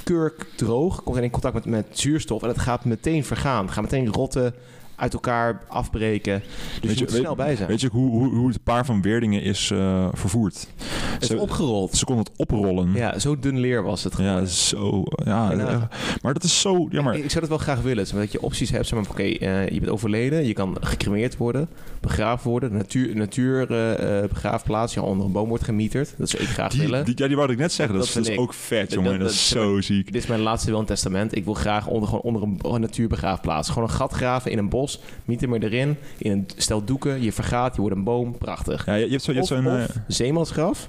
kurkdroog, 0.04 1.02
komt 1.02 1.16
in 1.16 1.30
contact 1.30 1.54
met, 1.54 1.64
met 1.64 1.86
zuurstof 1.90 2.42
en 2.42 2.48
het 2.48 2.58
gaat 2.58 2.84
meteen 2.84 3.24
vergaan. 3.24 3.41
Het 3.42 3.70
gaat 3.70 3.82
meteen 3.82 4.12
rotten, 4.12 4.54
uit 5.02 5.12
elkaar 5.12 5.62
afbreken. 5.68 6.42
Dus 6.80 6.88
Weet 6.88 6.98
je, 6.98 7.04
moet 7.04 7.12
er 7.12 7.18
snel 7.18 7.34
bij 7.34 7.56
zijn. 7.56 7.68
Weet 7.68 7.80
je 7.80 7.88
hoe, 7.92 8.10
hoe, 8.10 8.34
hoe 8.34 8.48
het 8.48 8.62
paar 8.62 8.84
van 8.84 9.02
Weerdingen 9.02 9.42
is 9.42 9.70
eh, 9.70 10.08
vervoerd? 10.12 10.66
het 11.12 11.22
is 11.22 11.28
Ze, 11.28 11.38
opgerold. 11.38 11.96
ze 11.96 12.04
konden 12.04 12.24
het 12.24 12.32
oprollen. 12.36 12.92
Ja, 12.94 13.18
zo 13.18 13.38
dun 13.38 13.58
leer 13.58 13.82
was 13.82 14.04
het. 14.04 14.12
Ja, 14.18 14.32
gewoon. 14.32 14.46
zo. 14.46 15.02
Ja, 15.24 15.52
Ja. 15.52 15.58
eh, 15.68 15.82
maar 16.22 16.32
dat 16.32 16.42
is 16.44 16.60
zo. 16.60 16.86
Ja, 16.90 17.02
maar 17.02 17.14
Ik 17.16 17.30
zou 17.30 17.40
dat 17.40 17.48
wel 17.48 17.58
graag 17.58 17.80
willen. 17.80 18.06
Dat 18.14 18.32
je 18.32 18.42
opties 18.42 18.70
hebt. 18.70 18.86
Zeg 18.86 18.98
maar, 19.00 19.10
oké, 19.10 19.22
eh, 19.22 19.68
je 19.68 19.80
bent 19.80 19.92
overleden. 19.92 20.46
Je 20.46 20.52
kan 20.52 20.76
gecremeerd 20.80 21.36
worden. 21.36 21.68
Begraven 22.00 22.50
worden. 22.50 22.72
Natuur, 22.76 23.16
natuur 23.16 23.70
eh, 23.70 24.28
begraafplaats. 24.28 24.94
Je 24.94 25.02
onder 25.02 25.26
een 25.26 25.32
boom 25.32 25.48
wordt 25.48 25.64
gemieterd. 25.64 26.14
Dat 26.18 26.28
zou 26.28 26.42
ik 26.42 26.48
graag 26.48 26.70
die, 26.72 26.80
willen. 26.80 27.04
die, 27.04 27.14
ja, 27.16 27.26
die 27.26 27.36
wou 27.36 27.52
ik 27.52 27.58
net 27.58 27.72
zeggen. 27.72 27.94
Dat, 27.96 28.06
Dat 28.06 28.16
is, 28.16 28.22
dat 28.22 28.26
is 28.32 28.34
ik. 28.38 28.40
ook 28.40 28.54
vet, 28.54 28.92
jongen. 28.92 29.10
Dat, 29.10 29.20
dat- 29.20 29.30
is 29.30 29.48
zo 29.48 29.80
ziek. 29.80 30.12
Dit 30.12 30.22
is 30.22 30.28
mijn 30.28 30.40
laatste 30.40 30.70
wil 30.70 30.80
in 30.80 30.86
testament. 30.86 31.36
Ik 31.36 31.44
wil 31.44 31.54
graag 31.54 31.86
onder, 31.86 32.08
gewoon 32.08 32.22
onder 32.24 32.42
een, 32.42 32.58
een 32.74 32.80
natuurbegraafplaats. 32.80 33.68
Gewoon 33.68 33.88
een 33.88 33.94
gat 33.94 34.12
graven 34.12 34.50
in 34.50 34.58
een 34.58 34.68
bos. 34.68 34.91
Miet 35.24 35.40
hem 35.40 35.54
erin. 35.54 35.96
In 36.18 36.30
een 36.30 36.46
stel 36.56 36.84
doeken. 36.84 37.22
Je 37.22 37.32
vergaat. 37.32 37.74
Je 37.74 37.80
wordt 37.80 37.96
een 37.96 38.04
boom. 38.04 38.38
Prachtig. 38.38 38.86
Ja, 38.86 38.94
je, 38.94 39.04
je 39.04 39.10
hebt 39.10 39.22
zo, 39.22 39.42
zo'n... 39.42 39.66
of 39.66 39.72
eh, 39.72 39.96
zeemansgraf. 40.08 40.88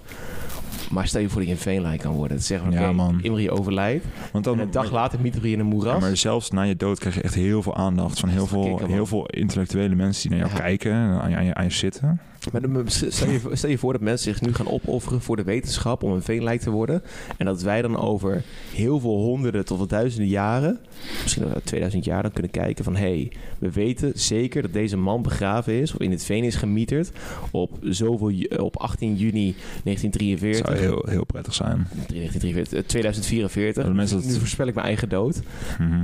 Maar 0.94 1.08
stel 1.08 1.22
je 1.22 1.30
voor 1.30 1.40
dat 1.40 1.48
je 1.50 1.56
een 1.56 1.62
veenlijk 1.62 2.02
kan 2.02 2.14
worden. 2.14 2.38
Dat 2.38 2.46
zeggen 2.46 2.70
we, 2.70 2.76
Ja, 2.76 2.84
oké, 2.84 2.94
man. 2.94 3.20
Imri 3.22 3.50
overlijdt. 3.50 4.06
want 4.32 4.48
En 4.48 4.52
dan, 4.52 4.60
een 4.60 4.72
dag 4.72 4.92
later 4.92 5.20
je 5.24 5.50
in 5.50 5.60
een 5.60 5.66
moeras. 5.66 5.94
Ja, 5.94 6.00
maar 6.00 6.18
zelfs 6.18 6.50
na 6.52 6.62
je 6.62 6.76
dood 6.76 7.00
krijg 7.00 7.16
je 7.16 7.22
echt 7.22 7.34
heel 7.34 7.62
veel 7.62 7.76
aandacht 7.76 8.20
van 8.20 8.30
heel 8.30 8.48
veel, 8.48 8.64
kicken, 8.76 8.94
heel 8.94 9.06
veel 9.06 9.26
intellectuele 9.26 9.96
mensen 9.96 10.30
die 10.30 10.38
naar 10.40 10.48
jou 10.48 10.60
Ja. 10.60 10.66
kijken, 10.66 10.94
aan 10.94 11.30
je, 11.30 11.36
aan 11.36 11.46
je, 11.46 11.54
aan 11.54 11.64
je 11.64 11.72
zitten. 11.72 12.20
Maar 12.52 12.82
stel 12.86 13.30
je, 13.30 13.40
stel 13.52 13.70
je 13.70 13.78
voor 13.78 13.94
dat 13.94 14.02
mensen 14.02 14.32
zich 14.34 14.42
nu 14.42 14.54
gaan 14.54 14.68
opofferen 14.68 15.22
voor 15.22 15.36
de 15.36 15.44
wetenschap 15.44 16.04
om 16.04 16.12
een 16.12 16.22
veenlijk 16.22 16.62
te 16.62 16.70
worden. 16.70 17.04
En 17.38 17.46
dat 17.46 17.62
wij 17.62 17.82
dan 17.82 17.98
over 17.98 18.44
heel 18.74 19.00
veel 19.00 19.16
honderden 19.16 19.66
tot 19.66 19.78
wel 19.78 19.88
duizenden 19.88 20.28
jaren, 20.28 20.80
misschien 21.22 21.44
wel 21.44 21.54
2000 21.64 22.06
jaar, 22.06 22.22
dan 22.22 22.32
kunnen 22.32 22.52
kijken 22.52 22.84
van 22.84 22.96
hé, 22.96 23.02
hey, 23.02 23.32
we 23.60 23.72
weten 23.72 24.12
zeker 24.16 24.62
dat 24.62 24.74
deze 24.74 24.98
man 24.98 25.22
begraven 25.22 25.74
is 25.74 25.94
of 25.94 26.00
in 26.00 26.12
het 26.12 26.24
veen 26.26 26.44
is 26.44 26.56
gemieterd 26.56 27.12
op, 27.52 27.78
zoveel, 27.82 28.34
op 28.58 28.78
18 28.78 29.16
juni 29.16 29.56
1943. 29.84 30.83
Heel, 30.84 31.06
heel 31.10 31.26
prettig 31.26 31.54
zijn. 31.54 31.88
1943, 32.08 32.80
eh, 32.80 32.86
2044. 32.86 33.84
Dat 33.84 33.94
mensen 33.94 34.18
dat- 34.18 34.26
Nu 34.26 34.34
voorspel 34.40 34.68
ik 34.68 34.74
mijn 34.74 34.88
eigen 34.88 35.10
dood. 35.10 35.42
Mhm. 35.80 36.04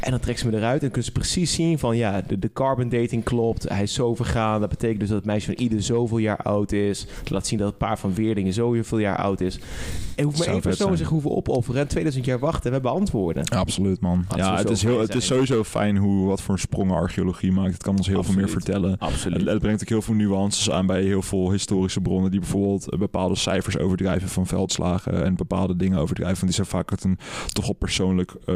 En 0.00 0.10
dan 0.10 0.20
trekken 0.20 0.44
ze 0.44 0.50
me 0.50 0.56
eruit 0.56 0.82
en 0.82 0.86
kunnen 0.86 1.04
ze 1.04 1.12
precies 1.12 1.52
zien 1.52 1.78
van 1.78 1.96
ja, 1.96 2.22
de, 2.26 2.38
de 2.38 2.52
carbon 2.52 2.88
dating 2.88 3.24
klopt. 3.24 3.68
Hij 3.68 3.82
is 3.82 3.94
zo 3.94 4.14
vergaan. 4.14 4.60
Dat 4.60 4.68
betekent 4.68 5.00
dus 5.00 5.08
dat 5.08 5.16
het 5.16 5.26
meisje 5.26 5.46
van 5.46 5.62
ieder 5.64 5.82
zoveel 5.82 6.18
jaar 6.18 6.36
oud 6.36 6.72
is. 6.72 7.06
Dat 7.18 7.30
laat 7.30 7.46
zien 7.46 7.58
dat 7.58 7.68
het 7.68 7.78
paar 7.78 7.98
van 7.98 8.14
Weerdingen 8.14 8.52
zoveel 8.52 8.98
jaar 8.98 9.16
oud 9.16 9.40
is. 9.40 9.58
En 10.16 10.24
hoeft 10.24 10.38
maar 10.38 10.48
één 10.48 10.60
persoon 10.60 10.96
zich 10.96 11.08
hoeven 11.08 11.30
opofferen 11.30 11.80
en 11.80 11.88
2000 11.88 12.24
jaar 12.24 12.38
wachten 12.38 12.62
en 12.62 12.68
we 12.68 12.72
hebben 12.72 12.90
antwoorden. 12.90 13.42
Ja, 13.44 13.58
absoluut, 13.58 14.00
man. 14.00 14.24
Dat 14.28 14.38
ja, 14.38 14.56
het 14.56 14.70
is, 14.70 14.82
heel, 14.82 15.00
het 15.00 15.14
is 15.14 15.26
sowieso 15.26 15.64
fijn 15.64 15.96
hoe, 15.96 16.26
wat 16.26 16.42
voor 16.42 16.58
sprongen 16.58 16.94
archeologie 16.94 17.52
maakt. 17.52 17.72
Het 17.72 17.82
kan 17.82 17.96
ons 17.96 18.06
heel 18.06 18.22
veel 18.22 18.34
meer 18.34 18.48
vertellen. 18.48 18.90
Het, 18.90 19.00
Absoluut. 19.00 19.46
het 19.46 19.58
brengt 19.58 19.82
ook 19.82 19.88
heel 19.88 20.02
veel 20.02 20.14
nuances 20.14 20.70
aan 20.70 20.86
bij 20.86 21.02
heel 21.02 21.22
veel 21.22 21.50
historische 21.50 22.00
bronnen 22.00 22.30
die 22.30 22.40
bijvoorbeeld 22.40 22.90
eh, 22.90 22.98
bepaalde 22.98 23.36
cijfers 23.36 23.78
overdrijven 23.78 24.28
van 24.28 24.46
veldslagen 24.46 25.24
en 25.24 25.36
bepaalde 25.36 25.76
dingen 25.76 25.98
overdrijven. 25.98 26.40
Want 26.40 26.56
die 26.56 26.64
zijn 26.64 26.66
vaak 26.66 26.90
uit 26.90 27.04
een 27.04 27.18
toch 27.52 27.64
wel 27.64 27.74
persoonlijk 27.74 28.34
eh, 28.46 28.54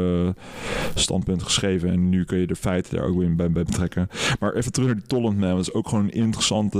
standpunt 0.95 1.34
geschreven. 1.43 1.89
En 1.89 2.09
nu 2.09 2.23
kun 2.23 2.37
je 2.37 2.47
de 2.47 2.55
feiten 2.55 2.95
daar 2.95 3.05
ook 3.05 3.17
weer 3.17 3.35
bij, 3.35 3.51
bij 3.51 3.63
betrekken. 3.63 4.09
Maar 4.39 4.53
even 4.53 4.71
terug 4.71 4.87
naar 4.87 4.97
die 4.97 5.07
Tolland 5.07 5.37
Man. 5.37 5.49
Dat 5.49 5.59
is 5.59 5.73
ook 5.73 5.87
gewoon 5.89 6.03
een 6.03 6.11
interessante, 6.11 6.79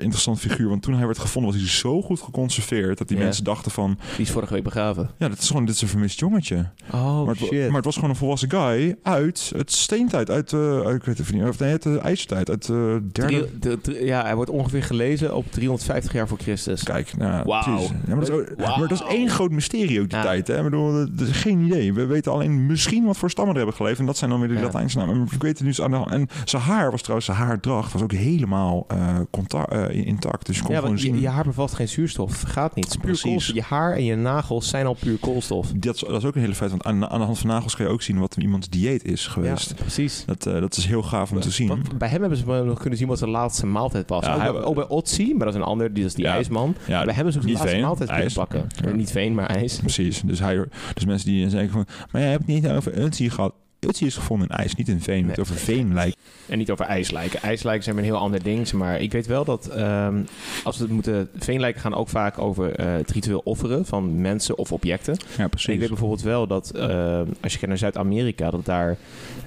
interessant 0.00 0.38
figuur. 0.40 0.68
Want 0.68 0.82
toen 0.82 0.94
hij 0.94 1.06
werd 1.06 1.18
gevonden 1.18 1.52
was 1.52 1.60
hij 1.60 1.70
zo 1.70 2.02
goed 2.02 2.20
geconserveerd 2.20 2.98
dat 2.98 3.08
die 3.08 3.16
Ja. 3.16 3.22
mensen 3.22 3.44
dachten 3.44 3.70
van... 3.70 3.98
Die 4.16 4.24
is 4.26 4.30
vorige 4.30 4.52
week 4.54 4.62
begraven. 4.62 5.10
Ja, 5.18 5.28
dit 5.28 5.38
is 5.38 5.46
gewoon 5.46 5.64
dit 5.64 5.74
is 5.74 5.82
een 5.82 5.88
vermist 5.88 6.18
jongetje. 6.20 6.68
Oh 6.92 7.24
maar, 7.26 7.34
het, 7.38 7.50
maar 7.50 7.76
het 7.76 7.84
was 7.84 7.94
gewoon 7.94 8.10
een 8.10 8.16
volwassen 8.16 8.50
guy 8.50 8.96
uit 9.02 9.52
het 9.56 9.72
steentijd, 9.72 10.30
uit, 10.30 10.52
eh 10.52 10.80
uit 10.80 10.96
ik 10.96 11.04
weet 11.04 11.18
het 11.18 11.32
niet, 11.32 11.42
of 11.42 11.58
nee, 11.58 11.78
de 11.78 11.98
ijzertijd, 11.98 12.50
uit 12.50 12.66
de 12.66 13.00
derde... 13.12 13.32
Drie- 13.48 13.58
de- 13.58 13.78
de- 13.82 14.04
ja, 14.04 14.22
hij 14.22 14.34
wordt 14.34 14.50
ongeveer 14.50 14.82
gelezen 14.82 15.36
op 15.36 15.52
350 15.52 16.12
jaar 16.12 16.28
voor 16.28 16.38
Christus. 16.38 16.82
Kijk, 16.82 17.16
nou, 17.16 17.44
Wauw. 17.44 17.62
precies. 17.62 17.88
Ja, 17.88 18.14
maar, 18.14 18.24
dat 18.24 18.40
is 18.58 18.66
maar 18.78 18.88
dat 18.88 19.04
één 19.08 19.28
groot 19.28 19.50
mysterie 19.50 20.00
ook 20.00 20.08
die 20.08 20.18
Ja. 20.18 20.24
tijd. 20.24 20.46
Hè? 20.46 20.56
Ik 20.56 20.62
bedoel, 20.64 20.92
dat 21.14 21.28
is 21.28 21.36
geen 21.36 21.60
idee. 21.60 21.92
We 21.94 22.06
weten 22.06 22.32
alleen 22.32 22.66
misschien 22.66 23.04
wat 23.04 23.16
voor 23.16 23.30
stammen 23.30 23.52
er 23.54 23.60
hebben 23.60 23.76
geleefd. 23.84 24.00
En 24.00 24.06
dat 24.06 24.16
zijn 24.16 24.30
dan 24.30 24.38
weer 24.40 24.48
de 24.48 24.54
Ja. 24.54 24.60
Latijnse 24.62 24.98
namen. 24.98 25.28
Ik 25.30 25.42
weet 25.42 25.58
het 25.58 25.66
nu 25.78 25.84
aan 25.84 25.90
de 25.90 25.96
hand. 25.96 26.10
En 26.10 26.28
zijn 26.44 26.62
haar 26.62 26.90
was 26.90 27.00
trouwens, 27.00 27.26
zijn 27.26 27.38
haardracht 27.38 27.92
was 27.92 28.02
ook 28.02 28.12
helemaal 28.12 28.84
eh, 28.88 29.16
contact, 29.30 29.72
eh, 29.72 30.06
intact. 30.06 30.46
Dus 30.46 30.56
je 30.56 30.62
kon 30.62 30.74
Ja, 30.74 30.80
gewoon 30.80 30.98
zien... 30.98 31.14
je, 31.14 31.20
je 31.20 31.28
haar 31.28 31.44
bevat 31.44 31.74
geen 31.74 31.88
zuurstof. 31.88 32.42
Gaat 32.46 32.74
niet. 32.74 32.98
Puur 33.00 33.20
koolstof. 33.22 33.54
Je 33.54 33.62
haar 33.62 33.92
en 33.92 34.04
je 34.04 34.16
nagels 34.16 34.68
zijn 34.68 34.86
al 34.86 34.94
puur 34.94 35.18
koolstof. 35.18 35.72
dat, 35.76 35.94
is, 35.94 36.00
dat 36.00 36.16
is 36.22 36.24
ook 36.24 36.34
een 36.34 36.40
hele 36.40 36.54
feit. 36.54 36.70
Want 36.70 36.84
aan, 36.84 37.08
aan 37.08 37.18
de 37.18 37.24
hand 37.24 37.38
van 37.38 37.48
nagels 37.50 37.76
kan 37.76 37.86
je 37.86 37.92
ook 37.92 38.02
zien 38.02 38.18
wat 38.18 38.36
iemands 38.38 38.68
dieet 38.68 39.04
is 39.04 39.26
geweest. 39.26 39.68
Ja, 39.68 39.74
precies. 39.74 40.22
Dat, 40.26 40.46
eh, 40.46 40.60
dat 40.60 40.76
is 40.76 40.86
heel 40.86 41.02
gaaf 41.02 41.30
om 41.32 41.40
te 41.40 41.50
zien. 41.50 41.82
Bij 41.98 42.08
hem 42.08 42.20
hebben 42.20 42.38
ze 42.38 42.44
nog 42.44 42.78
kunnen 42.80 42.98
zien 42.98 43.08
wat 43.08 43.18
zijn 43.18 43.30
laatste 43.30 43.66
maaltijd 43.66 44.08
was. 44.08 44.24
Ja, 44.24 44.34
ook, 44.34 44.40
hij- 44.40 44.52
bij, 44.52 44.62
ook 44.62 44.74
bij 44.74 44.88
Otzi, 44.88 45.28
maar 45.30 45.38
dat 45.46 45.54
is 45.54 45.60
een 45.60 45.66
ander, 45.66 45.94
die 45.94 46.04
is 46.04 46.14
die 46.14 46.26
ijsman. 46.28 46.74
Ja, 46.86 47.04
bij 47.04 47.14
hem 47.14 47.26
is 47.26 47.36
ook 47.36 47.42
zijn 47.42 47.54
laatste 47.54 47.70
veen, 47.72 47.82
maaltijd 47.82 48.08
kunnen 48.08 48.24
ijs. 48.24 48.34
pakken. 48.34 48.66
Niet 48.96 49.10
veen, 49.10 49.34
maar 49.34 49.46
ijs. 49.46 49.76
Precies. 49.78 50.20
Dus, 50.24 50.38
hij, 50.38 50.64
dus 50.94 51.04
mensen 51.04 51.28
die 51.28 51.50
zeggen 51.50 51.70
van... 51.70 51.86
Maar 52.10 52.20
jij 52.22 52.30
hebt 52.30 52.46
niet 52.46 52.68
over 52.68 52.98
Utsi 53.02 53.30
gehad. 53.30 53.52
Is 53.92 54.16
gevonden 54.16 54.48
in 54.48 54.56
ijs, 54.56 54.74
niet 54.74 54.88
in 54.88 55.00
veen. 55.00 55.20
Nee. 55.20 55.30
Het 55.30 55.40
over 55.40 55.54
veen 55.56 55.94
lijkt. 55.94 56.16
En 56.48 56.58
niet 56.58 56.70
over 56.70 56.84
ijslijken. 56.84 57.42
Ijslijken 57.42 57.82
zijn 57.84 57.96
weer 57.96 58.04
een 58.04 58.10
heel 58.10 58.20
ander 58.20 58.42
ding. 58.42 58.72
Maar 58.72 59.00
ik 59.00 59.12
weet 59.12 59.26
wel 59.26 59.44
dat 59.44 59.66
ehm, 59.66 60.22
als 60.64 60.76
we 60.76 60.82
het 60.82 60.92
moeten... 60.92 61.28
Veenlijken 61.36 61.80
gaan 61.80 61.94
ook 61.94 62.08
vaak 62.08 62.38
over 62.38 62.74
eh, 62.74 62.92
het 62.92 63.10
ritueel 63.10 63.40
offeren 63.44 63.86
van 63.86 64.20
mensen 64.20 64.58
of 64.58 64.72
objecten. 64.72 65.16
Ja, 65.36 65.42
En 65.42 65.50
precies. 65.50 65.74
ik 65.74 65.78
weet 65.80 65.88
bijvoorbeeld 65.88 66.22
wel 66.22 66.46
dat 66.46 66.70
eh, 66.70 66.86
als 67.18 67.52
je 67.52 67.58
kijkt 67.58 67.66
naar 67.66 67.78
Zuid-Amerika, 67.78 68.50
dat 68.50 68.64
daar 68.64 68.96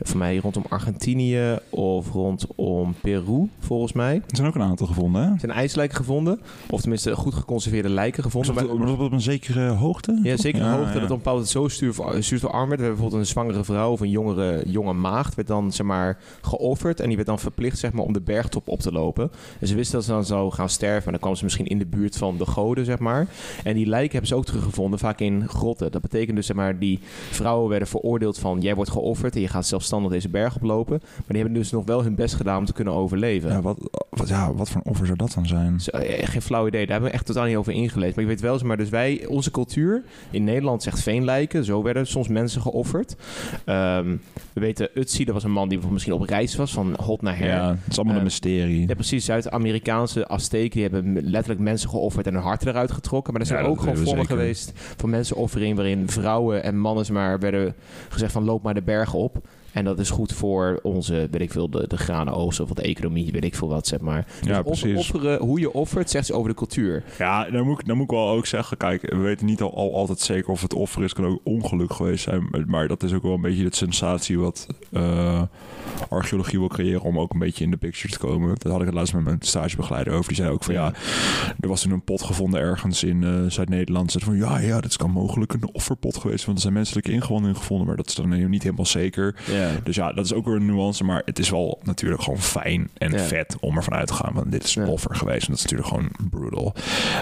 voor 0.02 0.18
mij 0.18 0.38
rondom 0.38 0.64
Argentinië 0.70 1.58
of 1.70 2.12
rondom 2.12 2.96
Peru, 3.02 3.50
volgens 3.60 3.94
mij, 3.94 4.16
Er 4.16 4.36
zijn 4.36 4.48
ook 4.48 4.56
een 4.56 4.62
aantal 4.62 4.88
gevonden, 4.88 5.22
hè? 5.22 5.40
zijn 5.40 5.52
ijslijken 5.52 5.98
gevonden. 5.98 6.40
Of 6.70 6.82
tenminste 6.82 7.16
goed 7.16 7.34
geconserveerde 7.34 7.90
lijken 7.90 8.24
gevonden. 8.24 8.54
Maar- 8.54 8.64
dat 8.88 9.00
op 9.00 9.12
een 9.12 9.22
zekere 9.22 9.68
hoogte? 9.70 10.20
Ja, 10.24 10.38
zeker 10.38 10.62
Ja, 10.62 10.78
hoogte 10.78 10.94
ja. 10.94 11.00
dat 11.00 11.04
op 11.04 11.10
een 11.10 11.24
bepaald 11.24 11.48
zo 11.48 11.68
stuur, 11.68 11.94
zuurstofarm 12.20 12.68
werd. 12.70 12.80
We 12.80 12.86
hebben 12.86 12.88
bijvoorbeeld 12.90 13.22
een 13.22 13.26
zwangere 13.26 13.64
vrouw 13.64 13.92
of 13.92 14.00
een 14.00 14.10
jongere, 14.28 14.64
jonge 14.66 14.94
maagd 14.94 15.36
werd 15.36 15.48
dan 15.48 15.72
zeg 15.72 15.86
maar 15.86 16.18
geofferd 16.42 17.00
en 17.00 17.08
die 17.08 17.16
werd 17.16 17.28
dan 17.28 17.40
verplicht 17.40 17.80
zeg 17.80 17.92
maar 17.92 18.04
om 18.04 18.14
de 18.14 18.22
bergtop 18.22 18.68
op 18.68 18.80
te 18.80 18.92
lopen. 18.92 19.32
En 19.60 19.68
ze 19.68 19.76
wisten 19.76 19.96
dat 19.96 20.06
ze 20.06 20.12
dan 20.12 20.26
zou 20.26 20.52
gaan 20.52 20.70
sterven, 20.70 21.04
maar 21.04 21.12
dan 21.12 21.22
kwam 21.22 21.36
ze 21.36 21.44
misschien 21.44 21.66
in 21.66 21.78
de 21.78 21.86
buurt 21.86 22.18
van 22.18 22.38
de 22.38 22.46
goden 22.46 22.86
zeg 22.86 23.00
maar. 23.00 23.28
En 23.64 23.74
die 23.74 23.86
lijken 23.86 24.12
hebben 24.12 24.30
ze 24.30 24.36
ook 24.36 24.46
teruggevonden, 24.46 25.00
vaak 25.00 25.20
in 25.20 25.48
grotten. 25.48 25.92
Dat 25.92 26.02
betekent 26.02 26.36
dus 26.36 26.46
zeg 26.46 26.56
maar 26.56 26.80
die 26.80 27.00
vrouwen 27.30 27.70
werden 27.70 27.88
veroordeeld 27.88 28.40
van 28.40 28.62
jij 28.62 28.76
wordt 28.76 28.92
geofferd 28.92 29.36
en 29.36 29.42
je 29.42 29.48
gaat 29.48 29.66
zelfstandig 29.66 30.12
deze 30.12 30.30
berg 30.30 30.56
oplopen. 30.56 31.00
Maar 31.02 31.24
die 31.28 31.42
hebben 31.42 31.54
dus 31.54 31.72
nog 31.72 31.86
wel 31.86 32.04
hun 32.04 32.16
best 32.16 32.36
gedaan 32.36 32.58
om 32.58 32.66
te 32.66 32.74
kunnen 32.74 32.94
overleven. 32.94 33.50
Ja, 33.50 33.62
wat, 33.62 33.78
wat, 34.10 34.28
ja, 34.28 34.54
wat 34.54 34.70
voor 34.70 34.82
een 34.84 34.92
offer 34.92 35.06
zou 35.06 35.18
dat 35.18 35.34
dan 35.34 35.46
zijn? 35.46 35.80
Zo, 35.80 35.92
geen 36.02 36.42
flauw 36.42 36.68
idee. 36.68 36.82
Daar 36.82 36.92
hebben 36.92 37.10
we 37.10 37.16
echt 37.16 37.26
totaal 37.26 37.46
niet 37.46 37.56
over 37.56 37.74
ingelezen. 37.74 38.14
Maar 38.16 38.24
ik 38.24 38.30
weet 38.30 38.42
wel, 38.42 38.58
zeg 38.58 38.68
maar 38.68 38.78
dus 38.78 38.90
wij, 38.90 39.26
onze 39.26 39.52
cultuur 39.52 40.04
in 40.32 40.44
Nederland 40.44 40.84
zegt 40.84 41.02
veenlijken. 41.02 41.66
Zo 41.66 41.84
werden 41.84 42.08
soms 42.08 42.28
mensen 42.28 42.62
geofferd. 42.62 43.16
We 44.54 44.60
weten, 44.60 44.90
Utsi, 44.94 45.26
dat 45.26 45.34
was 45.34 45.44
een 45.44 45.52
man 45.52 45.70
die 45.70 45.80
misschien 45.90 46.14
op 46.14 46.22
reis 46.22 46.56
was 46.56 46.72
van 46.72 46.96
hot 47.04 47.22
naar 47.22 47.38
her. 47.38 47.48
Ja, 47.48 47.70
het 47.70 47.92
is 47.92 47.96
allemaal 47.96 48.14
Eh, 48.14 48.20
een 48.20 48.26
mysterie. 48.26 48.88
Ja, 48.88 48.94
precies. 48.94 49.26
Zuid-Amerikaanse 49.26 50.28
Azteken 50.28 50.70
die 50.80 50.82
hebben 50.90 51.30
letterlijk 51.30 51.60
mensen 51.62 51.90
geofferd 51.90 52.28
en 52.28 52.34
hun 52.34 52.44
harten 52.44 52.68
eruit 52.68 52.92
getrokken. 52.92 53.32
Maar 53.34 53.42
er 53.42 53.48
zijn 53.48 53.64
Ja, 53.64 53.70
ook 53.70 53.80
gewoon 53.80 53.98
vormen 53.98 54.26
geweest 54.26 54.72
van 54.76 55.10
mensenoffering... 55.10 55.76
waarin 55.76 56.10
vrouwen 56.10 56.64
en 56.64 56.80
mannen 56.80 57.14
maar, 57.14 57.40
werden 57.40 57.76
gezegd 58.10 58.32
van 58.32 58.44
loop 58.44 58.64
maar 58.64 58.74
de 58.74 58.82
bergen 58.82 59.20
op. 59.20 59.42
En 59.78 59.84
dat 59.84 60.00
is 60.00 60.10
goed 60.10 60.34
voor 60.34 60.80
onze, 60.84 61.28
weet 61.32 61.42
ik 61.42 61.52
veel, 61.52 61.70
de, 61.70 61.88
de 61.88 61.98
granenoogst 61.98 62.60
of 62.60 62.70
de 62.70 62.82
economie, 62.82 63.32
weet 63.32 63.44
ik 63.44 63.56
veel 63.56 63.68
wat, 63.68 63.88
zeg 63.88 64.00
maar. 64.00 64.26
Dus 64.40 64.48
Ja, 64.50 64.60
off- 64.62 64.80
precies. 64.82 64.98
offeren, 64.98 65.40
hoe 65.40 65.60
je 65.60 65.74
offert, 65.74 66.10
zegt 66.10 66.26
ze 66.26 66.34
over 66.34 66.50
de 66.50 66.56
cultuur. 66.56 67.04
Ja, 67.18 67.50
dan 67.50 67.66
moet, 67.66 67.80
ik, 67.80 67.86
dan 67.88 67.96
moet 67.96 68.06
ik 68.06 68.12
wel 68.12 68.30
ook 68.30 68.46
zeggen, 68.46 68.78
kijk, 68.78 69.02
we 69.02 69.18
weten 69.18 69.46
niet 69.46 69.62
al, 69.62 69.76
al 69.76 69.96
altijd 69.96 70.20
zeker 70.20 70.50
of 70.52 70.62
het 70.62 70.74
offer 70.74 71.04
is. 71.04 71.14
kan 71.14 71.26
ook 71.26 71.40
ongeluk 71.44 71.94
geweest 71.94 72.24
zijn. 72.24 72.48
Maar- 72.68 72.88
dat 72.88 73.04
is 73.04 73.14
ook 73.14 73.24
wel 73.24 73.34
een 73.34 73.42
beetje 73.42 73.64
de 73.70 73.76
sensatie 73.76 74.40
wat 74.40 74.68
eh, 74.92 75.42
archeologie 76.10 76.60
wil 76.60 76.68
creëren 76.68 77.02
om 77.02 77.20
ook 77.20 77.34
een 77.34 77.40
beetje 77.40 77.64
in 77.64 77.72
de 77.72 77.78
picture 77.78 78.14
te 78.14 78.20
komen. 78.20 78.56
Daar 78.58 78.72
had 78.72 78.82
ik 78.82 78.88
het 78.88 78.96
laatst 78.96 79.14
met 79.14 79.24
mijn 79.24 79.38
stagebegeleider 79.40 80.14
over. 80.14 80.28
Die 80.28 80.36
zei 80.36 80.50
ook 80.50 80.64
van 80.64 80.74
ja, 80.74 80.94
er 81.60 81.68
was 81.68 81.82
toen 81.82 81.92
een 81.92 82.04
pot 82.04 82.22
gevonden 82.22 82.60
ergens 82.60 83.04
in 83.04 83.24
eh, 83.24 83.32
Zuid-Nederland. 83.48 84.12
Ze 84.12 84.20
van 84.20 84.38
ja, 84.38 84.60
ja, 84.60 84.82
dat 84.82 84.98
kan 84.98 85.12
mogelijk 85.12 85.54
een 85.54 85.70
offerpot 85.72 86.18
geweest. 86.18 86.46
Want 86.46 86.58
er 86.58 86.64
zijn 86.64 86.74
menselijke 86.74 87.12
ingewanden 87.12 87.50
in 87.50 87.56
gevonden. 87.58 87.88
Maar 87.88 87.96
dat 87.96 88.08
is 88.08 88.16
dan 88.16 88.50
niet 88.50 88.64
helemaal 88.64 88.86
zeker. 88.86 89.36
Ja. 89.52 89.67
Dus 89.84 89.96
ja, 89.96 90.14
dat 90.14 90.26
is 90.26 90.34
ook 90.34 90.46
weer 90.46 90.56
een 90.56 90.66
nuance. 90.66 91.04
Maar 91.04 91.22
het 91.26 91.40
is 91.40 91.50
wel 91.50 91.80
natuurlijk 91.84 92.22
gewoon 92.22 92.40
fijn 92.40 92.90
en 92.98 93.12
vet 93.20 93.56
om 93.60 93.76
ervan 93.76 93.94
uit 93.94 94.08
te 94.08 94.14
gaan. 94.14 94.34
Want 94.34 94.52
dit 94.52 94.64
is 94.64 94.76
een 94.76 94.88
offer 94.88 95.16
geweest. 95.16 95.42
En 95.48 95.54
dat 95.54 95.58
is 95.58 95.64
natuurlijk 95.64 95.90
gewoon 95.90 96.12
brutal. 96.30 96.74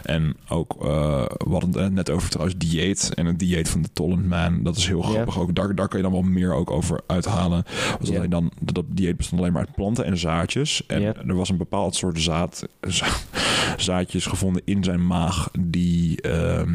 En 0.03 0.35
ook, 0.47 0.75
uh, 0.83 0.87
we 1.25 1.51
hadden 1.51 1.83
het 1.83 1.93
net 1.93 2.09
over 2.09 2.29
trouwens 2.29 2.57
dieet. 2.57 3.11
En 3.13 3.25
het 3.25 3.39
dieet 3.39 3.69
van 3.69 3.81
de 3.81 3.89
Tollend 3.93 4.27
Man. 4.27 4.63
Dat 4.63 4.75
is 4.77 4.87
heel 4.87 5.01
grappig 5.01 5.39
ook. 5.39 5.55
Daar, 5.55 5.75
daar 5.75 5.87
kan 5.87 5.97
je 5.97 6.03
dan 6.03 6.13
wel 6.13 6.21
meer 6.21 6.53
ook 6.53 6.71
over 6.71 7.01
uithalen. 7.07 7.63
Was 7.99 8.09
alleen 8.17 8.29
dan, 8.29 8.51
dat, 8.61 8.85
dieet 8.87 9.17
bestond 9.17 9.41
alleen 9.41 9.53
maar 9.53 9.65
uit 9.65 9.75
planten 9.75 10.05
en 10.05 10.17
zaadjes. 10.17 10.85
En 10.85 11.01
er 11.27 11.35
was 11.35 11.49
een 11.49 11.57
bepaald 11.57 11.95
soort 11.95 12.21
zaad, 12.21 12.67
za- 12.81 13.07
zaadjes 13.77 14.25
gevonden 14.25 14.61
in 14.65 14.83
zijn 14.83 15.07
maag. 15.07 15.49
Die... 15.59 16.21
ehm, 16.21 16.73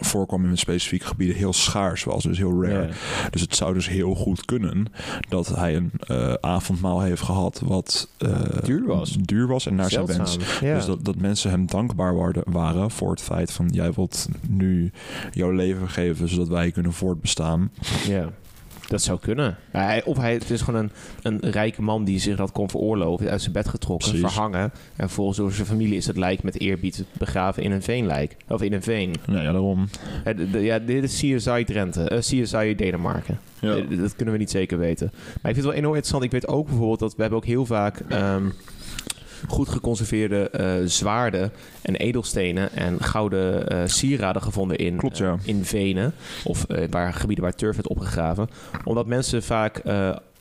voorkwam 0.00 0.44
in 0.44 0.58
specifieke 0.58 1.06
gebieden 1.06 1.36
heel 1.36 1.52
schaars 1.52 2.04
was, 2.04 2.22
dus 2.22 2.38
heel 2.38 2.62
rare. 2.62 2.86
Ja. 2.86 3.30
Dus 3.30 3.40
het 3.40 3.56
zou 3.56 3.74
dus 3.74 3.88
heel 3.88 4.14
goed 4.14 4.44
kunnen 4.44 4.86
dat 5.28 5.48
hij 5.48 5.76
een 5.76 5.90
eh, 5.98 6.32
avondmaal 6.40 7.00
heeft 7.00 7.22
gehad 7.22 7.62
wat 7.64 8.08
eh, 8.18 8.40
Duur 8.64 8.86
was. 8.86 9.16
duur 9.20 9.46
was 9.46 9.66
en 9.66 9.74
naar 9.74 9.90
zijn 9.90 10.06
wens. 10.06 10.36
Ja. 10.60 10.74
Dus 10.74 10.86
dat, 10.86 11.04
dat 11.04 11.16
mensen 11.16 11.50
hem 11.50 11.66
dankbaar 11.66 12.14
waren, 12.14 12.42
waren 12.46 12.90
voor 12.90 13.10
het 13.10 13.22
feit 13.22 13.52
van 13.52 13.68
jij 13.68 13.92
wilt 13.92 14.28
nu 14.48 14.92
jouw 15.30 15.50
leven 15.50 15.88
geven 15.88 16.28
zodat 16.28 16.48
wij 16.48 16.70
kunnen 16.70 16.92
voortbestaan. 16.92 17.70
Ja, 18.06 18.32
dat 18.88 19.02
zou 19.02 19.18
kunnen. 19.20 19.56
Ja, 19.72 19.80
hij- 19.84 20.04
of 20.04 20.16
hij, 20.16 20.32
het 20.32 20.50
is 20.50 20.60
gewoon 20.60 20.80
een, 21.22 21.40
een 21.42 21.50
rijke 21.50 21.82
man 21.82 22.04
die 22.04 22.18
zich 22.18 22.36
dat 22.36 22.52
kon 22.52 22.70
veroorloven, 22.70 23.28
uit 23.30 23.40
zijn 23.40 23.52
bed 23.52 23.68
getrokken, 23.68 24.08
Precies. 24.10 24.32
verhangen. 24.32 24.72
En 24.96 25.10
volgens 25.10 25.36
door 25.38 25.52
zijn 25.52 25.66
familie 25.66 25.96
is 25.96 26.06
het 26.06 26.16
lijk 26.16 26.42
met 26.42 26.60
eerbied 26.60 27.04
begraven 27.18 27.62
in 27.62 27.72
een 27.72 27.82
veenlijk. 27.82 28.36
Of 28.48 28.62
in 28.62 28.72
een 28.72 28.82
veen. 28.82 29.14
Nou 29.26 29.42
ja, 29.42 29.52
daarom. 29.52 29.88
De- 30.24 30.50
de- 30.50 30.60
ja, 30.60 30.78
dit 30.78 31.02
is 31.04 31.12
CSI 31.20 31.64
Drenthe, 31.64 32.08
eh, 32.08 32.18
CSI 32.18 32.74
Denemarken. 32.76 33.38
Ja. 33.60 33.76
Eh, 33.76 33.98
dat 33.98 34.16
kunnen 34.16 34.34
we 34.34 34.40
niet 34.40 34.50
zeker 34.50 34.78
weten. 34.78 35.10
Maar 35.12 35.22
ik 35.24 35.40
vind 35.42 35.56
het 35.56 35.64
wel 35.64 35.72
enorm 35.74 35.94
interessant. 35.94 36.24
Ik 36.24 36.30
weet 36.30 36.48
ook 36.48 36.66
bijvoorbeeld 36.66 36.98
dat 36.98 37.14
we 37.14 37.20
hebben 37.20 37.38
ook 37.38 37.46
heel 37.46 37.66
vaak 37.66 38.00
ehm, 38.08 38.44
goed 39.48 39.68
geconserveerde 39.68 40.50
eh, 40.50 40.72
zwaarden 40.84 41.52
en 41.82 41.96
edelstenen 41.96 42.72
en 42.72 43.00
gouden 43.00 43.68
eh, 43.68 43.82
sieraden 43.84 44.42
gevonden 44.42 44.76
in, 44.76 44.96
Klopt, 44.96 45.20
eh, 45.20 45.26
ja. 45.26 45.36
in 45.44 45.64
venen 45.64 46.14
of 46.44 46.66
waar 46.90 47.12
gebieden 47.12 47.44
waar 47.44 47.54
turf 47.54 47.74
werd 47.76 47.88
opgegraven. 47.88 48.48
Omdat 48.84 49.06
mensen 49.06 49.42
vaak 49.42 49.82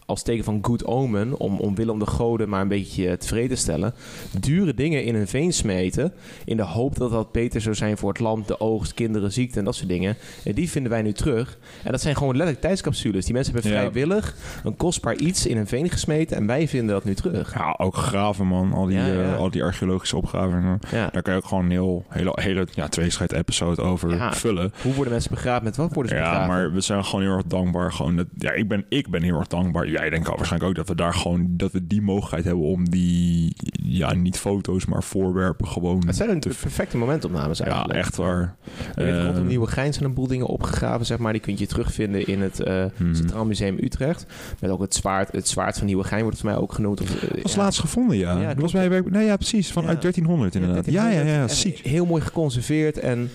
als 0.06 0.24
teken 0.24 0.44
van 0.44 0.60
good 0.62 0.86
omen, 0.86 1.40
om, 1.40 1.60
om 1.60 1.76
de 1.76 2.06
goden 2.06 2.50
maar 2.50 2.62
een 2.62 2.68
beetje 2.68 3.18
tevreden 3.18 3.50
te 3.50 3.56
stellen, 3.56 3.94
dure 4.40 4.74
dingen 4.74 5.04
in 5.04 5.16
een 5.16 5.28
veen 5.28 5.54
smeten 5.54 6.14
in 6.46 6.58
de 6.58 6.64
hoop 6.64 6.96
dat 6.98 7.12
dat 7.12 7.32
beter 7.32 7.62
zou 7.62 7.76
zijn 7.76 7.98
voor 7.98 8.10
het 8.10 8.20
land, 8.20 8.48
de 8.48 8.60
oogst, 8.60 8.94
kinderen, 8.94 9.32
ziekte 9.32 9.60
en 9.60 9.66
dat 9.66 9.76
soort 9.76 9.90
dingen. 9.90 10.16
En 10.44 10.54
die 10.54 10.70
vinden 10.70 10.92
wij 10.92 11.02
nu 11.02 11.12
terug. 11.14 11.58
En 11.84 11.92
dat 11.92 12.02
zijn 12.02 12.16
gewoon 12.16 12.36
letterlijk 12.36 12.62
tijdscapsules. 12.66 13.26
Die 13.26 13.34
mensen 13.34 13.54
hebben 13.54 13.72
Ja. 13.72 13.78
vrijwillig 13.80 14.36
een 14.64 14.76
kostbaar 14.76 15.16
iets 15.16 15.46
in 15.48 15.58
een 15.58 15.68
veen 15.68 15.90
gesmeten 15.90 16.38
en 16.38 16.46
wij 16.46 16.68
vinden 16.68 16.94
dat 16.96 17.04
nu 17.04 17.14
terug. 17.14 17.54
Ja, 17.54 17.76
ook 17.78 17.96
graven 17.96 18.48
man, 18.48 18.74
al 18.74 18.86
die, 18.86 18.98
Ja, 18.98 19.06
ja. 19.08 19.22
eh, 19.34 19.38
al 19.38 19.50
die 19.50 19.64
archeologische 19.64 20.18
opgravingen. 20.18 20.80
Ja. 20.92 21.10
Daar 21.12 21.22
kan 21.22 21.34
je 21.34 21.40
ook 21.40 21.46
gewoon 21.48 21.64
een 21.66 21.72
heel, 21.72 22.06
hele, 22.10 22.32
hele 22.42 22.68
ja, 22.74 22.88
tweescheid 22.88 23.32
episode 23.32 23.82
over 23.82 24.16
Ja. 24.16 24.34
vullen. 24.34 24.72
Hoe 24.82 24.94
worden 24.94 25.14
mensen 25.14 25.32
begraven? 25.32 25.64
Met 25.64 25.76
wat 25.76 25.94
worden 25.94 26.12
ze 26.12 26.18
Ja, 26.18 26.24
begraven? 26.30 26.48
maar 26.54 26.74
we 26.74 26.82
zijn 26.82 27.06
gewoon 27.06 27.26
heel 27.26 27.34
erg 27.36 27.46
dankbaar. 27.48 27.92
Gewoon 27.94 28.16
dat, 28.16 28.28
ja, 28.38 28.52
ik, 28.52 28.68
ben, 28.68 28.86
ik 28.90 29.10
ben 29.10 29.22
heel 29.22 29.38
erg 29.38 29.48
dankbaar. 29.48 29.88
Jij 29.94 30.10
denkt 30.10 30.28
al 30.30 30.36
waarschijnlijk 30.36 30.72
ook 30.72 30.78
dat 30.78 30.88
we 30.88 30.96
daar 31.04 31.14
gewoon 31.14 31.48
dat 31.50 31.72
we 31.72 31.88
die 31.88 32.02
mogelijkheid 32.02 32.46
hebben 32.46 32.64
om 32.64 32.90
die, 32.90 33.54
ja, 33.84 34.14
niet 34.14 34.38
foto's, 34.38 34.86
maar 34.86 35.04
voorwerpen 35.04 35.68
gewoon. 35.68 36.04
Het 36.06 36.16
zijn 36.16 36.30
een 36.30 36.40
te 36.40 36.48
perfecte 36.62 36.98
momentopnames 36.98 37.58
ja, 37.58 37.66
eigenlijk. 37.66 38.00
echt 38.00 38.16
waar. 38.16 38.56
Weet, 38.96 39.14
rondom 39.24 39.36
Eh, 39.44 39.48
Nieuwe 39.50 39.68
Gein 39.68 39.94
zijn 39.94 40.06
een 40.06 40.14
boel 40.14 40.28
dingen 40.28 40.46
opgegraven, 40.46 41.06
zeg 41.06 41.18
maar. 41.18 41.32
Die 41.34 41.42
kun 41.42 41.56
je 41.58 41.68
terugvinden 41.68 42.28
in 42.28 42.42
het 42.42 42.60
eh, 42.60 42.86
Hmm. 42.96 43.16
Centraal 43.16 43.46
Museum 43.46 43.78
Utrecht. 43.82 44.26
Met 44.60 44.70
ook 44.72 44.82
het 44.82 44.96
zwaard, 44.96 45.32
het 45.32 45.48
zwaard 45.48 45.78
van 45.78 45.86
Nieuwe 45.88 46.04
Gein 46.04 46.22
wordt 46.22 46.38
het 46.38 46.46
voor 46.46 46.56
mij 46.56 46.64
ook 46.64 46.74
genoemd. 46.74 47.02
Of, 47.02 47.24
eh, 47.24 47.42
was 47.44 47.54
ja. 47.54 47.62
laatst 47.62 47.80
gevonden, 47.80 48.18
ja. 48.18 48.40
Ja, 48.40 48.48
dat 48.54 48.62
was 48.62 48.72
bij, 48.72 48.90
bij- 48.90 49.04
nee, 49.10 49.26
ja, 49.26 49.36
precies. 49.36 49.72
Vanuit 49.72 49.94
Ja. 49.96 50.00
1300 50.02 50.56
inderdaad. 50.56 50.86
Ja, 50.86 51.10
ja, 51.10 51.22
ja, 51.22 51.44
Echt 51.44 51.56
ziek. 51.56 51.78
Heel 51.78 52.06
mooi 52.06 52.22
geconserveerd. 52.22 53.00
En 53.00 53.30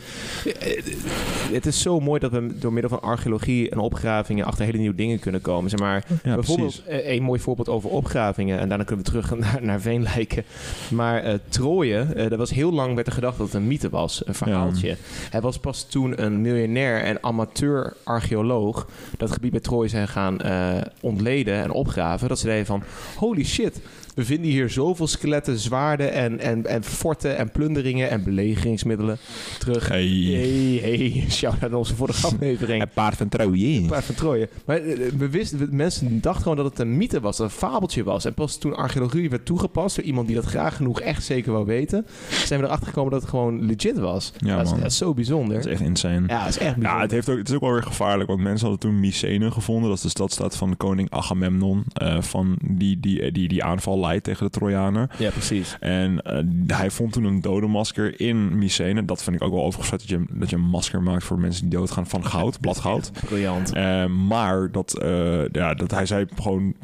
het 1.52 1.66
is 1.66 1.80
zo 1.82 2.00
mooi 2.00 2.20
dat 2.20 2.30
we 2.30 2.58
door 2.58 2.72
middel 2.72 2.90
van 2.90 3.00
archeologie 3.08 3.70
en 3.70 3.78
opgravingen 3.78 4.44
achter 4.44 4.64
hele 4.64 4.78
nieuwe 4.78 4.94
dingen 4.96 5.18
kunnen 5.18 5.40
komen. 5.40 5.70
Zeg 5.70 5.80
maar, 5.80 6.04
Ja, 6.22 6.36
bijvoorbeeld 6.56 6.84
eh, 6.86 7.14
een 7.14 7.22
mooi 7.22 7.40
voorbeeld 7.40 7.68
over 7.68 7.90
opgravingen. 7.90 8.58
En 8.58 8.68
daarna 8.68 8.84
kunnen 8.84 9.04
we 9.04 9.10
terug 9.10 9.34
naar, 9.38 9.58
naar 9.62 9.80
Veenlijken. 9.80 10.44
Maar 10.90 11.22
eh 11.22 11.34
Troje, 11.48 11.98
eh 11.98 12.28
dat 12.28 12.38
was 12.38 12.50
heel 12.50 12.72
lang 12.72 12.94
werd 12.94 13.06
er 13.06 13.12
gedacht 13.12 13.38
dat 13.38 13.46
het 13.46 13.56
een 13.56 13.66
mythe 13.66 13.88
was. 13.88 14.26
Een 14.26 14.34
verhaaltje. 14.34 14.96
Hij 15.30 15.40
was 15.40 15.58
pas 15.58 15.82
toen 15.82 16.24
een 16.24 16.40
miljonair 16.40 17.02
en 17.02 17.22
amateur 17.22 17.96
archeoloog 18.04 18.88
dat 19.16 19.30
gebied 19.30 19.50
bij 19.50 19.60
Troje 19.60 19.88
zijn 19.88 20.08
gaan 20.08 20.40
eh, 20.40 20.80
ontleden 21.00 21.54
en 21.62 21.70
opgraven. 21.70 22.28
Dat 22.28 22.38
ze 22.38 22.46
deden 22.46 22.66
van, 22.66 22.82
holy 23.16 23.44
shit, 23.44 23.80
we 24.18 24.24
vinden 24.24 24.50
hier 24.50 24.70
zoveel 24.70 25.06
skeletten, 25.06 25.58
zwaarden 25.58 26.12
en, 26.12 26.40
en, 26.40 26.66
en 26.66 26.84
forten 26.84 27.36
en 27.36 27.50
plunderingen 27.50 28.10
en 28.10 28.24
belegeringsmiddelen 28.24 29.18
terug. 29.58 29.88
Hey. 29.88 30.06
Hey, 30.06 30.78
hey, 30.82 31.24
shout 31.30 31.62
out 31.62 31.72
onze 31.72 31.94
vorige 31.94 32.26
aflevering. 32.26 32.80
Het 32.80 32.92
paard 32.92 33.16
van 33.16 33.28
Troje. 33.28 33.86
Paard 33.86 34.04
van 34.04 34.14
Troje. 34.14 34.48
Maar 34.64 34.76
eh, 34.76 34.98
we 35.16 35.28
wisten, 35.28 35.68
mensen 35.70 36.20
dachten 36.20 36.42
gewoon 36.42 36.56
dat 36.56 36.66
het 36.66 36.78
een 36.78 36.96
mythe 36.96 37.20
was, 37.20 37.36
dat 37.36 37.50
het 37.50 37.62
een 37.62 37.68
fabeltje 37.68 38.04
was. 38.04 38.24
En 38.24 38.34
pas 38.34 38.58
toen 38.58 38.76
archeologie 38.76 39.30
werd 39.30 39.44
toegepast 39.44 39.96
door 39.96 40.04
iemand 40.04 40.26
die 40.26 40.36
dat 40.36 40.44
graag 40.44 40.76
genoeg 40.76 41.00
echt 41.00 41.24
zeker 41.24 41.52
wou 41.52 41.66
weten, 41.66 42.06
zijn 42.28 42.60
we 42.60 42.66
erachter 42.66 42.88
gekomen 42.88 43.12
dat 43.12 43.20
het 43.20 43.30
gewoon 43.30 43.66
legit 43.66 43.98
was. 43.98 44.32
Ja, 44.38 44.56
dat, 44.56 44.66
is, 44.66 44.72
dat 44.72 44.90
is 44.90 44.96
zo 44.96 45.14
bijzonder. 45.14 45.56
Dat 45.56 45.66
is 45.66 45.72
echt 45.72 45.80
insane. 45.80 46.26
Ja, 46.26 46.38
dat 46.38 46.48
is 46.48 46.58
echt 46.58 46.74
bijzonder. 46.74 46.90
Ja, 46.90 47.00
het, 47.00 47.10
heeft 47.10 47.28
ook, 47.28 47.38
het 47.38 47.48
is 47.48 47.54
ook 47.54 47.60
wel 47.60 47.72
weer 47.72 47.82
gevaarlijk, 47.82 48.28
want 48.28 48.40
mensen 48.40 48.68
hadden 48.68 48.90
toen 48.90 49.00
Mycene 49.00 49.50
gevonden. 49.50 49.88
Dat 49.88 49.96
is 49.96 50.02
de 50.02 50.08
stadstaat 50.08 50.56
van 50.56 50.70
de 50.70 50.76
koning 50.76 51.10
Agamemnon, 51.10 51.84
eh, 51.92 52.22
van 52.22 52.58
die, 52.64 53.00
die, 53.00 53.32
die 53.32 53.48
die 53.48 53.64
aanval 53.64 53.98
tegen 54.16 54.44
de 54.44 54.50
Trojanen. 54.50 55.10
Ja, 55.18 55.30
precies. 55.30 55.76
En 55.80 56.22
eh, 56.22 56.42
hij 56.66 56.90
vond 56.90 57.12
toen 57.12 57.24
een 57.24 57.40
dodenmasker 57.40 58.20
in 58.20 58.58
Mycene. 58.58 59.04
Dat 59.04 59.22
vind 59.22 59.36
ik 59.36 59.42
ook 59.42 59.52
wel 59.52 59.64
overigens 59.64 59.88
vet, 59.88 60.00
dat 60.00 60.08
je, 60.08 60.38
dat 60.38 60.50
je 60.50 60.56
een 60.56 60.62
masker 60.62 61.02
maakt 61.02 61.24
voor 61.24 61.38
mensen 61.38 61.68
die 61.68 61.78
doodgaan 61.78 62.06
van 62.06 62.26
goud, 62.26 62.60
bladgoud. 62.60 63.10
Briljant. 63.24 63.72
Eh, 63.72 64.06
maar 64.06 64.70
dat, 64.72 64.98
eh, 64.98 65.48
ja, 65.48 65.74
dat 65.74 65.90
hij 65.90 66.06
zei 66.06 66.26
gewoon 66.36 66.74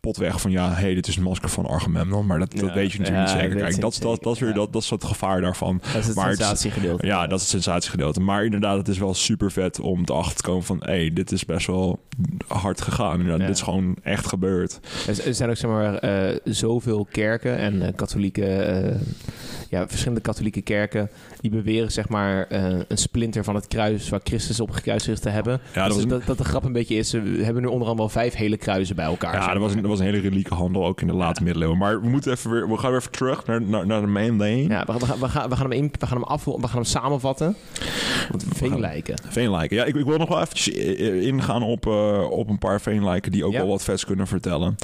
potweg 0.00 0.40
van 0.40 0.50
ja, 0.50 0.72
hey, 0.72 0.94
dit 0.94 1.06
is 1.06 1.16
een 1.16 1.22
masker 1.22 1.48
van 1.48 1.68
Agamemnon. 1.68 2.26
Maar 2.26 2.38
dat, 2.38 2.52
dat 2.52 2.72
weet 2.72 2.92
je 2.92 2.98
natuurlijk 2.98 3.28
ja, 3.28 3.34
niet 3.34 3.42
zeker. 3.42 3.58
dat 3.58 3.68
Kijk, 3.68 3.80
dat, 3.80 3.98
dat, 4.00 4.22
dat, 4.22 4.34
is 4.34 4.40
weer, 4.40 4.54
dat, 4.54 4.72
dat 4.72 4.82
is 4.82 4.90
het 4.90 5.04
gevaar 5.04 5.40
daarvan. 5.40 5.80
Dat 5.92 5.94
is 5.94 6.06
het 6.06 6.16
Maar 6.16 6.28
het 6.28 6.36
sensatiegedeelte. 6.38 7.06
Ja, 7.06 7.26
dat 7.26 7.40
is 7.40 7.52
het 7.52 7.62
sensatiegedeelte. 7.62 8.20
Maar 8.20 8.44
inderdaad, 8.44 8.76
het 8.78 8.88
is 8.88 8.98
wel 8.98 9.14
super 9.14 9.52
vet 9.52 9.80
om 9.80 10.04
te 10.04 10.12
achter 10.12 10.36
te 10.36 10.42
komen 10.42 10.64
van... 10.64 10.78
hé, 10.80 10.92
hey, 10.92 11.12
dit 11.12 11.32
is 11.32 11.44
best 11.44 11.66
wel 11.66 12.00
hard 12.46 12.80
gegaan. 12.80 13.12
Inderdaad, 13.12 13.40
Ja. 13.40 13.46
Dit 13.46 13.56
is 13.56 13.62
gewoon 13.62 13.96
echt 14.02 14.26
gebeurd. 14.26 14.80
Er 15.06 15.26
er 15.26 15.34
zijn 15.34 15.50
ook 15.50 15.56
maar, 15.66 15.94
eh, 15.94 16.36
zoveel 16.44 17.06
kerken 17.10 17.56
en 17.58 17.82
eh, 17.82 17.92
katholieke, 17.94 18.46
eh, 18.46 18.94
ja, 19.70 19.88
verschillende 19.88 20.20
katholieke 20.20 20.60
kerken 20.62 21.10
die 21.40 21.50
beweren 21.50 21.92
zeg 21.92 22.08
maar 22.08 22.46
eh, 22.46 22.64
een 22.88 22.98
splinter 22.98 23.44
van 23.44 23.54
het 23.54 23.66
kruis 23.68 24.08
waar 24.08 24.20
Christus 24.24 24.60
op 24.60 24.70
gekruisigd 24.70 25.22
te 25.22 25.28
hebben. 25.28 25.60
Ja, 25.74 25.86
dat 25.86 25.94
Dus 25.96 26.04
was, 26.04 26.12
dat, 26.12 26.26
dat 26.26 26.38
de 26.38 26.44
grap 26.44 26.64
een 26.64 26.72
beetje 26.72 26.94
is, 26.94 27.12
we 27.12 27.40
hebben 27.42 27.62
nu 27.62 27.68
onder 27.68 27.88
andere 27.88 27.96
wel 27.96 28.08
vijf 28.08 28.34
hele 28.34 28.56
kruisen 28.56 28.96
bij 28.96 29.04
elkaar. 29.04 29.34
ja, 29.34 29.52
dat 29.52 29.62
was, 29.62 29.72
een, 29.74 29.80
dat 29.80 29.90
was 29.90 29.98
een 29.98 30.04
hele 30.04 30.20
relieke 30.20 30.54
handel, 30.54 30.86
ook 30.86 31.00
in 31.00 31.06
de 31.06 31.12
late 31.12 31.42
middeleeuwen. 31.42 31.78
Maar 31.78 32.00
we 32.00 32.08
moeten 32.08 32.32
even 32.32 32.50
weer... 32.50 32.68
We 32.68 32.76
gaan 32.76 32.90
weer 32.90 33.00
even 33.00 33.10
terug 33.12 33.46
naar, 33.46 33.62
naar, 33.62 33.86
naar 33.86 34.00
de 34.00 34.06
main 34.06 34.30
lane. 34.36 34.68
Ja, 34.68 34.84
we, 34.86 34.92
we, 34.92 35.06
gaan, 35.06 35.18
we, 35.18 35.28
gaan, 35.28 35.48
we, 35.48 35.56
gaan 35.56 35.70
hem 35.70 35.78
in, 35.82 35.92
we 35.98 36.06
gaan 36.06 36.16
hem 36.16 36.26
af, 36.26 36.44
we 36.44 36.52
gaan 36.60 36.70
hem 36.74 36.84
samenvatten. 36.84 37.56
Want 38.30 38.44
veenlijken. 38.54 39.14
Veenlijken. 39.28 39.76
Ja, 39.76 39.84
ik, 39.84 39.94
ik 39.94 40.04
wil 40.04 40.18
nog 40.18 40.28
wel 40.28 40.40
eventjes 40.40 40.68
i- 40.76 41.26
ingaan 41.26 41.62
op, 41.62 41.86
eh, 41.86 42.30
op 42.30 42.48
een 42.48 42.58
paar 42.58 42.80
veenlijken 42.80 43.32
die 43.32 43.44
ook 43.44 43.52
Ja. 43.52 43.58
wel 43.58 43.68
wat 43.68 43.84
vets 43.84 44.04
kunnen 44.04 44.26
vertellen. 44.26 44.76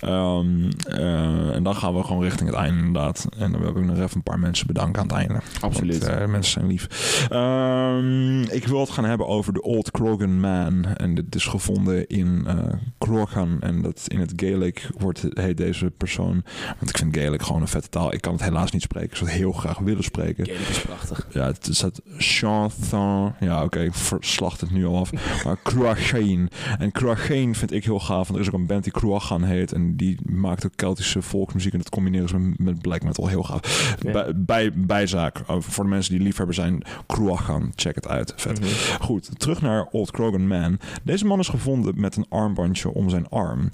Ehm, 0.00 0.70
eh, 0.88 1.54
en 1.54 1.62
dan 1.62 1.74
gaan 1.76 1.94
we 1.94 2.02
gewoon 2.02 2.22
richting 2.22 2.48
het 2.50 2.58
einde 2.58 2.78
inderdaad. 2.78 3.26
En 3.38 3.52
dan 3.52 3.60
wil 3.60 3.70
ik 3.70 3.84
nog 3.84 3.98
even 4.00 4.15
een 4.16 4.22
paar 4.22 4.38
mensen 4.38 4.66
bedanken 4.66 5.02
aan 5.02 5.08
het 5.08 5.16
einde. 5.16 5.40
Absoluut. 5.60 6.06
Want, 6.06 6.20
eh, 6.20 6.26
mensen 6.26 6.52
zijn 6.52 6.66
lief. 6.66 6.86
Ehm, 7.30 8.42
ik 8.42 8.66
wil 8.66 8.80
het 8.80 8.90
gaan 8.90 9.04
hebben 9.04 9.26
over 9.26 9.52
de 9.52 9.62
Old 9.62 9.90
Krogan 9.90 10.40
Man. 10.40 10.84
En 10.84 11.14
dit 11.14 11.34
is 11.34 11.44
gevonden 11.44 12.06
in 12.06 12.44
eh 12.46 12.54
Krogan. 12.98 13.60
En 13.60 13.82
dat 13.82 14.04
in 14.08 14.20
het 14.20 14.32
Gaelic 14.36 14.88
wordt, 14.98 15.26
heet 15.30 15.56
deze 15.56 15.90
persoon... 15.96 16.44
Want 16.78 16.90
ik 16.90 16.98
vind 16.98 17.16
Gaelic 17.16 17.42
gewoon 17.42 17.60
een 17.60 17.68
vette 17.68 17.88
taal. 17.88 18.12
Ik 18.12 18.20
kan 18.20 18.32
het 18.32 18.42
helaas 18.42 18.70
niet 18.70 18.82
spreken. 18.82 19.10
Ik 19.10 19.16
zou 19.16 19.30
het 19.30 19.38
heel 19.38 19.52
graag 19.52 19.78
willen 19.78 20.04
spreken. 20.04 20.46
Gaelic 20.46 20.68
is 20.68 20.80
prachtig. 20.80 21.26
Ja, 21.30 21.46
het 21.46 21.68
staat 21.70 22.00
Chanthon. 22.18 23.32
Ja, 23.40 23.64
oké, 23.64 23.80
ik 23.80 23.94
verslacht 23.94 24.60
het 24.60 24.70
nu 24.70 24.86
al 24.86 24.96
af. 24.96 25.10
Maar 25.44 25.56
Cruachan. 25.62 26.48
En 26.78 26.92
Cruachan 26.92 27.54
vind 27.54 27.72
ik 27.72 27.84
heel 27.84 28.00
gaaf. 28.00 28.28
Want 28.28 28.34
er 28.34 28.40
is 28.40 28.46
ook 28.46 28.60
een 28.60 28.66
band 28.66 28.84
die 28.84 28.92
Cruachan 28.92 29.42
heet. 29.42 29.72
En 29.72 29.96
die 29.96 30.18
maakt 30.24 30.66
ook 30.66 30.72
Keltische 30.76 31.22
volksmuziek. 31.22 31.72
En 31.72 31.78
dat 31.78 31.88
combineren 31.88 32.28
ze 32.28 32.52
met 32.56 32.80
black 32.80 33.02
metal 33.02 33.28
heel 33.28 33.42
gaaf. 33.42 33.96
Bij, 34.12 34.32
bij, 34.36 34.72
bijzaak. 34.74 35.40
Voor 35.46 35.84
de 35.84 35.90
mensen 35.90 36.14
die 36.14 36.22
liefhebber 36.22 36.54
zijn, 36.54 36.82
Kruachan. 37.06 37.72
Check 37.74 37.94
het 37.94 38.08
uit. 38.08 38.32
Vet. 38.36 38.60
Mhm. 38.60 38.68
Goed, 39.00 39.40
terug 39.40 39.62
naar 39.62 39.86
Old 39.90 40.10
Krogan 40.10 40.46
Man. 40.46 40.78
Deze 41.02 41.26
man 41.26 41.38
is 41.38 41.48
gevonden 41.48 42.00
met 42.00 42.16
een 42.16 42.26
armbandje 42.28 42.94
om 42.94 43.10
zijn 43.10 43.28
arm. 43.28 43.68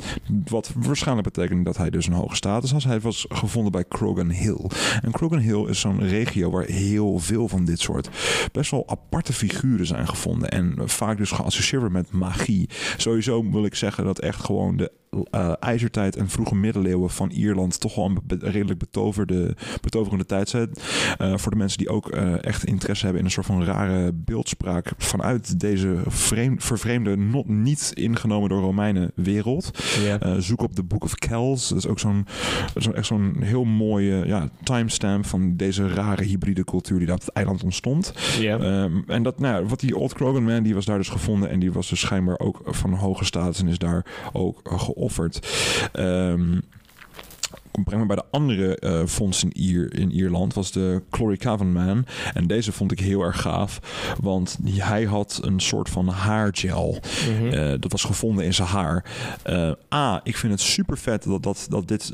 Wat 0.44 0.72
waarschijnlijk 0.76 1.32
betekent 1.32 1.64
dat 1.64 1.76
hij 1.76 1.90
dus 1.90 2.06
een 2.06 2.12
hoge 2.12 2.36
status 2.36 2.72
had. 2.72 2.82
Hij 2.82 3.00
was 3.00 3.26
gevonden 3.28 3.72
bij 3.72 3.84
Krogan 3.84 4.30
Hill. 4.30 4.70
En 5.02 5.10
Krogan 5.10 5.38
Hill 5.38 5.66
is 5.68 5.80
zo'n 5.80 6.08
regio 6.08 6.50
waar 6.50 6.64
heel 6.64 7.18
veel 7.18 7.48
van 7.48 7.64
dit 7.64 7.80
soort 7.80 8.08
best 8.52 8.70
wel 8.70 8.88
aparte 8.88 9.32
figuren 9.32 9.86
zijn 9.86 10.08
gevonden. 10.08 10.50
En 10.50 10.74
vaak 10.84 11.16
dus 11.16 11.30
geassocieerd 11.30 11.92
met 11.92 12.12
magie. 12.12 12.68
Sowieso 12.96 13.50
wil 13.50 13.64
ik 13.64 13.74
zeggen 13.74 14.04
dat 14.04 14.18
echt 14.18 14.44
gewoon 14.44 14.76
de 14.76 14.90
eh, 15.30 15.52
ijzertijd 15.60 16.16
en 16.16 16.28
vroege 16.28 16.54
middeleeuwen 16.54 17.10
van 17.10 17.30
Ierland 17.30 17.80
toch 17.80 17.94
wel 17.94 18.04
een 18.04 18.18
be- 18.24 18.38
redelijk 18.40 18.78
betoverde, 18.78 19.56
betoverende 19.80 20.26
tijd 20.26 20.48
zijn. 20.48 20.70
Eh, 21.18 21.36
voor 21.36 21.50
de 21.50 21.56
mensen 21.58 21.78
die 21.78 21.88
ook 21.88 22.10
eh, 22.10 22.44
echt 22.44 22.64
interesse 22.64 23.02
hebben 23.04 23.20
in 23.20 23.26
een 23.26 23.32
soort 23.32 23.46
van 23.46 23.64
rare 23.64 24.12
beeldspraak 24.14 24.92
vanuit 24.98 25.60
deze 25.60 25.96
vreemd, 26.06 26.64
vervreemde, 26.64 27.16
not, 27.16 27.48
niet 27.48 27.90
ingenomen 27.94 28.48
door 28.48 28.60
Romeinen 28.60 29.12
wereld. 29.14 29.70
Zoek 30.38 30.62
op 30.62 30.76
de 30.76 30.82
Book 30.82 31.04
of 31.04 31.14
Kells. 31.14 31.68
Dat 31.68 31.78
is 31.78 31.86
ook 31.86 31.98
zo'n 31.98 32.26
zo, 32.76 32.90
echt 32.90 33.06
zo'n 33.06 33.36
heel 33.40 33.64
mooie 33.64 34.26
ja, 34.26 34.48
timestamp 34.62 35.26
van 35.26 35.56
deze 35.56 35.88
rare 35.88 36.24
hybride 36.24 36.64
cultuur 36.64 36.98
die 36.98 37.06
daar 37.06 37.16
op 37.16 37.20
het 37.24 37.34
eiland 37.34 37.62
ontstond. 37.64 38.12
ja. 38.40 38.58
Ehm, 38.58 38.96
en 39.06 39.22
dat, 39.22 39.38
nou, 39.40 39.66
wat 39.66 39.80
die 39.80 39.96
Old 39.96 40.12
Krogan 40.12 40.44
Man, 40.44 40.62
die 40.62 40.74
was 40.74 40.84
daar 40.84 40.98
dus 40.98 41.08
gevonden 41.08 41.50
en 41.50 41.58
die 41.60 41.72
was 41.72 41.88
dus 41.88 42.00
schijnbaar 42.00 42.38
ook 42.38 42.60
van 42.64 42.92
hoge 42.92 43.24
status 43.24 43.60
en 43.60 43.68
is 43.68 43.78
daar 43.78 44.06
ook 44.32 44.60
eh, 44.64 44.88
geofferd. 45.02 45.48
Ehm 45.92 46.58
breng 47.84 48.00
me 48.00 48.06
bij 48.06 48.16
de 48.16 48.24
andere 48.30 48.76
eh 48.76 49.06
fonds 49.06 49.44
in, 49.44 49.60
Ier, 49.60 49.94
in 49.98 50.12
Ierland, 50.12 50.54
was 50.54 50.72
de 50.72 51.02
Chloricavan 51.10 51.72
Man. 51.72 52.06
En 52.34 52.46
deze 52.46 52.72
vond 52.72 52.92
ik 52.92 53.00
heel 53.00 53.22
erg 53.22 53.40
gaaf, 53.40 53.80
want 54.20 54.58
hij 54.64 55.04
had 55.04 55.40
een 55.42 55.60
soort 55.60 55.88
van 55.88 56.08
haargel. 56.08 56.98
Mhm. 57.28 57.46
Eh, 57.46 57.74
dat 57.80 57.92
was 57.92 58.04
gevonden 58.04 58.44
in 58.44 58.54
zijn 58.54 58.68
haar. 58.68 59.04
Eh, 59.42 59.72
A, 59.94 60.20
ik 60.24 60.36
vind 60.36 60.52
het 60.52 60.60
super 60.60 60.98
vet 60.98 61.22
dat, 61.22 61.42
dat, 61.42 61.66
dat 61.68 61.88
dit 61.88 62.12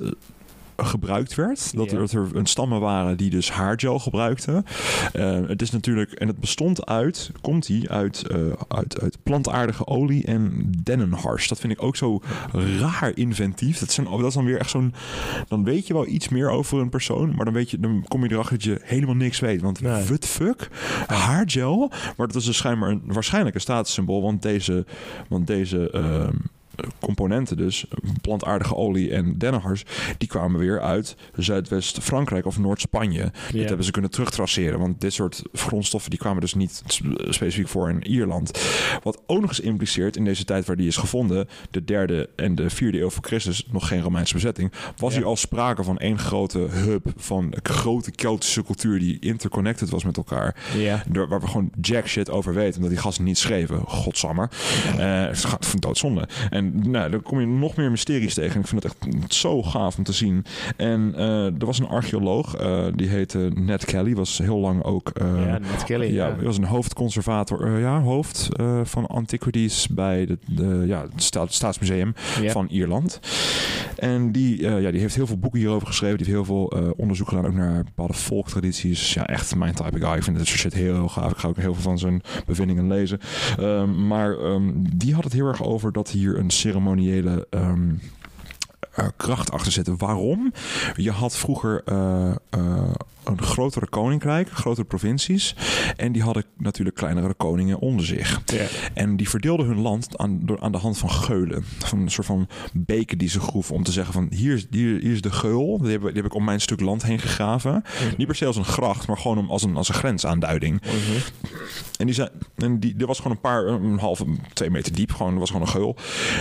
gebruikt 0.83 1.35
werd. 1.35 1.77
Dat, 1.77 1.93
er, 1.93 1.99
dat 1.99 2.13
er 2.13 2.29
een 2.35 2.47
stammen 2.47 2.81
waren 2.81 3.17
die 3.17 3.31
dus 3.31 3.51
haargel 3.51 3.99
gebruikten. 3.99 4.65
Eh, 5.13 5.41
het 5.47 5.63
is 5.63 5.71
natuurlijk, 5.71 6.13
en 6.13 6.27
het 6.27 6.39
bestond 6.39 6.87
uit, 6.87 7.31
komt 7.41 7.67
die 7.67 7.91
uit, 7.91 8.27
eh, 8.27 8.39
uit, 8.69 9.01
uit 9.01 9.19
plantaardige 9.23 9.87
olie 9.87 10.25
en 10.25 10.71
dennenhars. 10.83 11.49
Dat 11.49 11.61
vind 11.61 11.73
ik 11.73 11.83
ook 11.83 11.97
zo 11.97 12.21
raar 12.81 13.13
inventief. 13.17 13.79
Dat, 13.79 13.91
zijn, 13.91 14.07
dat 14.11 14.25
is 14.25 14.35
dan 14.35 14.45
weer 14.45 14.59
echt 14.59 14.71
zo'n, 14.71 14.95
dan 15.49 15.65
weet 15.65 15.87
je 15.87 15.93
wel 15.93 16.07
iets 16.07 16.29
meer 16.29 16.51
over 16.51 16.79
een 16.79 16.89
persoon, 16.89 17.35
maar 17.35 17.45
dan 17.45 17.55
weet 17.55 17.71
je, 17.71 17.81
dan 17.81 18.05
kom 18.09 18.25
je 18.25 18.33
erachter 18.33 18.55
dat 18.55 18.65
je 18.65 18.81
helemaal 18.83 19.15
niks 19.15 19.41
weet. 19.41 19.61
Want 19.61 19.81
Nee. 19.81 20.05
what 20.05 20.21
the 20.21 20.27
fuck? 20.27 20.69
Haargel? 21.07 21.91
Maar 22.17 22.27
dat 22.27 22.37
is 22.37 22.45
dus 22.45 22.57
schijnbaar 22.57 22.91
een, 22.91 23.03
waarschijnlijk 23.07 23.55
een 23.55 23.61
statussymbool, 23.61 24.23
want 24.23 24.43
deze, 24.43 24.85
want 25.29 25.47
deze 25.47 25.91
ehm, 25.91 26.35
componenten 27.01 27.57
dus, 27.57 27.87
plantaardige 28.21 28.75
olie 28.75 29.11
en 29.11 29.39
dennenhars, 29.39 29.85
die 30.19 30.29
kwamen 30.29 30.61
weer 30.61 30.81
uit 30.81 31.17
Zuidwest-Frankrijk 31.37 32.47
of 32.47 32.59
Noord-Spanje. 32.59 33.33
Dit 33.53 33.69
hebben 33.69 33.85
ze 33.85 33.91
kunnen 33.91 34.11
terugtraceren, 34.11 34.79
want 34.79 35.01
dit 35.01 35.13
soort 35.13 35.43
grondstoffen 35.53 36.11
die 36.11 36.19
kwamen 36.19 36.41
dus 36.41 36.55
niet 36.55 36.83
specifiek 37.29 37.69
voor 37.69 37.91
in 37.91 38.03
Ierland. 38.03 38.61
Wat 39.03 39.23
ook 39.27 39.41
nog 39.41 39.49
eens 39.49 39.61
impliceert 39.61 40.17
in 40.17 40.25
deze 40.25 40.45
tijd 40.45 40.67
waar 40.67 40.77
die 40.77 40.87
is 40.87 40.97
gevonden, 40.97 41.49
de 41.71 41.85
derde 41.85 42.29
en 42.37 42.55
de 42.55 42.71
vierde 42.71 43.01
eeuw 43.01 43.11
voor 43.11 43.25
Christus, 43.25 43.67
nog 43.71 43.89
geen 43.89 44.03
Romeinse 44.03 44.35
bezetting, 44.35 44.73
was 44.97 45.15
hier 45.15 45.25
al 45.25 45.37
sprake 45.37 45.85
van 45.85 45.99
één 45.99 46.19
grote 46.19 46.59
hub 46.59 47.13
van 47.17 47.55
grote 47.63 48.11
Keltische 48.11 48.65
cultuur 48.65 48.99
die 48.99 49.19
interconnected 49.21 49.91
was 49.91 50.05
met 50.05 50.17
elkaar. 50.17 50.57
Ja. 50.77 51.03
Door, 51.09 51.29
waar 51.29 51.41
we 51.41 51.47
gewoon 51.47 51.71
jack 51.81 52.07
shit 52.07 52.31
over 52.31 52.55
weten. 52.55 52.77
Omdat 52.77 52.91
die 52.91 53.01
gasten 53.01 53.25
niet 53.25 53.39
schreven. 53.39 53.81
Godsammer. 53.87 54.51
Eh 54.99 55.27
het 55.27 55.45
gaat 55.45 55.67
van 55.67 55.81
doodzonde. 55.81 56.29
En 56.51 56.68
nou, 56.73 57.11
dan 57.11 57.23
kom 57.23 57.41
je 57.41 57.47
nog 57.47 57.77
meer 57.77 57.91
mysteries 57.91 58.35
tegen. 58.35 58.55
En 58.55 58.61
ik 58.61 58.67
vind 58.67 58.83
het 58.83 58.93
echt 59.01 59.35
zo 59.35 59.63
gaaf 59.63 59.99
om 59.99 60.05
te 60.05 60.13
zien. 60.13 60.45
En 60.77 61.13
eh, 61.17 61.45
er 61.47 61.67
was 61.67 61.79
een 61.79 61.89
archeoloog. 61.89 62.55
eh, 62.57 62.85
die 62.95 63.09
heette 63.09 63.51
Ned 63.55 63.85
Kelly. 63.85 64.15
Was 64.15 64.39
heel 64.39 64.59
lang 64.59 64.83
ook... 64.85 65.09
eh, 65.09 65.47
ja, 65.47 65.59
Ned 65.59 65.85
Kelly. 65.85 66.07
ja, 66.15 66.27
Ja. 66.27 66.35
hij 66.35 66.45
was 66.45 66.59
een 66.59 66.65
hoofdconservator, 66.65 67.79
ja, 67.79 68.01
hoofd 68.01 68.49
van 68.83 69.07
antiquities 69.07 69.89
bij 69.89 70.27
de, 70.27 70.39
de, 70.47 70.83
ja, 70.87 71.03
het 71.03 71.23
Sta- 71.23 71.47
Staatsmuseum 71.49 72.13
van 72.47 72.67
Ierland. 72.71 73.21
En 73.97 74.33
die, 74.33 74.63
ja, 74.63 74.91
die 74.91 75.01
heeft 75.01 75.15
heel 75.15 75.27
veel 75.27 75.39
boeken 75.39 75.59
hierover 75.61 75.87
geschreven. 75.87 76.17
Die 76.19 76.27
heeft 76.27 76.37
heel 76.39 76.57
veel 76.69 76.93
onderzoek 76.97 77.29
gedaan 77.29 77.47
ook 77.47 77.55
naar 77.55 77.85
bepaalde 77.85 78.13
volktradities. 78.13 79.15
Ja, 79.15 79.27
echt 79.27 79.55
mijn 79.57 79.75
type 79.75 79.99
of 80.03 80.09
guy. 80.09 80.17
Ik 80.17 80.23
vind 80.23 80.37
dit 80.37 80.47
soort 80.47 80.59
shit 80.61 80.75
heel, 80.75 80.95
heel 80.95 81.09
gaaf. 81.09 81.31
Ik 81.31 81.37
ga 81.39 81.49
ook 81.49 81.57
heel 81.57 81.75
veel 81.75 81.83
van 81.83 81.99
zijn 81.99 82.23
bevindingen 82.47 82.87
lezen. 82.89 83.19
Ehm, 83.59 84.07
maar 84.07 84.39
ehm, 84.39 84.63
die 84.97 85.15
had 85.15 85.25
het 85.25 85.33
heel 85.33 85.47
erg 85.47 85.63
over 85.65 85.93
dat 85.93 86.11
hier 86.11 86.39
een 86.39 86.51
ceremoniële... 86.59 87.47
ehm, 87.51 87.91
eh, 88.99 89.07
kracht 89.17 89.53
achter 89.53 89.73
zitten. 89.73 89.99
Waarom? 89.99 90.53
Je 90.97 91.11
had 91.11 91.37
vroeger 91.37 91.83
eh, 91.85 92.31
eh, 92.51 92.91
een 93.29 93.43
grotere 93.43 93.89
koninkrijk, 93.89 94.51
grotere 94.51 94.87
provincies. 94.87 95.55
En 95.97 96.13
die 96.13 96.23
hadden 96.23 96.45
natuurlijk 96.57 96.97
kleinere 96.97 97.35
koningen 97.35 97.79
onder 97.79 98.07
zich. 98.07 98.41
Ja. 98.47 98.67
En 98.95 99.17
die 99.17 99.29
verdeelden 99.29 99.67
hun 99.67 99.81
land 99.81 100.19
aan, 100.19 100.41
door, 100.43 100.61
aan 100.61 100.73
de 100.73 100.79
hand 100.79 100.99
van 100.99 101.11
geulen. 101.11 101.65
Van 101.79 101.99
een 102.01 102.11
soort 102.11 102.27
van 102.27 102.49
beken 102.73 103.19
die 103.19 103.29
ze 103.29 103.41
groeven. 103.41 103.75
Om 103.75 103.83
te 103.83 103.93
zeggen 103.93 104.13
van 104.15 104.27
hier, 104.31 104.55
is- 104.55 104.67
hier, 104.71 105.01
hier 105.01 105.13
is 105.13 105.21
de 105.21 105.31
geul. 105.33 105.79
Die 105.79 105.91
heb, 105.91 106.01
die 106.03 106.13
heb 106.13 106.25
ik 106.25 106.35
om 106.35 106.45
mijn 106.45 106.61
stuk 106.61 106.81
land 106.81 107.03
heen 107.03 107.19
gegraven. 107.19 107.83
Niet 108.17 108.27
per 108.27 108.37
se 108.37 108.47
als 108.47 108.57
een 108.57 108.65
gracht, 108.65 109.07
maar 109.07 109.17
gewoon 109.19 109.39
om- 109.39 109.51
als 109.51 109.63
een, 109.63 109.77
als 109.77 109.89
een 109.89 109.95
grensaanduiding. 109.95 110.81
Mhm. 110.83 110.95
En 111.99 112.07
die 112.07 112.15
zei, 112.15 112.29
en 112.57 112.81
die, 112.81 112.95
er 112.99 113.07
was 113.07 113.17
gewoon 113.17 113.33
een 113.33 113.41
paar, 113.41 113.67
een 113.67 113.99
halve, 113.99 114.25
twee 114.53 114.71
meter 114.71 114.93
diep. 114.95 115.13
Gewoon, 115.13 115.33
er 115.33 115.39
was 115.39 115.51
gewoon 115.51 115.67
een 115.67 115.73
geul. 115.73 115.97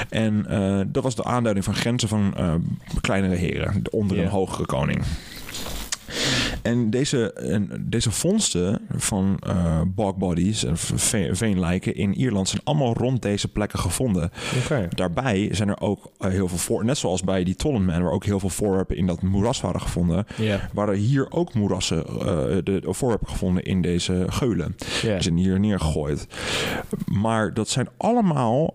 En 0.10 0.46
eh, 0.50 0.82
dat 0.88 1.04
was 1.04 1.16
de 1.16 1.24
aanduiding 1.24 1.66
van 1.66 1.76
grenzen 1.76 2.10
van 2.10 2.34
eh, 2.38 2.54
kleinere 3.02 3.36
heren. 3.36 3.82
Onder 3.92 4.18
een 4.20 4.28
hogere 4.28 4.66
koning. 4.66 5.02
En 6.68 6.90
deze, 6.90 7.34
en 7.34 7.86
deze 7.90 8.12
vondsten 8.12 8.80
van 8.96 9.38
eh 9.48 9.82
bog 9.88 10.16
bodies 10.16 10.64
en 10.64 10.78
ve- 10.78 11.36
veenlijken 11.36 11.96
in 11.96 12.14
Ierland 12.14 12.50
zijn 12.50 12.62
allemaal 12.64 12.94
rond 12.94 13.22
deze 13.22 13.48
plekken 13.48 13.80
gevonden. 13.80 14.32
Daarbij 14.96 15.50
zijn 15.52 15.70
er 15.70 15.80
ook 15.80 16.12
eh, 16.20 16.30
heel 16.30 16.48
veel 16.48 16.58
voor, 16.58 16.86
net 16.86 16.98
zoals 16.98 17.22
bij 17.24 17.44
die 17.44 17.56
Tollenman, 17.56 18.02
waar 18.02 18.12
ook 18.12 18.26
heel 18.26 18.40
veel 18.40 18.50
voorwerpen 18.50 18.98
in 18.98 19.06
dat 19.06 19.22
moeras 19.22 19.62
waren 19.62 19.82
gevonden, 19.82 20.26
Ja. 20.38 20.70
waren 20.74 20.96
hier 20.96 21.32
ook 21.32 21.54
moerassen, 21.54 22.06
eh, 22.08 22.16
de, 22.64 22.82
voorwerpen 22.84 23.28
gevonden 23.28 23.64
in 23.64 23.82
deze 23.82 24.26
geulen. 24.28 24.76
Ja. 25.02 25.14
Die 25.14 25.22
zijn 25.24 25.38
hier 25.38 25.60
neergegooid. 25.60 26.28
Maar 27.12 27.54
dat 27.54 27.70
zijn 27.70 27.88
allemaal 27.98 28.74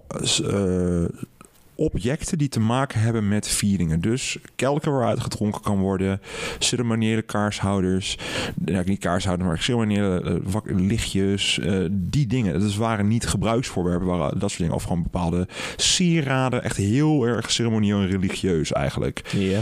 objecten 1.83 2.39
die 2.39 2.49
te 2.49 2.61
maken 2.61 3.01
hebben 3.01 3.28
met 3.28 3.49
vieringen. 3.49 4.01
Dus 4.01 4.37
kelken 4.57 4.93
waaruit 4.93 5.20
gedronken 5.20 5.61
kan 5.61 5.78
worden, 5.78 6.20
ceremoniële 6.59 7.22
kaarshouders, 7.22 8.18
ja, 8.64 8.83
niet 8.85 8.99
kaarshouders, 8.99 9.49
maar 9.49 9.59
ceremoniële 9.62 10.41
wak- 10.45 10.70
lichtjes, 10.70 11.59
eh, 11.59 11.78
die 11.91 12.26
dingen. 12.26 12.61
Dat 12.61 12.74
waren 12.74 13.09
niet 13.09 13.26
gebruiksvoorwerpen, 13.26 14.07
waren 14.07 14.39
dat 14.39 14.49
soort 14.49 14.61
dingen. 14.62 14.74
Of 14.74 14.83
gewoon 14.83 15.03
bepaalde 15.03 15.49
sieraden, 15.76 16.62
echt 16.62 16.76
heel 16.76 17.24
erg 17.26 17.51
ceremonieel 17.51 18.01
en 18.01 18.07
religieus 18.11 18.72
eigenlijk. 18.72 19.22
Ja. 19.37 19.61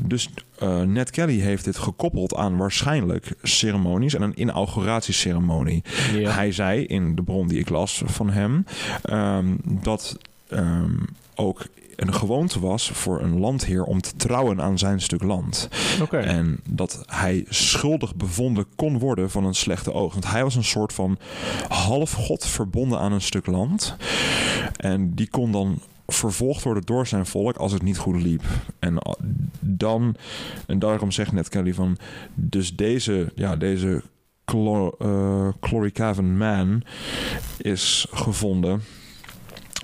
Dus 0.00 0.28
eh 0.58 0.80
Ned 0.80 1.10
Kelly 1.10 1.38
heeft 1.40 1.64
dit 1.64 1.76
gekoppeld 1.76 2.34
aan 2.34 2.56
waarschijnlijk 2.56 3.34
ceremonies 3.42 4.14
en 4.14 4.22
een 4.22 4.40
inauguratieceremonie. 4.40 5.82
Ja. 6.14 6.30
Hij 6.30 6.52
zei 6.52 6.84
in 6.84 7.14
de 7.14 7.22
bron 7.22 7.48
die 7.48 7.58
ik 7.58 7.68
las 7.68 8.02
van 8.06 8.30
hem 8.30 8.64
ehm, 9.02 9.46
dat 9.64 10.16
ehm, 10.48 10.90
ook 11.34 11.66
een 11.96 12.14
gewoonte 12.14 12.60
was 12.60 12.88
voor 12.90 13.20
een 13.20 13.38
landheer 13.38 13.84
om 13.84 14.00
te 14.00 14.16
trouwen 14.16 14.60
aan 14.60 14.78
zijn 14.78 15.00
stuk 15.00 15.22
land. 15.22 15.68
En 16.10 16.60
dat 16.68 17.02
hij 17.06 17.44
schuldig 17.48 18.14
bevonden 18.14 18.66
kon 18.76 18.98
worden 18.98 19.30
van 19.30 19.44
een 19.44 19.54
slechte 19.54 19.92
oog. 19.92 20.12
Want 20.12 20.30
hij 20.30 20.42
was 20.42 20.54
een 20.54 20.64
soort 20.64 20.92
van 20.92 21.18
halfgod 21.68 22.46
verbonden 22.46 22.98
aan 22.98 23.12
een 23.12 23.20
stuk 23.20 23.46
land. 23.46 23.96
En 24.76 25.14
die 25.14 25.28
kon 25.28 25.52
dan 25.52 25.80
vervolgd 26.06 26.62
worden 26.62 26.86
door 26.86 27.06
zijn 27.06 27.26
volk 27.26 27.56
als 27.56 27.72
het 27.72 27.82
niet 27.82 27.98
goed 27.98 28.22
liep. 28.22 28.42
En 28.78 28.98
dan, 29.60 30.16
en 30.66 30.78
daarom 30.78 31.10
zegt 31.10 31.32
net 31.32 31.48
Kelly 31.48 31.74
van, 31.74 31.96
dus 32.34 32.76
deze, 32.76 33.32
ja, 33.34 33.56
deze 33.56 34.02
Chlor, 34.44 34.96
Chloricavan 35.60 36.36
man 36.36 36.82
is 37.58 38.06
gevonden 38.10 38.82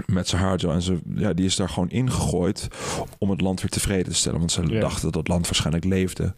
met 0.07 0.29
zijn 0.29 0.43
haargel. 0.43 0.73
En 0.73 0.83
ze, 0.83 0.99
ja, 1.15 1.33
die 1.33 1.45
is 1.47 1.57
daar 1.57 1.69
gewoon 1.69 1.91
ingegooid 1.91 2.69
om 3.19 3.31
het 3.31 3.41
land 3.41 3.61
weer 3.61 3.71
tevreden 3.71 4.13
te 4.13 4.15
stellen. 4.19 4.39
Want 4.39 4.53
ze 4.53 4.63
Ja. 4.67 4.81
dachten 4.81 5.03
dat 5.03 5.15
het 5.15 5.29
land 5.29 5.45
waarschijnlijk 5.47 5.85
leefde. 5.85 6.35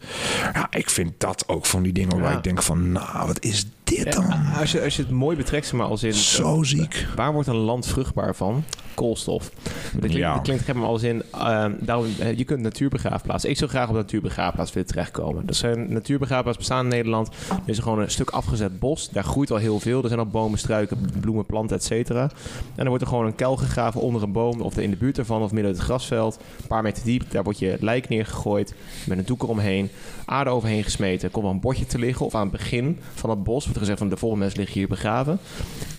Ja, 0.53 0.67
ik 0.71 0.89
vind 0.89 1.11
dat 1.17 1.43
ook 1.47 1.65
van 1.65 1.83
die 1.83 1.93
dingen 1.93 2.19
waar 2.19 2.31
Ja. 2.31 2.37
ik 2.37 2.43
denk 2.43 2.61
van, 2.63 2.91
nou, 2.91 3.27
wat 3.27 3.43
is 3.43 3.65
dit 3.95 4.13
dan? 4.13 4.33
Als 4.59 4.71
je, 4.71 4.81
als 4.83 4.95
je 4.95 5.01
het 5.01 5.11
mooi 5.11 5.37
betrekt, 5.37 5.65
zeg 5.65 5.75
maar 5.79 5.87
als 5.87 6.03
in... 6.03 6.13
Zo 6.13 6.63
ziek. 6.63 7.05
Waar 7.15 7.33
wordt 7.33 7.47
een 7.47 7.55
land 7.55 7.87
vruchtbaar 7.87 8.35
van? 8.35 8.63
Koolstof. 8.93 9.51
Dat 9.63 9.99
klinkt, 9.99 10.13
Ja. 10.17 10.33
dat 10.33 10.43
klinkt 10.43 10.63
gek, 10.63 10.75
maar 10.75 10.87
als 10.87 11.03
in... 11.03 11.23
ehm, 11.31 11.71
daarom, 11.79 12.05
eh, 12.19 12.37
je 12.37 12.43
kunt 12.43 12.61
natuurbegraafplaatsen. 12.61 13.49
Ik 13.49 13.57
zou 13.57 13.69
graag 13.69 13.83
op 13.83 13.89
een 13.89 13.95
natuurbegraafplaats 13.95 14.73
willen 14.73 14.87
terechtkomen. 14.89 15.43
Er 15.47 15.53
zijn 15.55 15.93
natuurbegraafplaatsen 15.93 16.63
bestaan 16.63 16.83
in 16.83 16.89
Nederland. 16.89 17.27
Er 17.49 17.59
is 17.65 17.79
gewoon 17.79 17.99
een 17.99 18.11
stuk 18.11 18.29
afgezet 18.29 18.79
bos. 18.79 19.09
Daar 19.09 19.23
groeit 19.23 19.51
al 19.51 19.57
heel 19.57 19.79
veel. 19.79 20.01
Er 20.01 20.07
zijn 20.07 20.19
al 20.19 20.25
bomen, 20.25 20.59
struiken, 20.59 21.09
bloemen, 21.19 21.45
planten, 21.45 21.75
et 21.77 21.83
cetera. 21.83 22.21
En 22.21 22.29
dan 22.75 22.87
wordt 22.87 23.01
er 23.01 23.07
gewoon 23.09 23.25
een 23.25 23.35
kuil 23.35 23.55
gegraven 23.55 24.01
onder 24.01 24.23
een 24.23 24.31
boom... 24.31 24.61
of 24.61 24.77
in 24.77 24.89
de 24.89 24.95
buurt 24.97 25.17
ervan, 25.17 25.41
of 25.41 25.51
midden 25.51 25.71
in 25.71 25.77
het 25.77 25.85
grasveld. 25.87 26.39
Een 26.61 26.67
paar 26.67 26.81
meter 26.83 27.03
diep. 27.03 27.31
Daar 27.31 27.43
wordt 27.43 27.59
je 27.59 27.77
lijk 27.79 28.09
neergegooid. 28.09 28.73
Met 29.05 29.17
een 29.17 29.25
doek 29.25 29.43
eromheen. 29.43 29.89
Aarde 30.25 30.49
overheen 30.49 30.83
gesmeten. 30.83 31.25
Er 31.27 31.31
komt 31.31 31.45
wel 31.45 31.53
een 31.53 31.59
bordje 31.59 31.85
te 31.85 31.99
liggen. 31.99 32.25
Of 32.25 32.35
aan 32.35 32.41
het 32.41 32.51
begin 32.51 32.99
van 33.13 33.29
het 33.29 33.43
bos 33.43 33.63
wordt 33.65 33.79
er 33.79 33.80
gezegd... 33.81 33.99
van 33.99 34.09
de 34.09 34.17
volgende 34.17 34.43
mensen 34.43 34.61
liggen 34.61 34.79
hier 34.79 34.89
begraven. 34.89 35.39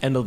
En 0.00 0.12
dat 0.12 0.26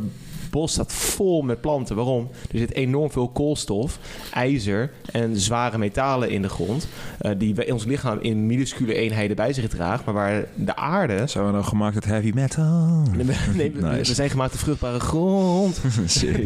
bos 0.55 0.71
staat 0.71 0.93
vol 0.93 1.41
met 1.41 1.61
planten. 1.61 1.95
Waarom? 1.95 2.29
Er 2.51 2.57
zit 2.57 2.73
enorm 2.73 3.11
veel 3.11 3.27
koolstof, 3.29 3.99
ijzer 4.33 4.91
en 5.11 5.37
zware 5.39 5.77
metalen 5.77 6.29
in 6.29 6.41
de 6.41 6.49
grond. 6.49 6.87
eh, 7.19 7.31
die 7.37 7.55
wij- 7.55 7.71
ons 7.71 7.85
lichaam 7.85 8.17
in 8.21 8.45
minuscule 8.45 8.93
eenheden 8.93 9.35
bij 9.35 9.53
zich 9.53 9.67
draagt. 9.67 10.05
Maar 10.05 10.13
waar 10.13 10.45
de 10.55 10.75
aarde... 10.75 11.27
Zijn 11.27 11.45
we 11.45 11.51
nou 11.51 11.63
gemaakt 11.63 11.95
uit 11.95 12.05
heavy 12.05 12.31
metal? 12.33 13.01
Nee, 13.55 13.71
we- 13.71 13.97
we 13.97 14.03
zijn 14.03 14.29
gemaakt 14.29 14.51
van 14.51 14.59
vruchtbare 14.59 14.99
grond. 14.99 15.81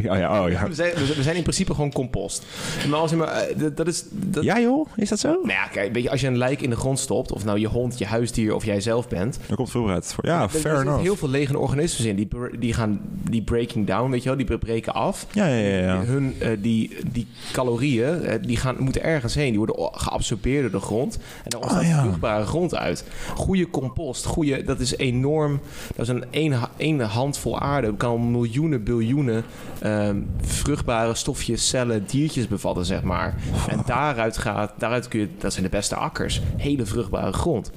oh 0.06 0.18
ja, 0.18 0.44
oh 0.44 0.50
ja. 0.52 0.68
We 0.68 0.74
zijn, 0.74 0.94
we 1.16 1.24
zijn 1.24 1.36
in 1.36 1.42
principe 1.42 1.74
gewoon 1.74 1.92
compost. 1.92 2.46
Maar 2.90 3.00
als 3.00 3.10
je 3.12 3.16
maar, 3.18 3.28
eh, 3.28 3.58
dat, 3.60 3.78
dat 3.78 3.88
is... 3.88 4.04
Dat, 4.12 4.44
Ja 4.44 4.60
joh, 4.60 4.88
is 4.96 5.10
dat 5.10 5.20
zo? 5.20 5.30
Nou 5.32 5.48
ja, 5.48 5.68
kijk, 5.68 5.94
weet 5.94 6.04
je, 6.04 6.10
als 6.10 6.22
je 6.22 6.28
een 6.28 6.38
lijk 6.38 6.62
in 6.62 6.70
de 6.70 6.76
grond 6.76 7.00
stopt, 7.00 7.32
of 7.32 7.46
nou 7.46 7.60
je 7.60 7.68
hond, 7.68 7.98
je 7.98 8.06
huisdier 8.06 8.56
of 8.56 8.66
jij 8.66 8.82
zelf 8.82 9.08
bent, 9.08 9.40
Daar 9.48 9.58
komt 9.58 9.70
veel 9.72 9.90
uit 9.90 10.14
voor. 10.14 10.26
Ja, 10.26 10.38
fair 10.50 10.54
er 10.54 10.62
zitten 10.62 10.82
enough. 10.82 11.02
heel 11.02 11.16
veel 11.16 11.30
lege 11.30 11.58
organismen 11.58 12.08
in. 12.10 12.16
Die, 12.16 12.28
die 12.60 12.74
gaan 12.74 13.00
die 13.30 13.42
breaking 13.42 13.88
down, 13.88 13.99
weet 14.08 14.24
je 14.24 14.30
wel, 14.36 14.38
die 14.48 14.58
breken 14.58 14.94
af. 14.94 15.26
Ja, 15.32 15.46
ja, 15.48 15.56
ja. 15.68 15.78
ja. 15.80 16.04
Hun, 16.04 16.36
eh, 16.40 16.50
die, 16.60 16.98
die 17.12 17.28
calorieën, 17.52 18.22
eh, 18.24 18.40
die 18.42 18.58
gaan, 18.58 18.76
moeten 18.80 19.04
ergens 19.04 19.36
heen. 19.36 19.50
Die 19.50 19.58
worden 19.58 19.90
geabsorbeerd 19.92 20.62
door 20.72 20.80
de 20.80 20.86
grond. 20.86 21.16
En 21.44 21.50
dan 21.50 21.62
ontstaat 21.62 21.84
Ah, 21.84 22.02
vruchtbare 22.02 22.46
grond 22.46 22.76
uit. 22.76 23.06
Goede 23.36 23.70
compost, 23.70 24.26
goede, 24.26 24.64
dat 24.64 24.80
is 24.80 24.98
enorm. 24.98 25.60
Dat 25.96 26.08
is 26.08 26.14
een 26.14 26.24
één, 26.30 26.52
ha- 26.52 26.72
één 26.78 27.00
handvol 27.00 27.60
aarde. 27.60 27.96
kan 27.98 28.10
al 28.10 28.18
miljoenen, 28.18 28.84
biljoenen 28.84 29.44
ehm, 29.80 30.18
vruchtbare 30.42 31.16
stofjes, 31.16 31.68
cellen, 31.68 32.04
diertjes 32.08 32.48
bevatten, 32.48 32.86
zeg 32.86 33.04
maar. 33.04 33.36
En 33.70 33.82
daaruit 33.86 34.38
gaat, 34.38 34.74
daaruit 34.78 35.08
kun 35.08 35.20
je, 35.20 35.28
dat 35.38 35.52
zijn 35.52 35.64
de 35.66 35.70
beste 35.72 35.96
akkers. 35.96 36.42
Hele 36.58 36.86
vruchtbare 36.86 37.34
grond. 37.34 37.72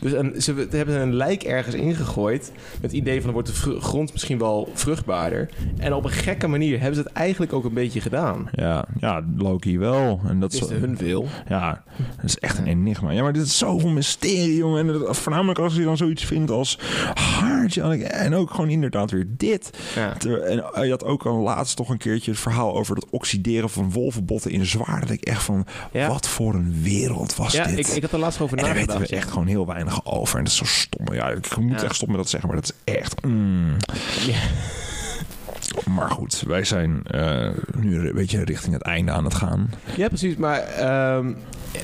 Dus 0.00 0.12
een, 0.12 0.42
ze 0.42 0.66
hebben 0.70 1.00
een 1.00 1.14
lijk 1.14 1.42
ergens 1.42 1.74
ingegooid. 1.74 2.52
Met 2.72 2.82
het 2.90 2.92
idee 2.92 3.14
van, 3.16 3.24
dan 3.24 3.32
wordt 3.32 3.48
de 3.48 3.80
grond 3.80 4.12
misschien 4.12 4.38
wel 4.38 4.70
vruchtbaarder. 4.74 5.48
En 5.78 5.94
op 5.94 6.04
een 6.04 6.10
gekke 6.10 6.46
manier 6.46 6.78
hebben 6.78 6.94
ze 6.96 7.02
het 7.02 7.12
eigenlijk 7.12 7.52
ook 7.52 7.64
een 7.64 7.74
beetje 7.74 8.00
gedaan. 8.00 8.48
Ja, 8.52 8.84
ja, 9.00 9.22
Loki 9.36 9.78
wel. 9.78 10.20
En 10.28 10.40
dat 10.40 10.52
is, 10.52 10.60
hun 10.68 10.96
wil. 10.96 11.26
Ja, 11.48 11.82
dat 12.16 12.24
is 12.24 12.38
echt 12.38 12.58
een 12.58 12.66
enigma. 12.66 13.10
Ja, 13.10 13.22
maar 13.22 13.32
dit 13.32 13.42
is 13.46 13.58
zoveel 13.58 13.88
mysterie, 13.90 14.56
jongen. 14.56 14.78
En 14.88 14.98
dat- 14.98 15.16
voornamelijk 15.18 15.58
als 15.58 15.74
je 15.74 15.84
dan 15.84 15.96
zoiets 15.96 16.24
vindt 16.24 16.50
als 16.50 16.78
haartje. 17.14 17.82
En 18.04 18.34
ook 18.34 18.50
gewoon 18.50 18.70
inderdaad 18.70 19.10
weer 19.10 19.26
dit. 19.28 19.70
Ja. 19.94 20.12
Ter- 20.12 20.42
En 20.42 20.64
eh, 20.72 20.84
je 20.84 20.90
had 20.90 21.04
ook 21.04 21.26
al 21.26 21.36
laatst 21.42 21.76
toch 21.76 21.88
een 21.88 21.98
keertje 21.98 22.30
het 22.30 22.40
verhaal 22.40 22.76
over 22.76 22.94
het 22.96 23.06
oxideren 23.10 23.70
van 23.70 23.90
wolvenbotten 23.92 24.50
in 24.50 24.66
zwaar. 24.66 25.00
Dat 25.00 25.10
ik 25.10 25.24
echt 25.24 25.42
van, 25.42 25.66
Ja. 25.92 26.08
wat 26.08 26.28
voor 26.28 26.54
een 26.54 26.74
wereld 26.82 27.36
was 27.36 27.52
Ja, 27.52 27.66
dit? 27.66 27.78
ik, 27.78 27.86
ik 27.86 28.02
had 28.02 28.12
er 28.12 28.18
laatst 28.18 28.40
over 28.40 28.58
en 28.58 28.64
daar 28.64 28.72
weten 28.74 28.88
nagedacht. 28.88 29.10
we 29.10 29.16
echt 29.16 29.30
gewoon 29.30 29.46
heel 29.46 29.66
weinig 29.66 30.04
over. 30.06 30.38
En 30.38 30.44
dat 30.44 30.52
is 30.52 30.58
zo 30.58 30.64
stom. 30.64 31.14
Ja, 31.14 31.28
ik 31.28 31.56
moet 31.56 31.70
Ja. 31.80 31.84
echt 31.84 31.94
stoppen 31.94 32.16
met 32.16 32.16
dat 32.16 32.28
zeggen, 32.30 32.48
maar 32.50 32.60
dat 32.60 32.72
is 32.86 32.94
echt... 32.94 33.24
mm. 33.24 33.76
Ja. 34.26 34.38
Maar 35.88 36.10
goed, 36.10 36.42
wij 36.46 36.64
zijn 36.64 37.02
eh, 37.04 37.48
nu 37.76 38.08
een 38.08 38.14
beetje 38.14 38.44
richting 38.44 38.72
het 38.74 38.82
einde 38.82 39.10
aan 39.12 39.24
het 39.24 39.34
gaan. 39.34 39.70
Ja, 39.96 40.08
precies. 40.08 40.36
Maar 40.36 40.58
ehm, 40.60 41.32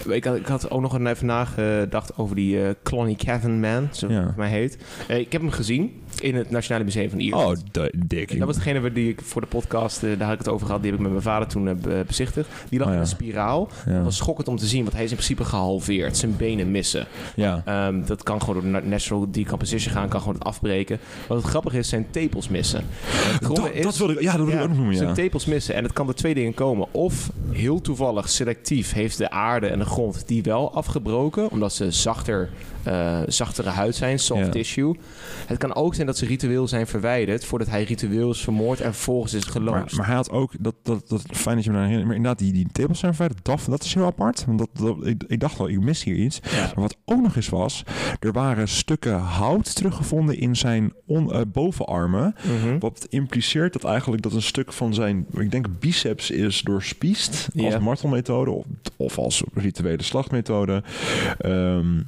ik, 0.08 0.24
had, 0.24 0.36
ik 0.36 0.46
had 0.46 0.70
ook 0.70 0.80
nog 0.80 0.92
even 1.06 1.26
nagedacht 1.26 2.16
over 2.18 2.36
die 2.36 2.62
eh 2.64 2.70
Clonny 2.82 3.14
Cavern 3.14 3.60
Man, 3.60 3.88
zo 3.92 4.08
Ja. 4.08 4.14
hij 4.22 4.32
mij 4.36 4.48
heet. 4.50 4.78
Eh, 5.08 5.18
ik 5.18 5.32
heb 5.32 5.40
hem 5.40 5.50
gezien 5.50 6.02
in 6.20 6.34
het 6.34 6.50
Nationale 6.50 6.84
Museum 6.84 7.10
van 7.10 7.18
Ierland. 7.18 7.58
Oh, 7.78 7.86
dik. 8.06 8.38
Dat 8.38 8.46
was 8.46 8.56
degene 8.56 8.80
waar 8.80 8.92
die 8.92 9.08
ik 9.08 9.20
voor 9.22 9.40
de 9.40 9.46
podcast, 9.46 10.02
eh, 10.02 10.10
daar 10.18 10.22
had 10.28 10.32
ik 10.32 10.38
het 10.38 10.48
over 10.48 10.66
gehad, 10.66 10.82
die 10.82 10.90
heb 10.90 11.00
ik 11.00 11.04
met 11.06 11.14
mijn 11.14 11.24
vader 11.32 11.48
toen 11.48 11.68
eh, 11.68 11.74
be- 11.74 12.04
bezichtigd. 12.06 12.48
Die 12.68 12.78
lag 12.78 12.88
Oh, 12.88 12.94
in 12.94 13.00
ja. 13.00 13.04
een 13.06 13.10
spiraal. 13.14 13.68
Ja. 13.86 13.92
Dat 13.94 14.04
was 14.04 14.16
schokkend 14.16 14.48
om 14.48 14.56
te 14.56 14.66
zien, 14.66 14.82
want 14.82 14.92
hij 14.94 15.04
is 15.04 15.10
in 15.10 15.16
principe 15.16 15.44
gehalveerd. 15.44 16.16
Zijn 16.16 16.36
benen 16.36 16.70
missen. 16.70 17.06
Ja. 17.36 17.62
Ehm, 17.64 18.04
dat 18.04 18.22
kan 18.22 18.40
gewoon 18.40 18.54
door 18.62 18.70
na- 18.70 18.80
natural 18.84 19.26
decomposition 19.30 19.92
gaan, 19.94 20.08
kan 20.08 20.20
gewoon 20.20 20.34
het 20.34 20.44
afbreken. 20.44 20.98
Wat 21.28 21.38
het 21.38 21.46
grappige 21.46 21.78
is, 21.78 21.88
zijn 21.88 22.06
tepels 22.10 22.48
missen. 22.48 22.84
Dat, 23.40 23.70
is, 23.72 23.82
dat 23.82 23.96
wilde 23.96 24.12
ik, 24.12 24.20
ja, 24.20 24.30
dat 24.36 24.36
wilde 24.40 24.52
ik 24.52 24.60
ook 24.62 24.68
nog 24.68 24.76
noemen, 24.76 24.96
zijn 24.96 25.08
ja. 25.08 25.14
tepels 25.14 25.44
missen. 25.44 25.74
En 25.74 25.82
het 25.82 25.92
kan 25.92 26.06
door 26.06 26.14
twee 26.14 26.34
dingen 26.34 26.54
komen. 26.54 26.86
Of 26.90 27.30
heel 27.50 27.80
toevallig, 27.80 28.28
selectief, 28.28 28.92
heeft 28.92 29.18
de 29.18 29.30
aarde 29.30 29.66
en 29.66 29.78
de 29.78 29.84
grond 29.84 30.22
die 30.26 30.42
wel 30.42 30.74
afgebroken. 30.74 31.50
Omdat 31.50 31.72
ze 31.72 31.90
zachter, 31.90 32.50
eh, 32.86 33.20
zachtere 33.26 33.68
huid 33.68 33.94
zijn, 33.94 34.18
soft 34.18 34.44
Ja. 34.44 34.48
tissue. 34.50 34.96
Het 35.46 35.58
kan 35.58 35.74
ook 35.74 35.94
zijn 35.94 36.06
dat 36.06 36.16
ze 36.18 36.26
ritueel 36.26 36.68
zijn 36.68 36.86
verwijderd... 36.86 37.44
voordat 37.44 37.68
hij 37.68 37.82
ritueel 37.84 38.30
is 38.30 38.40
vermoord 38.40 38.80
en 38.80 38.92
vervolgens 38.94 39.34
is 39.34 39.44
Maar, 39.44 39.52
geloosd. 39.52 39.96
maar 39.96 40.06
hij 40.06 40.14
had 40.14 40.30
ook, 40.30 40.52
dat, 40.60 40.74
dat, 40.82 41.08
dat 41.08 41.22
fijn 41.32 41.54
dat 41.56 41.64
je 41.64 41.70
me 41.70 41.76
daar 41.76 41.84
herinnert, 41.86 42.06
maar 42.08 42.16
inderdaad, 42.16 42.38
die, 42.38 42.52
die 42.52 42.66
tepels 42.72 42.98
zijn 42.98 43.14
verder, 43.14 43.36
dat, 43.42 43.60
dat 43.68 43.84
is 43.84 43.94
heel 43.94 44.04
apart. 44.04 44.44
Want 44.44 44.58
dat, 44.58 44.68
dat, 44.72 45.06
ik, 45.06 45.24
ik 45.26 45.40
dacht 45.40 45.58
wel, 45.58 45.68
ik 45.68 45.80
mis 45.80 46.04
hier 46.04 46.16
iets. 46.16 46.40
Ja. 46.50 46.60
Maar 46.60 46.72
wat 46.74 46.96
ook 47.04 47.22
nog 47.22 47.36
eens 47.36 47.48
was, 47.48 47.82
er 48.20 48.32
waren 48.32 48.68
stukken 48.68 49.18
hout 49.18 49.74
teruggevonden 49.74 50.38
in 50.38 50.56
zijn 50.56 50.92
on, 51.06 51.32
eh, 51.32 51.40
bovenarmen. 51.52 52.34
Mhm. 52.62 52.78
Wat 52.78 53.06
impliceert 53.10 53.72
dat 53.72 53.84
eigenlijk 53.84 54.22
dat 54.22 54.32
een 54.32 54.42
stuk 54.42 54.72
van 54.72 54.94
zijn, 54.94 55.26
ik 55.38 55.50
denk 55.50 55.66
biceps 55.78 56.30
is 56.30 56.60
doorspiest 56.62 57.48
als 57.56 57.78
martelmethode 57.78 58.50
of, 58.50 58.64
of 58.96 59.18
als 59.18 59.42
rituele 59.54 60.02
slachtmethode. 60.02 60.82
Ehm, 61.38 62.00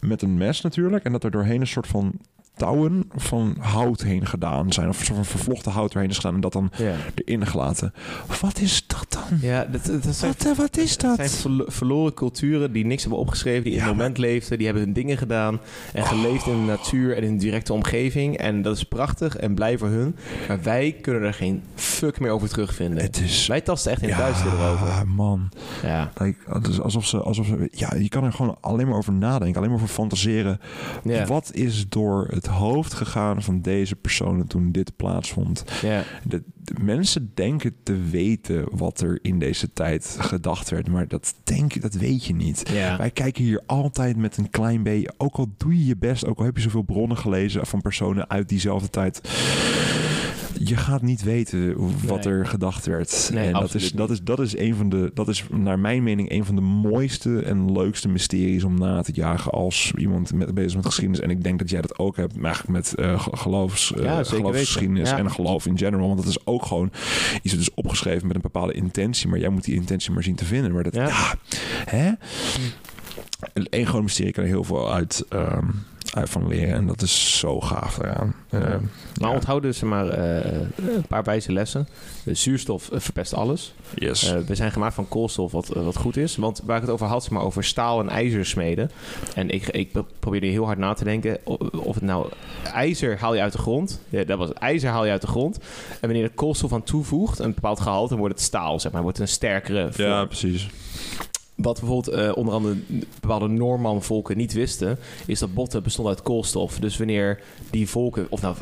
met 0.00 0.22
een 0.22 0.34
mes 0.34 0.60
natuurlijk. 0.60 1.04
En 1.04 1.12
dat 1.12 1.24
er 1.24 1.30
doorheen 1.30 1.60
een 1.60 1.66
soort 1.66 1.86
van 1.86 2.12
touwen 2.56 3.08
van 3.16 3.56
hout 3.60 4.02
heen 4.02 4.26
gedaan 4.26 4.72
zijn. 4.72 4.88
Of 4.88 5.04
van 5.04 5.24
vervlochten 5.24 5.72
hout 5.72 5.94
erheen 5.94 6.08
is 6.10 6.16
gedaan 6.16 6.34
en 6.34 6.40
dat 6.40 6.52
dan 6.52 6.70
Ja. 6.76 6.94
erin 7.14 7.46
gelaten. 7.46 7.92
Wat 8.40 8.58
is 8.60 8.84
dat 8.86 9.06
dan? 9.08 9.38
Ja, 9.40 9.64
dat, 9.64 9.84
dat 10.02 10.14
zijn, 10.14 10.32
Wat, 10.38 10.46
eh, 10.50 10.56
wat 10.56 10.76
is 10.76 10.90
het 10.90 11.00
dat? 11.00 11.16
zijn 11.16 11.28
verlo- 11.30 11.64
verloren 11.68 12.14
culturen 12.14 12.72
die 12.72 12.86
niks 12.86 13.02
hebben 13.02 13.20
opgeschreven, 13.20 13.62
die 13.64 13.72
in 13.72 13.78
Ja, 13.78 13.84
het 13.86 13.96
moment 13.96 14.18
leefden, 14.18 14.56
die 14.56 14.66
hebben 14.66 14.84
hun 14.84 14.92
dingen 14.92 15.18
gedaan 15.18 15.60
en 15.92 16.04
geleefd 16.06 16.46
in 16.46 16.52
de 16.60 16.66
natuur 16.66 17.16
en 17.16 17.22
in 17.22 17.32
de 17.32 17.44
directe 17.44 17.72
omgeving. 17.72 18.36
En 18.36 18.62
dat 18.62 18.76
is 18.76 18.84
prachtig 18.84 19.36
en 19.36 19.54
blij 19.54 19.78
voor 19.78 19.88
hun. 19.88 20.16
Maar 20.48 20.62
wij 20.62 20.96
kunnen 21.02 21.22
er 21.22 21.34
geen 21.34 21.62
fuck 21.74 22.20
meer 22.20 22.30
over 22.30 22.48
terugvinden. 22.48 23.02
Het 23.02 23.20
is... 23.20 23.46
Wij 23.46 23.60
tasten 23.60 23.92
echt 23.92 24.02
in 24.02 24.08
het 24.08 24.18
duister 24.18 24.52
erover. 24.52 25.08
man. 25.08 25.48
Ja. 25.82 26.12
Het 26.48 26.66
is 26.68 26.80
alsof 26.80 27.06
ze, 27.06 27.18
alsof 27.22 27.46
ze... 27.46 27.68
Ja, 27.70 27.92
je 27.98 28.08
kan 28.08 28.24
er 28.24 28.32
gewoon 28.32 28.56
alleen 28.60 28.88
maar 28.88 28.96
over 28.98 29.12
nadenken. 29.12 29.56
Alleen 29.56 29.70
maar 29.70 29.78
over 29.82 29.94
fantaseren. 29.94 30.60
Ja. 31.04 31.26
Wat 31.26 31.50
is 31.54 31.88
door 31.88 32.26
het 32.30 32.45
hoofd 32.46 32.94
gegaan 32.94 33.42
van 33.42 33.60
deze 33.60 33.96
personen 33.96 34.46
toen 34.46 34.72
dit 34.72 34.96
plaatsvond? 34.96 35.64
Ja. 35.82 36.02
De, 36.24 36.42
de 36.56 36.74
mensen 36.80 37.30
denken 37.34 37.74
te 37.82 37.96
weten 38.10 38.64
wat 38.70 39.00
er 39.00 39.18
in 39.22 39.38
deze 39.38 39.72
tijd 39.72 40.16
gedacht 40.20 40.70
werd. 40.70 40.88
Maar 40.88 41.08
dat, 41.08 41.34
denk, 41.44 41.72
je- 41.72 41.80
dat 41.80 41.94
weet 41.94 42.24
je 42.24 42.34
niet. 42.34 42.72
Wij 42.96 43.10
kijken 43.10 43.44
hier 43.44 43.62
altijd 43.66 44.16
met 44.16 44.36
een 44.36 44.50
klein 44.50 44.82
beetje. 44.82 45.12
Ook 45.16 45.34
al 45.36 45.54
doe 45.56 45.78
je 45.78 45.86
je 45.86 45.96
best, 45.96 46.26
ook 46.26 46.38
al 46.38 46.44
heb 46.44 46.56
je 46.56 46.62
zoveel 46.62 46.82
bronnen 46.82 47.16
gelezen 47.16 47.66
van 47.66 47.80
personen 47.80 48.30
uit 48.30 48.48
diezelfde 48.48 48.90
tijd. 48.90 49.20
Je 50.64 50.76
gaat 50.76 51.02
niet 51.02 51.22
weten 51.22 51.74
wat 52.06 52.24
Nee. 52.24 52.34
er 52.34 52.46
gedacht 52.46 52.86
werd. 52.86 53.30
Nee, 53.32 53.46
en 53.46 53.52
dat 53.52 53.74
is, 53.74 53.92
dat, 53.92 54.10
is, 54.10 54.22
dat 54.22 54.40
is 54.40 54.56
een 54.56 54.74
van 54.74 54.88
de, 54.88 55.10
dat 55.14 55.28
is 55.28 55.44
naar 55.50 55.78
mijn 55.78 56.02
mening 56.02 56.30
een 56.30 56.44
van 56.44 56.54
de 56.54 56.60
mooiste 56.60 57.40
en 57.42 57.72
leukste 57.72 58.08
mysteries 58.08 58.64
om 58.64 58.78
na 58.78 59.02
te 59.02 59.12
jagen 59.14 59.52
als 59.52 59.92
iemand 59.96 60.32
met, 60.32 60.54
bezig 60.54 60.68
is 60.70 60.74
met 60.76 60.86
geschiedenis. 60.86 61.20
En 61.20 61.30
ik 61.30 61.42
denk 61.44 61.58
dat 61.58 61.70
jij 61.70 61.80
dat 61.80 61.98
ook 61.98 62.16
hebt, 62.16 62.34
eigenlijk 62.42 62.68
met 62.72 62.92
ge- 63.20 63.36
geloofs, 63.36 63.92
Ja, 63.96 64.22
zeker 64.24 64.36
geloofsgeschiedenis. 64.44 65.10
Ja. 65.10 65.18
en 65.18 65.30
geloof 65.30 65.66
in 65.66 65.78
general. 65.78 66.06
Want 66.06 66.18
dat 66.18 66.28
is 66.28 66.46
ook 66.46 66.64
gewoon 66.66 66.90
iets 67.42 67.52
dat 67.54 67.62
is 67.62 67.74
opgeschreven 67.74 68.26
met 68.26 68.36
een 68.36 68.42
bepaalde 68.42 68.72
intentie, 68.72 69.28
maar 69.28 69.38
jij 69.38 69.48
moet 69.48 69.64
die 69.64 69.74
intentie 69.74 70.10
maar 70.12 70.22
zien 70.22 70.34
te 70.34 70.44
vinden. 70.44 70.72
Maar 70.72 70.82
dat, 70.82 70.94
Ja. 70.94 71.06
ja, 71.08 71.34
hè? 71.84 72.10
Eén 73.52 73.86
groot 73.86 74.02
mysterie 74.02 74.32
kan 74.32 74.42
er 74.42 74.48
heel 74.48 74.64
veel 74.64 74.92
uit, 74.92 75.24
ehm, 75.28 75.66
uit 76.16 76.30
van 76.30 76.48
leren. 76.48 76.74
En 76.74 76.86
dat 76.86 77.02
is 77.02 77.38
zo 77.38 77.60
gaaf 77.60 77.98
eraan. 77.98 78.34
Eh, 78.50 78.60
Ja. 78.60 78.68
Maar 79.20 79.28
ja. 79.28 79.34
onthoud 79.34 79.62
dus 79.62 79.80
maar 79.82 80.08
eh, 80.08 80.60
een 80.76 81.06
paar 81.08 81.22
wijze 81.22 81.52
lessen. 81.52 81.88
De 82.24 82.34
zuurstof 82.34 82.90
eh, 82.90 83.00
verpest 83.00 83.34
alles. 83.34 83.74
Yes. 83.94 84.32
Eh, 84.32 84.38
we 84.46 84.54
zijn 84.54 84.72
gemaakt 84.72 84.94
van 84.94 85.08
koolstof, 85.08 85.52
wat, 85.52 85.66
wat 85.68 85.96
goed 85.96 86.16
is. 86.16 86.36
Want 86.36 86.60
waar 86.64 86.76
ik 86.76 86.82
het 86.82 86.90
over 86.90 87.06
had, 87.06 87.22
zeg 87.22 87.32
maar 87.32 87.42
over 87.42 87.64
staal 87.64 88.00
en 88.00 88.08
ijzer 88.08 88.46
smeden. 88.46 88.90
En 89.34 89.50
ik, 89.50 89.68
ik 89.68 89.92
pro- 89.92 90.06
probeerde 90.18 90.46
heel 90.46 90.64
hard 90.64 90.78
na 90.78 90.92
te 90.92 91.04
denken 91.04 91.38
of 91.84 91.94
het 91.94 92.04
nou 92.04 92.28
ijzer 92.72 93.18
haal 93.18 93.34
je 93.34 93.40
uit 93.40 93.52
de 93.52 93.58
grond. 93.58 94.00
Ja, 94.08 94.24
dat 94.24 94.38
was 94.38 94.48
het. 94.48 94.58
ijzer 94.58 94.90
haal 94.90 95.04
je 95.04 95.10
uit 95.10 95.20
de 95.20 95.26
grond. 95.26 95.58
En 95.90 95.98
wanneer 96.08 96.22
er 96.22 96.30
koolstof 96.30 96.72
aan 96.72 96.82
toevoegt, 96.82 97.38
een 97.38 97.54
bepaald 97.54 97.80
gehalte, 97.80 98.08
dan 98.08 98.18
wordt 98.18 98.34
het 98.34 98.42
staal, 98.44 98.80
zeg 98.80 98.92
maar. 98.92 99.02
Wordt 99.02 99.18
een 99.18 99.28
sterkere 99.28 99.88
vorm. 99.92 100.08
ja, 100.08 100.24
precies. 100.24 100.68
Wat 101.56 101.80
bijvoorbeeld 101.80 102.16
eh, 102.16 102.36
onder 102.36 102.54
andere 102.54 102.76
bepaalde 103.20 103.48
Noorman-volken 103.48 104.36
niet 104.36 104.52
wisten, 104.52 104.98
is 105.26 105.38
dat 105.38 105.54
botten 105.54 105.82
bestonden 105.82 106.14
uit 106.14 106.22
koolstof. 106.22 106.78
Dus 106.78 106.96
wanneer 106.96 107.40
die 107.70 107.88
volken, 107.88 108.26
of 108.28 108.42
nou, 108.42 108.56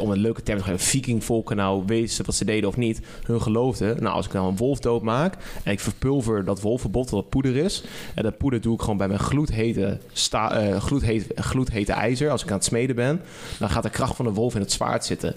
om 0.00 0.10
een 0.10 0.18
leuke 0.18 0.42
term 0.42 0.58
te 0.58 0.64
geven, 0.64 0.80
vikingvolken 0.80 1.56
nou 1.56 1.82
wisten 1.86 2.26
wat 2.26 2.34
ze 2.34 2.44
deden 2.44 2.68
of 2.68 2.76
niet, 2.76 3.00
hun 3.22 3.42
geloofden, 3.42 4.02
nou 4.02 4.14
als 4.14 4.26
ik 4.26 4.32
nou 4.32 4.48
een 4.48 4.56
wolf 4.56 4.78
doodmaak 4.78 5.36
en 5.62 5.72
ik 5.72 5.80
verpulver 5.80 6.44
dat 6.44 6.60
wolvenbot, 6.60 7.08
dat 7.08 7.28
poeder 7.28 7.56
is, 7.56 7.84
en 8.14 8.22
dat 8.22 8.38
poeder 8.38 8.60
doe 8.60 8.74
ik 8.74 8.80
gewoon 8.80 8.96
bij 8.96 9.08
mijn 9.08 9.20
gloedhete, 9.20 9.98
sta, 10.12 10.78
gloedhete, 10.80 11.42
gloedhete 11.42 11.92
ijzer, 11.92 12.30
als 12.30 12.42
ik 12.42 12.50
aan 12.50 12.56
het 12.56 12.64
smeden 12.64 12.96
ben, 12.96 13.20
dan 13.58 13.70
gaat 13.70 13.82
de 13.82 13.90
kracht 13.90 14.16
van 14.16 14.24
de 14.24 14.32
wolf 14.32 14.54
in 14.54 14.60
het 14.60 14.72
zwaard 14.72 15.04
zitten. 15.04 15.34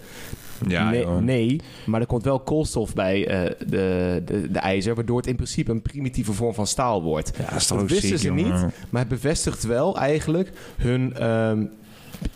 Ja, 0.68 1.20
nee, 1.20 1.62
maar 1.86 2.02
er 2.02 2.08
komt 2.08 2.24
wel 2.24 2.40
koolstof 2.40 2.94
bij 2.94 3.28
eh, 3.28 3.52
de, 3.68 4.22
de, 4.26 4.52
de 4.52 4.60
ijzer, 4.60 4.96
waardoor 4.96 5.18
het 5.18 5.28
in 5.28 5.36
principe 5.36 5.72
een 5.72 5.82
primitieve 5.82 6.34
vorm 6.34 6.54
van 6.54 6.68
staal 6.68 7.02
wordt. 7.02 7.32
Ja, 7.38 7.54
Dat 7.54 7.72
ook 7.72 7.90
wisten 7.90 8.08
ziek, 8.10 8.18
ze 8.18 8.26
jongen. 8.28 8.44
niet, 8.44 8.74
maar 8.90 9.02
het 9.02 9.10
bevestigt 9.10 9.64
wel 9.64 9.98
eigenlijk 9.98 10.52
hun, 10.78 11.14
ehm, 11.18 11.66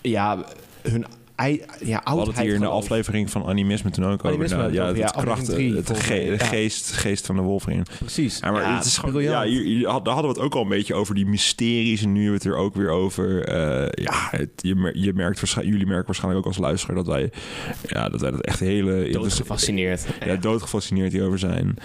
ja, 0.02 0.46
hun 0.82 1.06
ja, 1.36 1.46
We 1.46 1.56
hadden 1.64 1.96
het 1.96 2.04
oudheid 2.06 2.46
hier 2.46 2.56
in 2.56 2.62
de 2.62 2.68
aflevering 2.68 3.30
van 3.30 3.46
animisme 3.46 3.90
toen 3.90 4.06
ook 4.06 4.12
over. 4.14 4.28
Animisme 4.30 4.58
nou, 4.58 4.74
ja, 4.74 4.82
over, 4.90 5.02
het 5.04 5.14
ja, 5.16 5.22
kracht, 5.22 5.42
aflevering 5.42 5.84
drie, 5.86 5.96
het 5.96 6.04
ge- 6.04 6.14
mij, 6.14 6.26
de 6.26 6.32
ja. 6.32 6.46
geest, 6.46 6.92
geest 6.92 7.26
van 7.26 7.36
de 7.36 7.42
wolf 7.42 7.68
erin. 7.68 7.86
Precies. 8.00 8.40
Ja, 8.40 8.52
maar 8.52 8.76
het 8.76 8.86
is 8.86 8.98
gewoon, 8.98 9.12
briljant. 9.12 9.44
ja, 9.46 9.52
hier, 9.52 9.64
hier 9.64 9.88
had- 9.88 10.06
daar 10.06 10.14
hadden 10.14 10.32
we 10.34 10.38
het 10.38 10.46
ook 10.48 10.56
al 10.56 10.62
een 10.62 10.70
beetje 10.70 10.94
over 10.94 11.16
die 11.16 11.26
mysteries. 11.26 12.02
En 12.04 12.12
nu 12.12 12.22
hebben 12.22 12.42
we 12.42 12.48
het 12.48 12.58
er 12.58 12.62
ook 12.64 12.76
weer 12.76 12.90
over. 12.90 13.46
eh, 13.48 14.04
ja, 14.04 14.28
het, 14.30 14.50
je, 14.56 14.92
je 14.94 15.14
merkt 15.14 15.40
waarschijnlijk, 15.40 15.76
jullie 15.76 15.88
merken 15.88 16.06
waarschijnlijk 16.06 16.46
ook 16.46 16.52
als 16.54 16.62
luisteraar 16.62 16.96
dat 16.96 17.08
wij, 17.08 17.32
ja, 17.88 18.10
dat 18.10 18.22
wij 18.22 18.32
dat 18.32 18.42
echt 18.42 18.60
hele 18.60 19.10
Dood 19.12 19.34
gefascineerd. 19.34 20.06
ja, 20.26 20.36
doodgefascineerd 20.36 21.12
hierover 21.12 21.40
zijn. 21.40 21.76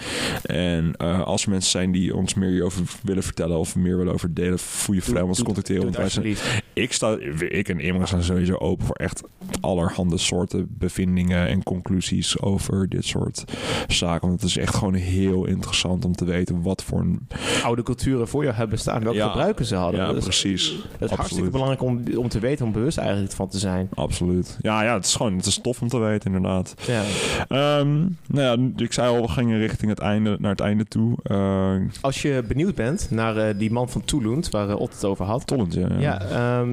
En 0.43 0.93
eh, 0.97 1.21
als 1.21 1.43
er 1.43 1.49
mensen 1.49 1.71
zijn 1.71 1.91
die 1.91 2.15
ons 2.15 2.33
meer 2.33 2.49
hierover 2.49 2.83
willen 3.03 3.23
vertellen 3.23 3.57
of 3.57 3.75
meer 3.75 3.97
willen 3.97 4.13
over 4.13 4.33
delen, 4.33 4.59
voel 4.59 4.95
je 4.95 5.01
vrij 5.01 5.21
om 5.21 5.27
ons 5.27 5.37
te 5.37 5.43
contacteren. 5.43 5.83
Want 5.83 5.97
het 5.97 6.13
wij 6.23 6.35
zijn, 6.35 6.57
ik, 6.73 6.93
sta, 6.93 7.17
ik 7.49 7.69
en 7.69 7.79
Imre 7.79 8.05
staan 8.05 8.23
sowieso 8.23 8.55
open 8.55 8.85
voor 8.85 8.95
echt 8.95 9.21
allerhande 9.61 10.17
soorten 10.17 10.67
bevindingen 10.69 11.47
en 11.47 11.63
conclusies 11.63 12.41
over 12.41 12.89
dit 12.89 13.05
soort 13.05 13.43
zaken. 13.87 14.27
Want 14.27 14.41
het 14.41 14.49
is 14.49 14.57
echt 14.57 14.75
gewoon 14.75 14.93
heel 14.93 15.45
interessant 15.45 16.05
om 16.05 16.15
te 16.15 16.25
weten 16.25 16.61
wat 16.61 16.83
voor 16.83 16.99
een... 16.99 17.27
Oude 17.63 17.83
culturen 17.83 18.27
voor 18.27 18.43
jou 18.43 18.55
hebben 18.55 18.75
bestaan, 18.75 19.03
welke 19.03 19.17
Ja. 19.17 19.27
gebruiken 19.27 19.65
ze 19.65 19.75
hadden. 19.75 19.99
Ja, 19.99 20.05
dat 20.05 20.15
is, 20.17 20.23
precies. 20.23 20.75
dat 20.99 21.09
is 21.09 21.15
hartstikke 21.17 21.49
belangrijk 21.49 21.81
om, 21.81 22.03
om 22.15 22.29
te 22.29 22.39
weten, 22.39 22.65
om 22.65 22.71
bewust 22.71 22.97
eigenlijk 22.97 23.31
van 23.31 23.47
te 23.49 23.59
zijn. 23.59 23.87
Absoluut. 23.93 24.57
Ja, 24.61 24.83
ja, 24.83 24.93
het 24.93 25.05
is 25.05 25.15
gewoon 25.15 25.35
het 25.35 25.45
is 25.45 25.59
tof 25.61 25.81
om 25.81 25.87
te 25.87 25.97
weten, 25.99 26.33
inderdaad. 26.33 26.73
Ja. 26.87 27.01
Ehm, 27.47 27.97
nou 28.27 28.61
ja, 28.77 28.83
ik 28.83 28.93
zei 28.93 29.15
al, 29.15 29.21
we 29.21 29.27
gingen 29.27 29.57
richting 29.59 29.89
het 29.89 29.99
einde, 29.99 30.37
naar 30.39 30.51
het 30.51 30.59
einde 30.59 30.85
toe. 30.85 31.15
Eh 31.23 31.75
Als 32.01 32.21
je 32.21 32.43
benieuwd 32.47 32.75
bent 32.75 33.07
naar 33.11 33.37
eh, 33.37 33.57
die 33.57 33.71
man 33.71 33.89
van 33.89 34.01
Toulon, 34.05 34.43
waar 34.51 34.69
uh, 34.69 34.79
Ott 34.79 34.93
het 34.93 35.05
over 35.05 35.25
had. 35.25 35.47
Tollend, 35.47 35.73
ja. 35.73 35.87
Ja, 35.99 36.21
ehm, 36.21 36.69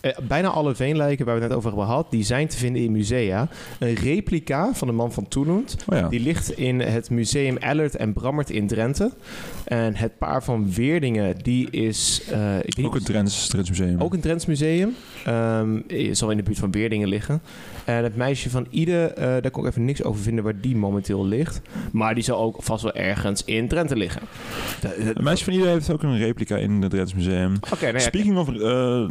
eh, 0.00 0.12
bijna 0.28 0.48
alle 0.48 0.74
veenlijken 0.74 1.24
waar 1.26 1.34
we 1.34 1.40
het 1.40 1.48
net 1.50 1.58
over 1.58 1.70
hebben 1.70 1.88
gehad, 1.88 2.10
die 2.10 2.24
zijn 2.24 2.48
te 2.48 2.56
vinden 2.56 2.82
in 2.82 2.92
musea. 2.92 3.48
Een 3.78 3.94
replica 3.94 4.74
van 4.74 4.88
de 4.88 4.94
man 4.94 5.12
van 5.12 5.28
Toulon, 5.28 5.64
Oh 5.88 5.98
ja. 5.98 6.08
die 6.08 6.20
ligt 6.20 6.50
in 6.50 6.80
het 6.80 7.10
museum 7.10 7.56
Ellert 7.56 7.96
en 7.96 8.12
Brammert 8.12 8.50
in 8.50 8.66
Drenthe. 8.66 9.10
En 9.64 9.94
het 9.96 10.18
paar 10.18 10.44
van 10.44 10.72
Weerdingen, 10.72 11.38
die 11.42 11.70
is... 11.70 12.22
eh, 12.30 12.58
ik 12.62 12.86
Ook 12.86 12.98
Drents, 12.98 13.48
Drents 13.48 13.68
Museum. 13.70 14.00
ook 14.00 14.14
een 14.14 14.20
Drents 14.20 14.46
museum. 14.46 14.94
Ehm, 15.24 15.78
eh, 15.88 16.14
zal 16.14 16.30
in 16.30 16.36
de 16.36 16.42
buurt 16.42 16.58
van 16.58 16.70
Weerdingen 16.70 17.08
liggen. 17.08 17.40
En 17.96 18.04
het 18.04 18.16
meisje 18.16 18.50
van 18.50 18.66
Ide, 18.70 19.04
eh, 19.04 19.24
daar 19.26 19.50
kon 19.50 19.62
ik 19.64 19.70
even 19.70 19.84
niks 19.84 20.02
over 20.02 20.22
vinden 20.22 20.44
waar 20.44 20.60
die 20.60 20.76
momenteel 20.76 21.26
ligt. 21.26 21.60
Maar 21.92 22.14
die 22.14 22.22
zal 22.24 22.38
ook 22.38 22.56
vast 22.62 22.82
wel 22.82 22.92
ergens 22.94 23.44
in 23.44 23.68
Drenthe 23.68 23.96
liggen. 23.96 24.22
Da- 24.80 24.88
Het 25.04 25.20
meisje 25.20 25.44
van 25.44 25.52
Ieder 25.52 25.68
heeft 25.68 25.90
ook 25.90 26.02
een 26.02 26.18
replica 26.18 26.56
in 26.56 26.82
het 26.82 26.90
Drents 26.90 27.14
Museum. 27.14 27.54
Oké, 27.72 27.82
nou 27.84 27.92
ja, 27.92 27.98
Speaking 28.00 28.36
of, 28.38 28.48
eh, 28.48 29.08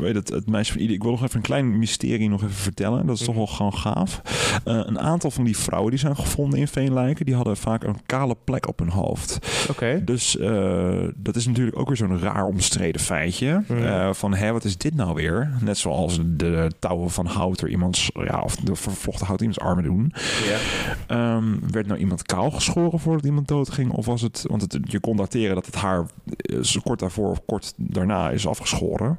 weet 0.00 0.14
het, 0.14 0.28
het 0.28 0.46
meisje 0.46 0.72
van 0.72 0.80
Ieder. 0.80 0.96
Ik 0.96 1.02
wil 1.02 1.10
nog 1.12 1.22
even 1.22 1.36
een 1.36 1.42
klein 1.42 1.78
mysterie 1.78 2.28
nog 2.28 2.42
even 2.42 2.54
vertellen. 2.54 3.06
Dat 3.06 3.14
is 3.18 3.24
toch 3.24 3.34
Mhm. 3.34 3.44
wel 3.44 3.46
gewoon 3.54 3.74
gaaf. 3.74 4.20
Eh, 4.64 4.80
een 4.84 5.00
aantal 5.00 5.30
van 5.30 5.44
die 5.44 5.56
vrouwen 5.56 5.90
die 5.90 6.00
zijn 6.00 6.16
gevonden 6.16 6.58
in 6.58 6.68
Veenlijken, 6.68 7.26
die 7.26 7.34
hadden 7.34 7.56
vaak 7.56 7.84
een 7.84 7.96
kale 8.06 8.36
plek 8.44 8.68
op 8.68 8.78
hun 8.78 8.88
hoofd. 8.90 9.38
oké. 9.70 10.02
Dus 10.04 10.38
eh, 10.38 11.04
dat 11.16 11.36
is 11.36 11.46
natuurlijk 11.46 11.78
ook 11.78 11.86
weer 11.88 11.96
zo'n 11.96 12.18
raar 12.20 12.44
omstreden 12.46 13.00
feitje. 13.00 13.62
Mhm. 13.68 13.82
Eh, 13.82 14.12
van, 14.12 14.34
hé, 14.34 14.52
wat 14.52 14.64
is 14.64 14.76
dit 14.76 14.94
nou 14.94 15.14
weer? 15.14 15.50
Net 15.60 15.78
zoals 15.78 16.18
de 16.26 16.70
touwen 16.78 17.10
van 17.10 17.26
hout 17.26 17.58
door 17.60 17.68
iemands, 17.70 18.10
ja, 18.24 18.40
of 18.40 18.56
de 18.56 18.74
vervlochten 18.76 19.26
hout 19.26 19.40
iemands 19.40 19.60
armen 19.60 19.84
doen. 19.84 20.12
Ja. 20.46 20.58
Ehm, 21.06 21.44
werd 21.70 21.86
nou 21.86 21.98
iemand 22.00 22.22
kaal 22.22 22.50
geschoren 22.50 22.98
voordat 23.00 23.24
iemand 23.24 23.48
doodging? 23.48 23.90
Of 23.90 24.06
was 24.06 24.20
het, 24.22 24.44
want 24.48 24.60
het, 24.62 24.78
je 24.82 25.00
kon 25.00 25.16
dateren 25.16 25.54
dat 25.54 25.66
het 25.66 25.74
haar 25.74 26.06
eh, 26.36 26.58
kort 26.82 26.98
daarvoor 26.98 27.30
of 27.30 27.40
kort 27.46 27.72
daarna 27.76 28.30
is 28.30 28.46
afgeschoren. 28.46 29.18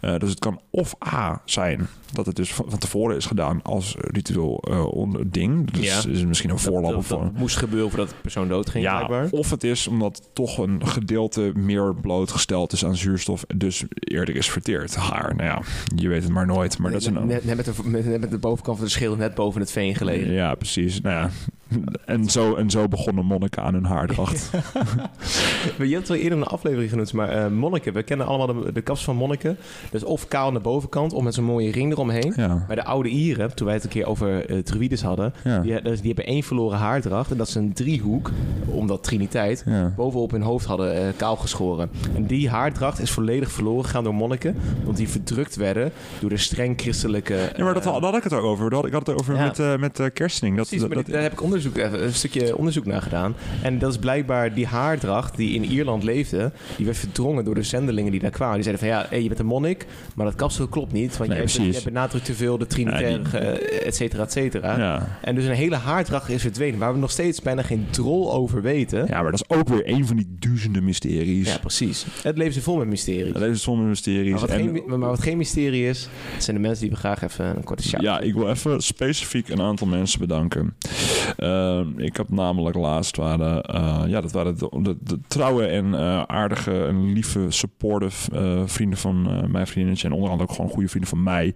Eh, 0.00 0.18
dus 0.18 0.30
het 0.30 0.38
kan 0.38 0.60
of 0.70 0.94
A 1.14 1.42
zijn 1.44 1.88
dat 2.12 2.26
het 2.26 2.36
dus 2.36 2.54
van, 2.54 2.64
van 2.68 2.78
tevoren 2.78 3.16
is 3.16 3.26
gedaan 3.26 3.62
als 3.62 3.94
ritueel 3.98 4.62
eh, 4.70 4.86
onder- 4.86 5.30
ding. 5.30 5.70
Dus 5.70 5.84
Ja. 6.04 6.10
is 6.10 6.24
misschien 6.24 6.50
een 6.50 6.58
voorlap 6.58 7.08
Dat, 7.08 7.32
moest 7.36 7.56
gebeuren 7.56 7.88
voordat 7.90 8.08
de 8.08 8.14
persoon 8.22 8.48
doodging, 8.48 8.84
ja, 8.84 8.94
blijkbaar. 9.06 9.38
of 9.40 9.50
het 9.50 9.64
is 9.64 9.86
omdat 9.88 10.28
toch 10.32 10.58
een 10.58 10.86
gedeelte 10.86 11.52
meer 11.54 11.94
blootgesteld 11.94 12.72
is 12.72 12.84
aan 12.84 12.96
zuurstof, 12.96 13.44
dus 13.56 13.84
eerder 13.98 14.36
is 14.36 14.50
verteerd. 14.50 14.94
Haar, 14.96 15.34
nou 15.36 15.48
ja, 15.48 15.62
je 15.96 16.08
weet 16.08 16.22
het 16.22 16.32
maar 16.32 16.46
nooit. 16.46 16.78
Maar 16.78 16.90
dat 16.90 17.00
is 17.00 17.06
een, 17.06 17.26
net, 17.26 17.44
net, 17.44 17.56
met 17.56 17.84
met, 17.84 18.04
net 18.06 18.11
met 18.20 18.30
de 18.30 18.38
bovenkant 18.38 18.76
van 18.76 18.86
de 18.86 18.92
schil 18.92 19.16
net 19.16 19.34
boven 19.34 19.60
het 19.60 19.70
veen 19.70 19.94
gelegen. 19.94 20.32
Ja, 20.32 20.54
precies. 20.54 21.00
Nou 21.00 21.16
ja, 21.16 21.30
en 22.04 22.30
zo, 22.30 22.54
en 22.54 22.70
zo 22.70 22.88
begonnen 22.88 23.24
monniken 23.24 23.62
aan 23.62 23.74
hun 23.74 23.84
haardracht. 23.84 24.50
Maar 25.78 25.86
Je 25.86 25.94
hebt 25.94 25.98
het 25.98 26.08
wel 26.08 26.16
eerder 26.16 26.32
in 26.38 26.38
een 26.44 26.48
aflevering 26.50 26.90
genoemd, 26.90 27.12
maar 27.12 27.28
eh, 27.28 27.48
monniken, 27.50 27.92
we 27.92 28.02
kennen 28.02 28.26
allemaal 28.26 28.46
de, 28.62 28.72
de 28.72 28.80
kaps 28.80 29.04
van 29.04 29.16
monniken. 29.16 29.56
Dus 29.90 30.04
of 30.04 30.28
kaal 30.28 30.46
aan 30.46 30.54
de 30.54 30.60
bovenkant, 30.60 31.12
of 31.12 31.22
met 31.22 31.34
zo'n 31.34 31.44
mooie 31.44 31.70
ring 31.70 31.92
eromheen. 31.92 32.32
Ja, 32.36 32.64
Bij 32.66 32.76
de 32.76 32.84
oude 32.84 33.08
Ieren, 33.08 33.54
toen 33.54 33.66
wij 33.66 33.74
het 33.74 33.84
een 33.84 33.90
keer 33.90 34.06
over 34.06 34.50
uh, 34.50 34.58
druides 34.58 35.02
hadden, 35.02 35.32
ja, 35.44 35.58
die, 35.60 35.82
dus 35.82 35.98
die 36.00 36.06
hebben 36.14 36.26
één 36.26 36.42
verloren 36.42 36.78
haardracht. 36.78 37.30
En 37.30 37.36
dat 37.36 37.48
is 37.48 37.54
een 37.54 37.72
driehoek, 37.72 38.30
omdat 38.66 39.02
Triniteit, 39.02 39.62
ja. 39.66 39.92
bovenop 39.96 40.30
hun 40.30 40.42
hoofd 40.42 40.66
hadden 40.66 40.94
eh, 40.96 41.12
kaal 41.16 41.36
geschoren. 41.36 41.90
En 42.14 42.26
die 42.26 42.48
haardracht 42.50 43.00
is 43.00 43.10
volledig 43.10 43.50
verloren 43.52 43.84
gegaan 43.84 44.04
door 44.04 44.14
monniken, 44.14 44.56
want 44.84 44.96
die 44.96 45.08
verdrukt 45.08 45.56
werden 45.56 45.92
door 46.20 46.30
de 46.30 46.36
streng 46.36 46.80
christelijke... 46.80 47.50
Ja, 47.56 47.64
maar 47.64 47.74
dat, 47.74 47.84
had- 47.84 47.92
daar 47.94 48.10
had 48.10 48.16
ik 48.16 48.22
het 48.24 48.32
ook 48.32 48.44
over. 48.44 48.64
Dat 48.70 48.78
had, 48.78 48.86
ik 48.86 48.92
had 48.92 49.06
het 49.06 49.16
over 49.18 49.34
Ja. 49.36 49.52
met, 49.78 49.80
met 49.80 50.10
Kerstening. 50.12 50.56
Dat, 50.56 50.68
Precies, 50.68 50.88
dat- 50.88 51.06
daar 51.06 51.22
heb 51.22 51.32
ik 51.32 51.42
onderzoek, 51.42 51.61
even, 51.64 52.02
een 52.04 52.14
stukje 52.14 52.56
onderzoek 52.56 52.86
naar 52.86 53.02
gedaan. 53.02 53.34
En 53.62 53.78
dat 53.78 53.90
is 53.90 53.98
blijkbaar 53.98 54.54
die 54.54 54.66
haardracht 54.66 55.36
die 55.36 55.54
in 55.54 55.64
Ierland 55.64 56.02
leefde, 56.02 56.52
die 56.76 56.84
werd 56.86 56.98
verdrongen 56.98 57.44
door 57.44 57.54
de 57.54 57.62
zendelingen 57.62 58.10
die 58.10 58.20
daar 58.20 58.30
kwamen. 58.30 58.54
Die 58.54 58.62
zeiden 58.64 58.86
van 58.86 58.94
ja, 58.96 59.06
hey, 59.08 59.22
je 59.22 59.28
bent 59.28 59.40
een 59.40 59.46
monnik, 59.46 59.86
maar 60.14 60.26
dat 60.26 60.34
kapsel 60.34 60.66
klopt 60.68 60.92
niet, 60.92 61.16
want 61.16 61.30
Nee, 61.30 61.42
je, 61.46 61.72
hebt, 61.72 61.84
benadrukt 61.84 62.24
te 62.24 62.34
veel 62.34 62.58
de 62.58 62.66
trinitaire, 62.66 63.10
Ja, 63.32 63.40
die- 63.40 63.58
eh, 63.58 63.86
et 63.86 63.96
cetera, 63.96 64.22
et 64.22 64.32
cetera. 64.32 64.78
ja. 64.78 65.18
En 65.22 65.34
dus 65.34 65.44
een 65.44 65.50
hele 65.54 65.76
haardracht 65.76 66.28
is 66.28 66.42
verdwenen, 66.42 66.78
waar 66.78 66.92
we 66.92 66.98
nog 66.98 67.10
steeds 67.10 67.40
bijna 67.42 67.62
geen 67.62 67.86
drol 67.90 68.32
over 68.32 68.62
weten. 68.62 69.06
ja, 69.08 69.22
maar 69.22 69.30
dat 69.30 69.44
is 69.48 69.56
ook 69.56 69.68
weer 69.68 69.82
een 69.88 70.06
van 70.06 70.16
die 70.16 70.36
duizenden 70.38 70.84
mysteries. 70.84 71.48
Ja, 71.52 71.58
precies. 71.58 72.06
Het 72.22 72.36
leven 72.38 72.56
is 72.56 72.62
vol 72.62 72.76
met 72.76 72.86
mysteries. 72.88 73.32
Dat 73.32 73.42
is 73.42 73.62
zonder 73.62 73.86
mysteries. 73.86 74.30
Maar 74.30 74.40
wat, 74.40 74.50
En- 74.50 74.58
geen, 74.74 74.82
maar 74.86 74.98
wat 74.98 75.22
geen 75.22 75.36
mysterie 75.36 75.88
is, 75.88 76.08
zijn 76.38 76.56
de 76.56 76.62
mensen 76.62 76.80
die 76.82 76.90
we 76.90 76.96
graag 76.96 77.22
even 77.22 77.56
een 77.56 77.64
korte 77.64 77.82
shout 77.82 78.02
Ja, 78.02 78.20
ik 78.20 78.34
wil 78.34 78.48
even 78.48 78.80
specifiek 78.82 79.48
een 79.48 79.60
aantal 79.60 79.86
mensen 79.86 80.20
bedanken. 80.20 80.74
Eh, 81.52 82.04
ik 82.04 82.16
heb 82.16 82.30
namelijk 82.30 82.76
laatst 82.76 83.16
waren, 83.16 83.62
eh, 83.62 84.02
ja, 84.06 84.20
dat 84.20 84.32
waren 84.32 84.58
de, 84.58 84.68
de, 84.82 84.96
de 85.00 85.18
trouwe 85.28 85.66
en 85.66 85.94
eh, 85.94 86.22
aardige 86.22 86.84
en 86.84 87.12
lieve, 87.12 87.46
supportive 87.48 88.30
eh, 88.36 88.62
vrienden 88.66 88.98
van 88.98 89.22
mijn 89.50 89.66
vriendinnetje. 89.66 90.08
En 90.08 90.14
onder 90.14 90.30
andere 90.30 90.48
ook 90.48 90.56
gewoon 90.56 90.70
goede 90.70 90.88
vrienden 90.88 91.10
van 91.10 91.22
mij. 91.22 91.54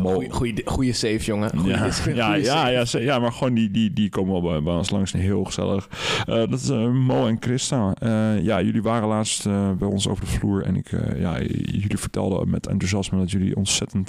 Goeie, 0.00 0.30
goeie, 0.30 0.62
goeie 0.64 0.92
save, 0.92 1.18
jongen. 1.18 1.50
Goeie 1.58 1.76
ja, 2.14 2.34
ja, 2.34 2.34
ja, 2.34 2.68
ja, 2.68 2.84
ja, 2.98 3.18
maar 3.18 3.32
gewoon 3.32 3.54
die, 3.54 3.70
die, 3.70 3.92
die 3.92 4.08
komen 4.08 4.32
wel 4.32 4.50
bij, 4.50 4.62
bij 4.62 4.74
ons 4.74 4.90
langs 4.90 5.12
heel 5.12 5.44
gezellig. 5.44 5.88
Dat 6.24 6.52
is 6.52 6.68
Mo 6.92 7.26
en 7.26 7.36
Christa. 7.40 7.94
Ja, 8.42 8.62
jullie 8.62 8.82
waren 8.82 9.08
laatst 9.08 9.44
bij 9.78 9.88
ons 9.88 10.08
over 10.08 10.24
de 10.24 10.30
vloer 10.30 10.62
en 10.62 10.76
ik, 10.76 10.90
ja, 11.16 11.40
jullie 11.64 11.98
vertelden 11.98 12.50
met 12.50 12.66
enthousiasme 12.66 13.18
dat 13.18 13.30
jullie 13.30 13.56
ontzettend 13.56 14.06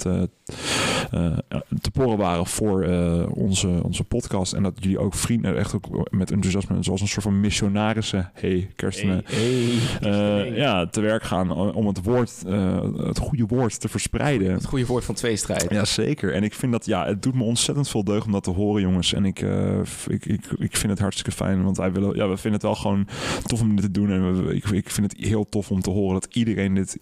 te 1.80 1.90
poren 1.92 2.18
waren 2.18 2.46
voor 2.46 2.86
onze, 3.34 3.68
onze 3.82 4.04
podcast 4.04 4.52
en 4.52 4.61
dat 4.62 4.72
jullie 4.78 4.98
ook 4.98 5.14
vrienden 5.14 5.56
echt 5.56 5.74
ook 5.74 6.10
met 6.10 6.30
enthousiasme 6.30 6.82
zoals 6.82 7.00
een 7.00 7.08
soort 7.08 7.22
van 7.22 7.40
missionarissen, 7.40 8.30
hey 8.34 8.70
hey. 9.24 9.74
eh, 10.00 10.56
ja, 10.56 10.86
te 10.86 11.00
werk 11.00 11.22
gaan 11.22 11.50
om 11.74 11.86
het 11.86 12.02
woord, 12.02 12.42
eh, 12.46 12.82
het 12.96 13.18
goede 13.18 13.46
woord 13.46 13.80
te 13.80 13.88
verspreiden. 13.88 14.52
Het 14.52 14.64
goede 14.64 14.86
woord 14.86 15.04
van 15.04 15.14
tweestrijd. 15.14 15.66
Ja, 15.70 15.84
zeker. 15.84 16.34
En 16.34 16.42
ik 16.42 16.54
vind 16.54 16.72
dat, 16.72 16.86
ja, 16.86 17.06
het 17.06 17.22
doet 17.22 17.34
me 17.34 17.42
ontzettend 17.42 17.88
veel 17.88 18.04
deugd 18.04 18.26
om 18.26 18.32
dat 18.32 18.44
te 18.44 18.50
horen, 18.50 18.82
jongens. 18.82 19.12
En 19.12 19.24
ik, 19.24 19.40
eh, 19.40 19.78
ik, 20.06 20.26
ik, 20.26 20.46
ik 20.58 20.76
vind 20.76 20.92
het 20.92 20.98
hartstikke 20.98 21.32
fijn, 21.32 21.64
want 21.64 21.76
wij 21.76 21.92
willen, 21.92 22.16
ja, 22.16 22.28
we 22.28 22.36
vinden 22.36 22.52
het 22.52 22.62
wel 22.62 22.74
gewoon 22.74 23.06
tof 23.44 23.60
om 23.60 23.74
dit 23.74 23.84
te 23.84 23.90
doen. 23.90 24.10
En 24.10 24.44
we, 24.44 24.54
ik, 24.54 24.64
ik 24.64 24.90
vind 24.90 25.12
het 25.12 25.26
heel 25.26 25.48
tof 25.48 25.70
om 25.70 25.80
te 25.80 25.90
horen 25.90 26.20
dat 26.20 26.34
iedereen 26.34 26.74
dit 26.74 26.98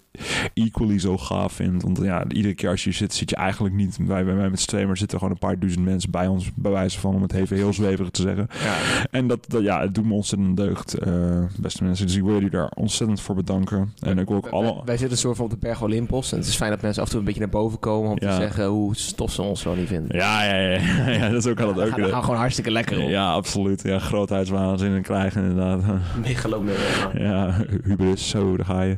equally 0.54 0.98
zo 0.98 1.18
gaaf 1.18 1.52
vindt. 1.52 1.82
Want 1.82 1.98
ja, 2.02 2.28
iedere 2.28 2.54
keer 2.54 2.70
als 2.70 2.84
je 2.84 2.92
zit, 2.92 3.14
zit 3.14 3.30
je 3.30 3.36
eigenlijk 3.36 3.74
niet, 3.74 3.96
wij, 4.06 4.24
wij, 4.24 4.34
wij 4.34 4.50
met 4.50 4.60
z'n 4.60 4.68
tweeën, 4.68 4.84
maar 4.84 4.92
er 4.92 5.00
zitten 5.00 5.18
gewoon 5.18 5.32
een 5.32 5.40
paar 5.40 5.58
duizend 5.58 5.84
mensen 5.84 6.10
bij 6.10 6.26
ons, 6.26 6.50
bij 6.54 6.70
wijze 6.70 6.98
van, 6.98 7.14
om 7.14 7.22
het 7.22 7.32
even 7.40 7.56
heel 7.56 7.72
zweverig 7.72 8.10
te 8.10 8.22
zeggen. 8.22 8.46
Ja. 8.64 8.74
En 9.10 9.26
dat, 9.26 9.38
dat 9.48 9.62
ja, 9.62 9.80
het 9.80 9.94
doet 9.94 10.04
me 10.04 10.14
ontzettend 10.14 10.56
deugd, 10.56 10.94
eh, 10.94 11.12
beste 11.60 11.84
mensen. 11.84 12.06
Dus 12.06 12.16
ik 12.16 12.22
wil 12.22 12.32
jullie 12.34 12.50
daar 12.50 12.70
ontzettend 12.74 13.20
voor 13.20 13.34
bedanken. 13.34 13.92
En 14.00 14.18
ik 14.18 14.28
wil 14.28 14.36
ook 14.36 14.42
Wij- 14.42 14.52
alle... 14.52 14.72
Wij, 14.74 14.82
wij 14.84 14.96
zitten 14.96 15.18
soort 15.18 15.36
van 15.36 15.44
op 15.44 15.50
de 15.50 15.56
berg 15.60 15.82
Olympos. 15.82 16.32
En 16.32 16.38
het 16.38 16.46
is 16.46 16.54
fijn 16.56 16.70
dat 16.70 16.80
mensen 16.82 17.00
af 17.02 17.06
en 17.08 17.10
toe 17.12 17.20
een 17.20 17.26
beetje 17.26 17.40
naar 17.42 17.50
boven 17.60 17.78
komen 17.78 18.10
om 18.10 18.16
Ja. 18.20 18.30
te 18.30 18.40
zeggen 18.42 18.66
hoe 18.66 18.96
stof 18.96 19.32
ze 19.32 19.42
ons 19.42 19.62
wel 19.62 19.74
niet 19.74 19.88
vinden. 19.88 20.16
Ja, 20.16 20.44
ja, 20.44 20.54
ja, 20.56 20.78
ja, 20.80 21.10
ja, 21.20 21.28
dat 21.28 21.44
is 21.44 21.50
ook 21.50 21.60
ook... 21.60 21.66
gaan, 21.68 21.76
daar 21.76 21.88
gaan 22.08 22.18
we 22.18 22.22
gewoon 22.24 22.36
hartstikke 22.40 22.70
lekker 22.70 23.02
op. 23.02 23.08
Ja, 23.08 23.32
absoluut. 23.32 23.82
Ja, 23.82 23.98
grootheidswaanzin 23.98 25.02
krijgen 25.02 25.42
inderdaad. 25.42 25.82
Megaloomne. 26.22 26.72
Ja, 27.18 27.56
hubris, 27.82 28.28
zo, 28.28 28.56
daar 28.56 28.66
ga 28.66 28.82
je. 28.82 28.96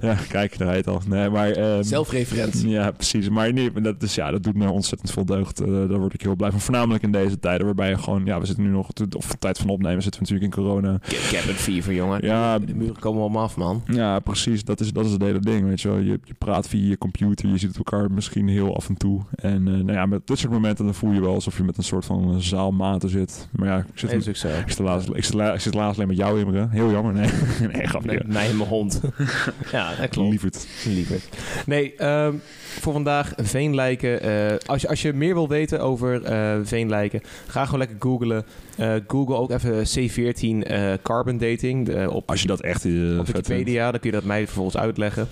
Ja, 0.00 0.16
kijk, 0.28 0.58
daar 0.58 0.66
ga 0.68 0.72
je 0.72 0.78
het 0.78 0.88
al. 0.88 1.00
Nee, 1.06 1.30
maar... 1.30 1.50
ehm, 1.50 1.82
Zelfreferentie. 1.82 2.68
Ja, 2.68 2.90
precies. 2.90 3.28
Maar 3.28 3.52
nee, 3.52 3.72
dat, 3.72 4.02
is, 4.02 4.14
ja, 4.14 4.30
dat 4.30 4.42
doet 4.42 4.54
me 4.54 4.70
ontzettend 4.70 5.10
veel 5.10 5.24
deugd. 5.24 5.60
Eh, 5.60 5.66
daar 5.66 5.98
word 5.98 6.14
ik 6.14 6.20
heel 6.22 6.34
blij 6.36 6.50
van. 6.50 6.60
Voornamelijk 6.60 7.02
in 7.02 7.12
deze 7.12 7.38
tijden 7.38 7.66
waarbij 7.66 7.83
gewoon... 7.92 8.24
Ja, 8.24 8.40
we 8.40 8.46
zitten 8.46 8.64
nu 8.64 8.70
nog... 8.70 8.88
Of 9.16 9.34
tijd 9.38 9.58
van 9.58 9.68
opnemen 9.68 10.02
zitten 10.02 10.22
we 10.22 10.26
natuurlijk 10.30 10.56
in 10.56 10.62
corona. 10.64 10.98
Cabin 11.30 11.54
fever, 11.54 11.92
jongen. 11.94 12.24
Ja. 12.26 12.58
De 12.58 12.74
muren 12.74 12.98
komen 12.98 13.20
allemaal 13.20 13.42
af, 13.42 13.56
man. 13.56 13.82
Ja, 13.86 14.18
precies. 14.18 14.64
Dat 14.64 14.80
is, 14.80 14.92
dat 14.92 15.04
is 15.06 15.12
het 15.12 15.22
hele 15.22 15.38
ding, 15.40 15.66
weet 15.66 15.80
je 15.80 15.88
wel. 15.88 15.98
Je, 15.98 16.20
je 16.24 16.34
praat 16.38 16.68
via 16.68 16.88
je 16.88 16.98
computer. 16.98 17.48
Je 17.48 17.58
ziet 17.58 17.76
elkaar 17.76 18.10
misschien 18.10 18.48
heel 18.48 18.76
af 18.76 18.88
en 18.88 18.96
toe. 18.96 19.20
En 19.34 19.68
eh, 19.68 19.72
nou 19.74 19.92
ja, 19.92 20.06
met 20.06 20.26
dit 20.26 20.38
soort 20.38 20.52
momenten 20.52 20.84
dan 20.84 20.94
voel 20.94 21.12
je 21.12 21.20
wel 21.20 21.34
alsof 21.34 21.56
je 21.56 21.62
met 21.64 21.76
een 21.76 21.82
soort 21.84 22.04
van 22.04 22.42
zaalmaten 22.42 23.08
zit. 23.08 23.48
Maar 23.52 23.68
ja, 23.68 23.78
ik 23.78 23.84
zit, 23.98 24.10
Nee, 24.10 24.20
zo. 24.34 24.48
ik 24.48 24.68
zit, 24.70 24.78
laatst, 24.78 25.08
ik, 25.14 25.24
zit, 25.24 25.34
la- 25.34 25.52
ik 25.52 25.60
zit 25.60 25.74
laatst 25.74 25.96
alleen 25.96 26.08
met 26.08 26.16
jou, 26.16 26.40
Imre. 26.40 26.68
Heel 26.70 26.90
jammer. 26.90 27.12
Nee, 27.12 27.28
nee 27.72 27.86
grapje. 27.86 28.08
Nee, 28.08 28.20
mij 28.26 28.48
en 28.50 28.56
mijn 28.56 28.68
hond. 28.68 29.00
ja, 29.72 29.94
dat 30.00 30.08
klopt. 30.08 30.30
Lieverd. 30.30 30.66
Lieverd. 30.84 31.28
Nee, 31.66 31.94
ehm, 31.96 32.34
voor 32.80 32.92
vandaag 32.92 33.32
veenlijken. 33.36 34.20
eh, 34.22 34.56
als, 34.66 34.82
je, 34.82 34.88
als 34.88 35.02
je 35.02 35.12
meer 35.12 35.34
wil 35.34 35.48
weten 35.48 35.80
over 35.80 36.22
eh, 36.22 36.58
veenlijken, 36.62 37.20
ga 37.46 37.64
gewoon 37.74 37.88
lekker 37.88 38.10
googlen. 38.10 38.44
Eh, 38.76 38.94
Google 39.06 39.36
ook 39.36 39.50
even 39.50 39.86
C14 39.86 40.66
eh, 40.66 40.92
carbon 41.02 41.38
dating 41.38 42.06
op, 42.06 42.30
Als 42.30 42.40
je 42.40 42.46
dat 42.46 42.60
echt 42.60 42.84
eh, 42.84 43.18
op 43.18 43.24
vindt. 43.24 43.48
Wikipedia. 43.48 43.90
Dan 43.90 44.00
kun 44.00 44.10
je 44.10 44.16
dat 44.16 44.24
mij 44.24 44.44
vervolgens 44.44 44.76
uitleggen. 44.76 45.28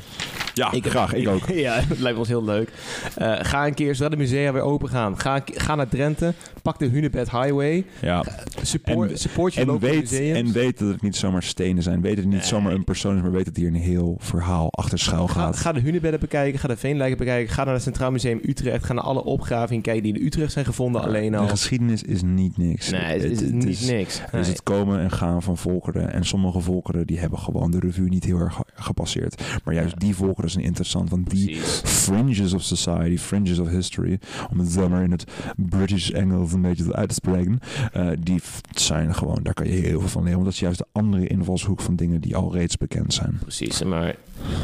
Ja, 0.55 0.73
graag. 0.81 1.15
Ik 1.15 1.29
ook. 1.29 1.49
ja, 1.67 1.81
dat 1.89 1.99
lijkt 1.99 2.19
ons 2.19 2.29
heel 2.29 2.45
leuk. 2.45 2.73
Eh, 3.17 3.33
ga 3.41 3.67
een 3.67 3.75
keer, 3.75 3.95
zodra 3.95 4.09
de 4.09 4.17
musea 4.17 4.53
weer 4.53 4.63
open 4.63 4.89
gaan, 4.89 5.19
ga, 5.21 5.43
ga 5.45 5.75
naar 5.75 5.89
Drenthe. 5.89 6.35
Pak 6.63 6.79
de 6.79 6.87
Hunebed 6.87 7.31
Highway. 7.31 7.85
Ja. 8.01 8.25
Support, 8.63 9.11
En- 9.11 9.19
support 9.19 9.55
je 9.55 9.61
En 9.61 9.79
weet, 9.79 10.01
museums. 10.01 10.39
en 10.39 10.53
weet 10.53 10.79
dat 10.79 10.89
het 10.89 11.03
niet 11.03 11.17
zomaar 11.17 11.43
stenen 11.43 11.83
zijn. 11.83 12.01
Weet 12.01 12.11
dat 12.15 12.25
het 12.25 12.33
niet 12.33 12.39
Nee. 12.41 12.49
zomaar 12.49 12.73
een 12.73 12.85
persoon 12.85 13.17
is, 13.17 13.23
maar 13.23 13.33
weet 13.33 13.45
dat 13.45 13.57
hier 13.57 13.67
een 13.69 13.75
heel 13.75 14.17
verhaal 14.21 14.69
achter 14.71 14.99
schuil 14.99 15.29
Ga, 15.29 15.41
gaat. 15.41 15.57
ga 15.57 15.73
de 15.73 15.81
Hunebedden 15.81 16.21
bekijken, 16.21 16.59
ga 16.61 16.69
de 16.69 16.77
Veenlijken 16.77 17.19
bekijken, 17.19 17.55
ga 17.55 17.65
naar 17.65 17.75
het 17.75 17.83
Centraal 17.83 18.11
Museum 18.11 18.41
Utrecht, 18.43 18.85
ga 18.85 18.93
naar 18.93 19.05
alle 19.05 19.25
opgravingen 19.25 19.83
kijken 19.83 20.03
die 20.03 20.19
in 20.19 20.27
Utrecht 20.27 20.53
zijn 20.53 20.65
gevonden 20.65 21.03
alleen 21.03 21.35
al. 21.35 21.45
De 21.45 21.51
geschiedenis 21.51 22.03
is 22.03 22.23
niet 22.23 22.57
niks. 22.57 22.91
Nee, 22.91 23.01
het 23.01 23.23
is 23.25 23.41
niet 23.41 23.63
niks. 23.65 24.21
Het 24.21 24.33
is 24.33 24.41
Nee. 24.41 24.45
het 24.45 24.63
komen 24.63 25.01
en 25.01 25.11
gaan 25.11 25.43
van 25.43 25.57
volkeren. 25.57 26.13
En 26.13 26.25
sommige 26.25 26.61
volkeren 26.61 27.07
die 27.07 27.19
hebben 27.19 27.39
gewoon 27.39 27.71
de 27.71 27.79
revue 27.79 28.09
niet 28.09 28.25
heel 28.25 28.39
erg 28.39 28.55
ge- 28.55 28.65
gepasseerd. 28.75 29.43
Maar 29.65 29.75
juist 29.75 29.91
Ja. 29.93 29.99
die 29.99 30.15
volkeren 30.17 30.41
zijn 30.51 30.64
interessant. 30.64 31.11
Want 31.11 31.30
die 31.30 31.47
Precies. 31.57 31.80
fringes 31.84 32.53
of 32.53 32.62
society, 32.62 33.18
fringes 33.18 33.59
of 33.59 33.68
history, 33.68 34.18
om 34.51 34.59
het 34.59 34.74
dan 34.74 34.90
maar 34.90 35.03
in 35.03 35.11
het 35.11 35.24
British 35.57 36.11
Engels 36.11 36.53
een 36.53 36.62
beetje 36.62 36.95
uit 36.95 37.09
te 37.09 37.14
spreken, 37.14 37.59
eh, 37.93 38.09
die 38.18 38.40
zijn 38.70 39.14
gewoon, 39.14 39.38
daar 39.43 39.55
kan 39.55 39.66
je 39.66 39.72
heel 39.72 40.01
veel 40.01 40.09
van 40.09 40.22
leren. 40.22 40.38
Want 40.38 40.45
dat 40.45 40.55
is 40.55 40.61
juist 40.61 40.78
de 40.78 40.86
andere 40.93 41.26
invalshoek 41.26 41.80
van 41.80 41.97
dingen 41.97 42.20
die 42.20 42.36
al 42.36 42.53
reeds 42.53 42.76
bekend 42.76 43.14
zijn. 43.14 43.38
Precies, 43.40 43.82
maar 43.82 44.14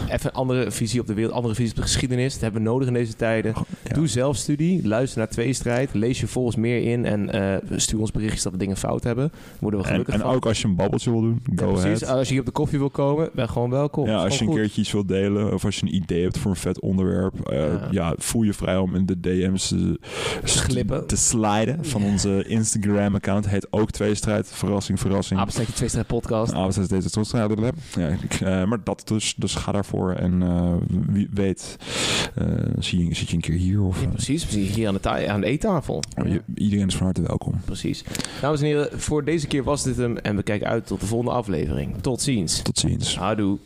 even 0.08 0.30
een 0.30 0.36
andere 0.36 0.70
visie 0.70 1.00
op 1.00 1.06
de 1.06 1.14
wereld, 1.14 1.34
andere 1.34 1.54
visie 1.54 1.70
op 1.70 1.76
de 1.76 1.82
geschiedenis. 1.82 2.32
Dat 2.32 2.42
hebben 2.42 2.62
we 2.62 2.68
nodig 2.68 2.88
in 2.88 2.94
deze 2.94 3.14
tijden. 3.16 3.54
Ja. 3.84 3.94
Doe 3.94 4.06
zelfstudie, 4.06 4.86
luister 4.88 5.18
naar 5.18 5.28
Tweestrijd, 5.28 5.90
lees 5.94 6.20
je 6.20 6.26
volgens 6.26 6.56
meer 6.56 6.82
in 6.92 7.04
en 7.04 7.30
eh, 7.32 7.76
stuur 7.78 8.00
ons 8.00 8.10
berichtjes 8.10 8.42
dat 8.42 8.52
we 8.52 8.58
dingen 8.58 8.76
fout 8.76 9.04
hebben. 9.04 9.32
Worden 9.58 9.80
we 9.80 9.86
En, 9.86 9.90
gelukkig 9.92 10.14
en 10.14 10.20
van. 10.20 10.30
ook 10.34 10.46
als 10.46 10.60
je 10.62 10.68
een 10.68 10.76
babbeltje 10.76 11.10
wil 11.10 11.20
doen, 11.20 11.40
Ja, 11.44 11.64
go 11.64 11.72
precies, 11.72 12.02
ahead. 12.04 12.18
als 12.18 12.26
je 12.26 12.30
hier 12.32 12.40
op 12.40 12.46
de 12.46 12.52
koffie 12.52 12.78
wil 12.78 12.90
komen, 12.90 13.30
ben 13.34 13.48
gewoon 13.48 13.70
welkom. 13.70 14.06
Ja, 14.06 14.16
als 14.24 14.34
je 14.38 14.40
een 14.40 14.46
goed. 14.50 14.56
keertje 14.56 14.80
iets 14.80 14.92
wilt 14.92 15.08
delen 15.08 15.52
of 15.54 15.64
als 15.64 15.76
je 15.76 15.82
een 15.86 15.94
idee 15.94 16.22
hebt 16.22 16.38
voor 16.38 16.50
een 16.50 16.56
vet 16.56 16.80
onderwerp, 16.80 17.48
eh, 17.48 17.58
Ja. 17.58 17.88
ja. 17.90 18.14
voel 18.16 18.42
je 18.42 18.52
vrij 18.52 18.76
om 18.76 18.94
in 18.94 19.06
de 19.06 19.20
DM's 19.20 19.68
te, 19.68 19.98
glippen. 20.44 21.06
te 21.06 21.16
sliden 21.16 21.84
van 21.84 22.04
onze 22.04 22.44
Instagram-account. 22.46 23.48
Heet 23.48 23.66
ook 23.70 23.90
Tweestrijd. 23.90 24.48
Verrassing, 24.52 25.00
verrassing. 25.00 25.40
Apensteekje 25.40 25.72
Tweestrijd 25.72 26.06
podcast. 26.06 26.52
Deze 26.88 27.10
toestand? 27.10 27.56
Ja, 27.94 28.08
ik, 28.22 28.34
eh, 28.40 28.64
maar 28.64 28.78
dat 28.84 29.02
dus, 29.04 29.34
dus 29.36 29.54
ga 29.54 29.67
daarvoor 29.72 30.12
en 30.12 30.42
eh, 30.42 30.72
wie 31.08 31.28
weet, 31.32 31.76
eh, 32.34 32.46
zie 32.78 33.08
je, 33.08 33.14
zit 33.14 33.28
je 33.28 33.34
een 33.34 33.40
keer 33.42 33.54
hier 33.56 33.82
of 33.82 34.00
Ja, 34.00 34.06
eh, 34.06 34.12
precies, 34.12 34.44
precies. 34.44 34.74
Hier 34.74 34.88
aan 34.88 34.94
de, 34.94 35.00
ta- 35.00 35.26
aan 35.26 35.40
de 35.40 35.46
eettafel. 35.46 36.02
je- 36.26 36.42
iedereen 36.54 36.86
is 36.86 36.96
van 36.96 37.04
harte 37.04 37.22
welkom. 37.22 37.54
Precies. 37.64 38.04
Dames 38.40 38.60
en 38.60 38.66
heren, 38.66 39.00
voor 39.00 39.24
deze 39.24 39.46
keer 39.46 39.64
was 39.64 39.82
dit 39.82 39.96
hem 39.96 40.16
en 40.16 40.36
we 40.36 40.42
kijken 40.42 40.66
uit 40.68 40.86
tot 40.86 41.00
de 41.00 41.06
volgende 41.06 41.32
aflevering. 41.32 41.94
Tot 42.00 42.20
ziens. 42.20 42.62
Tot 42.62 42.78
ziens. 42.78 43.16
Houdoe. 43.16 43.58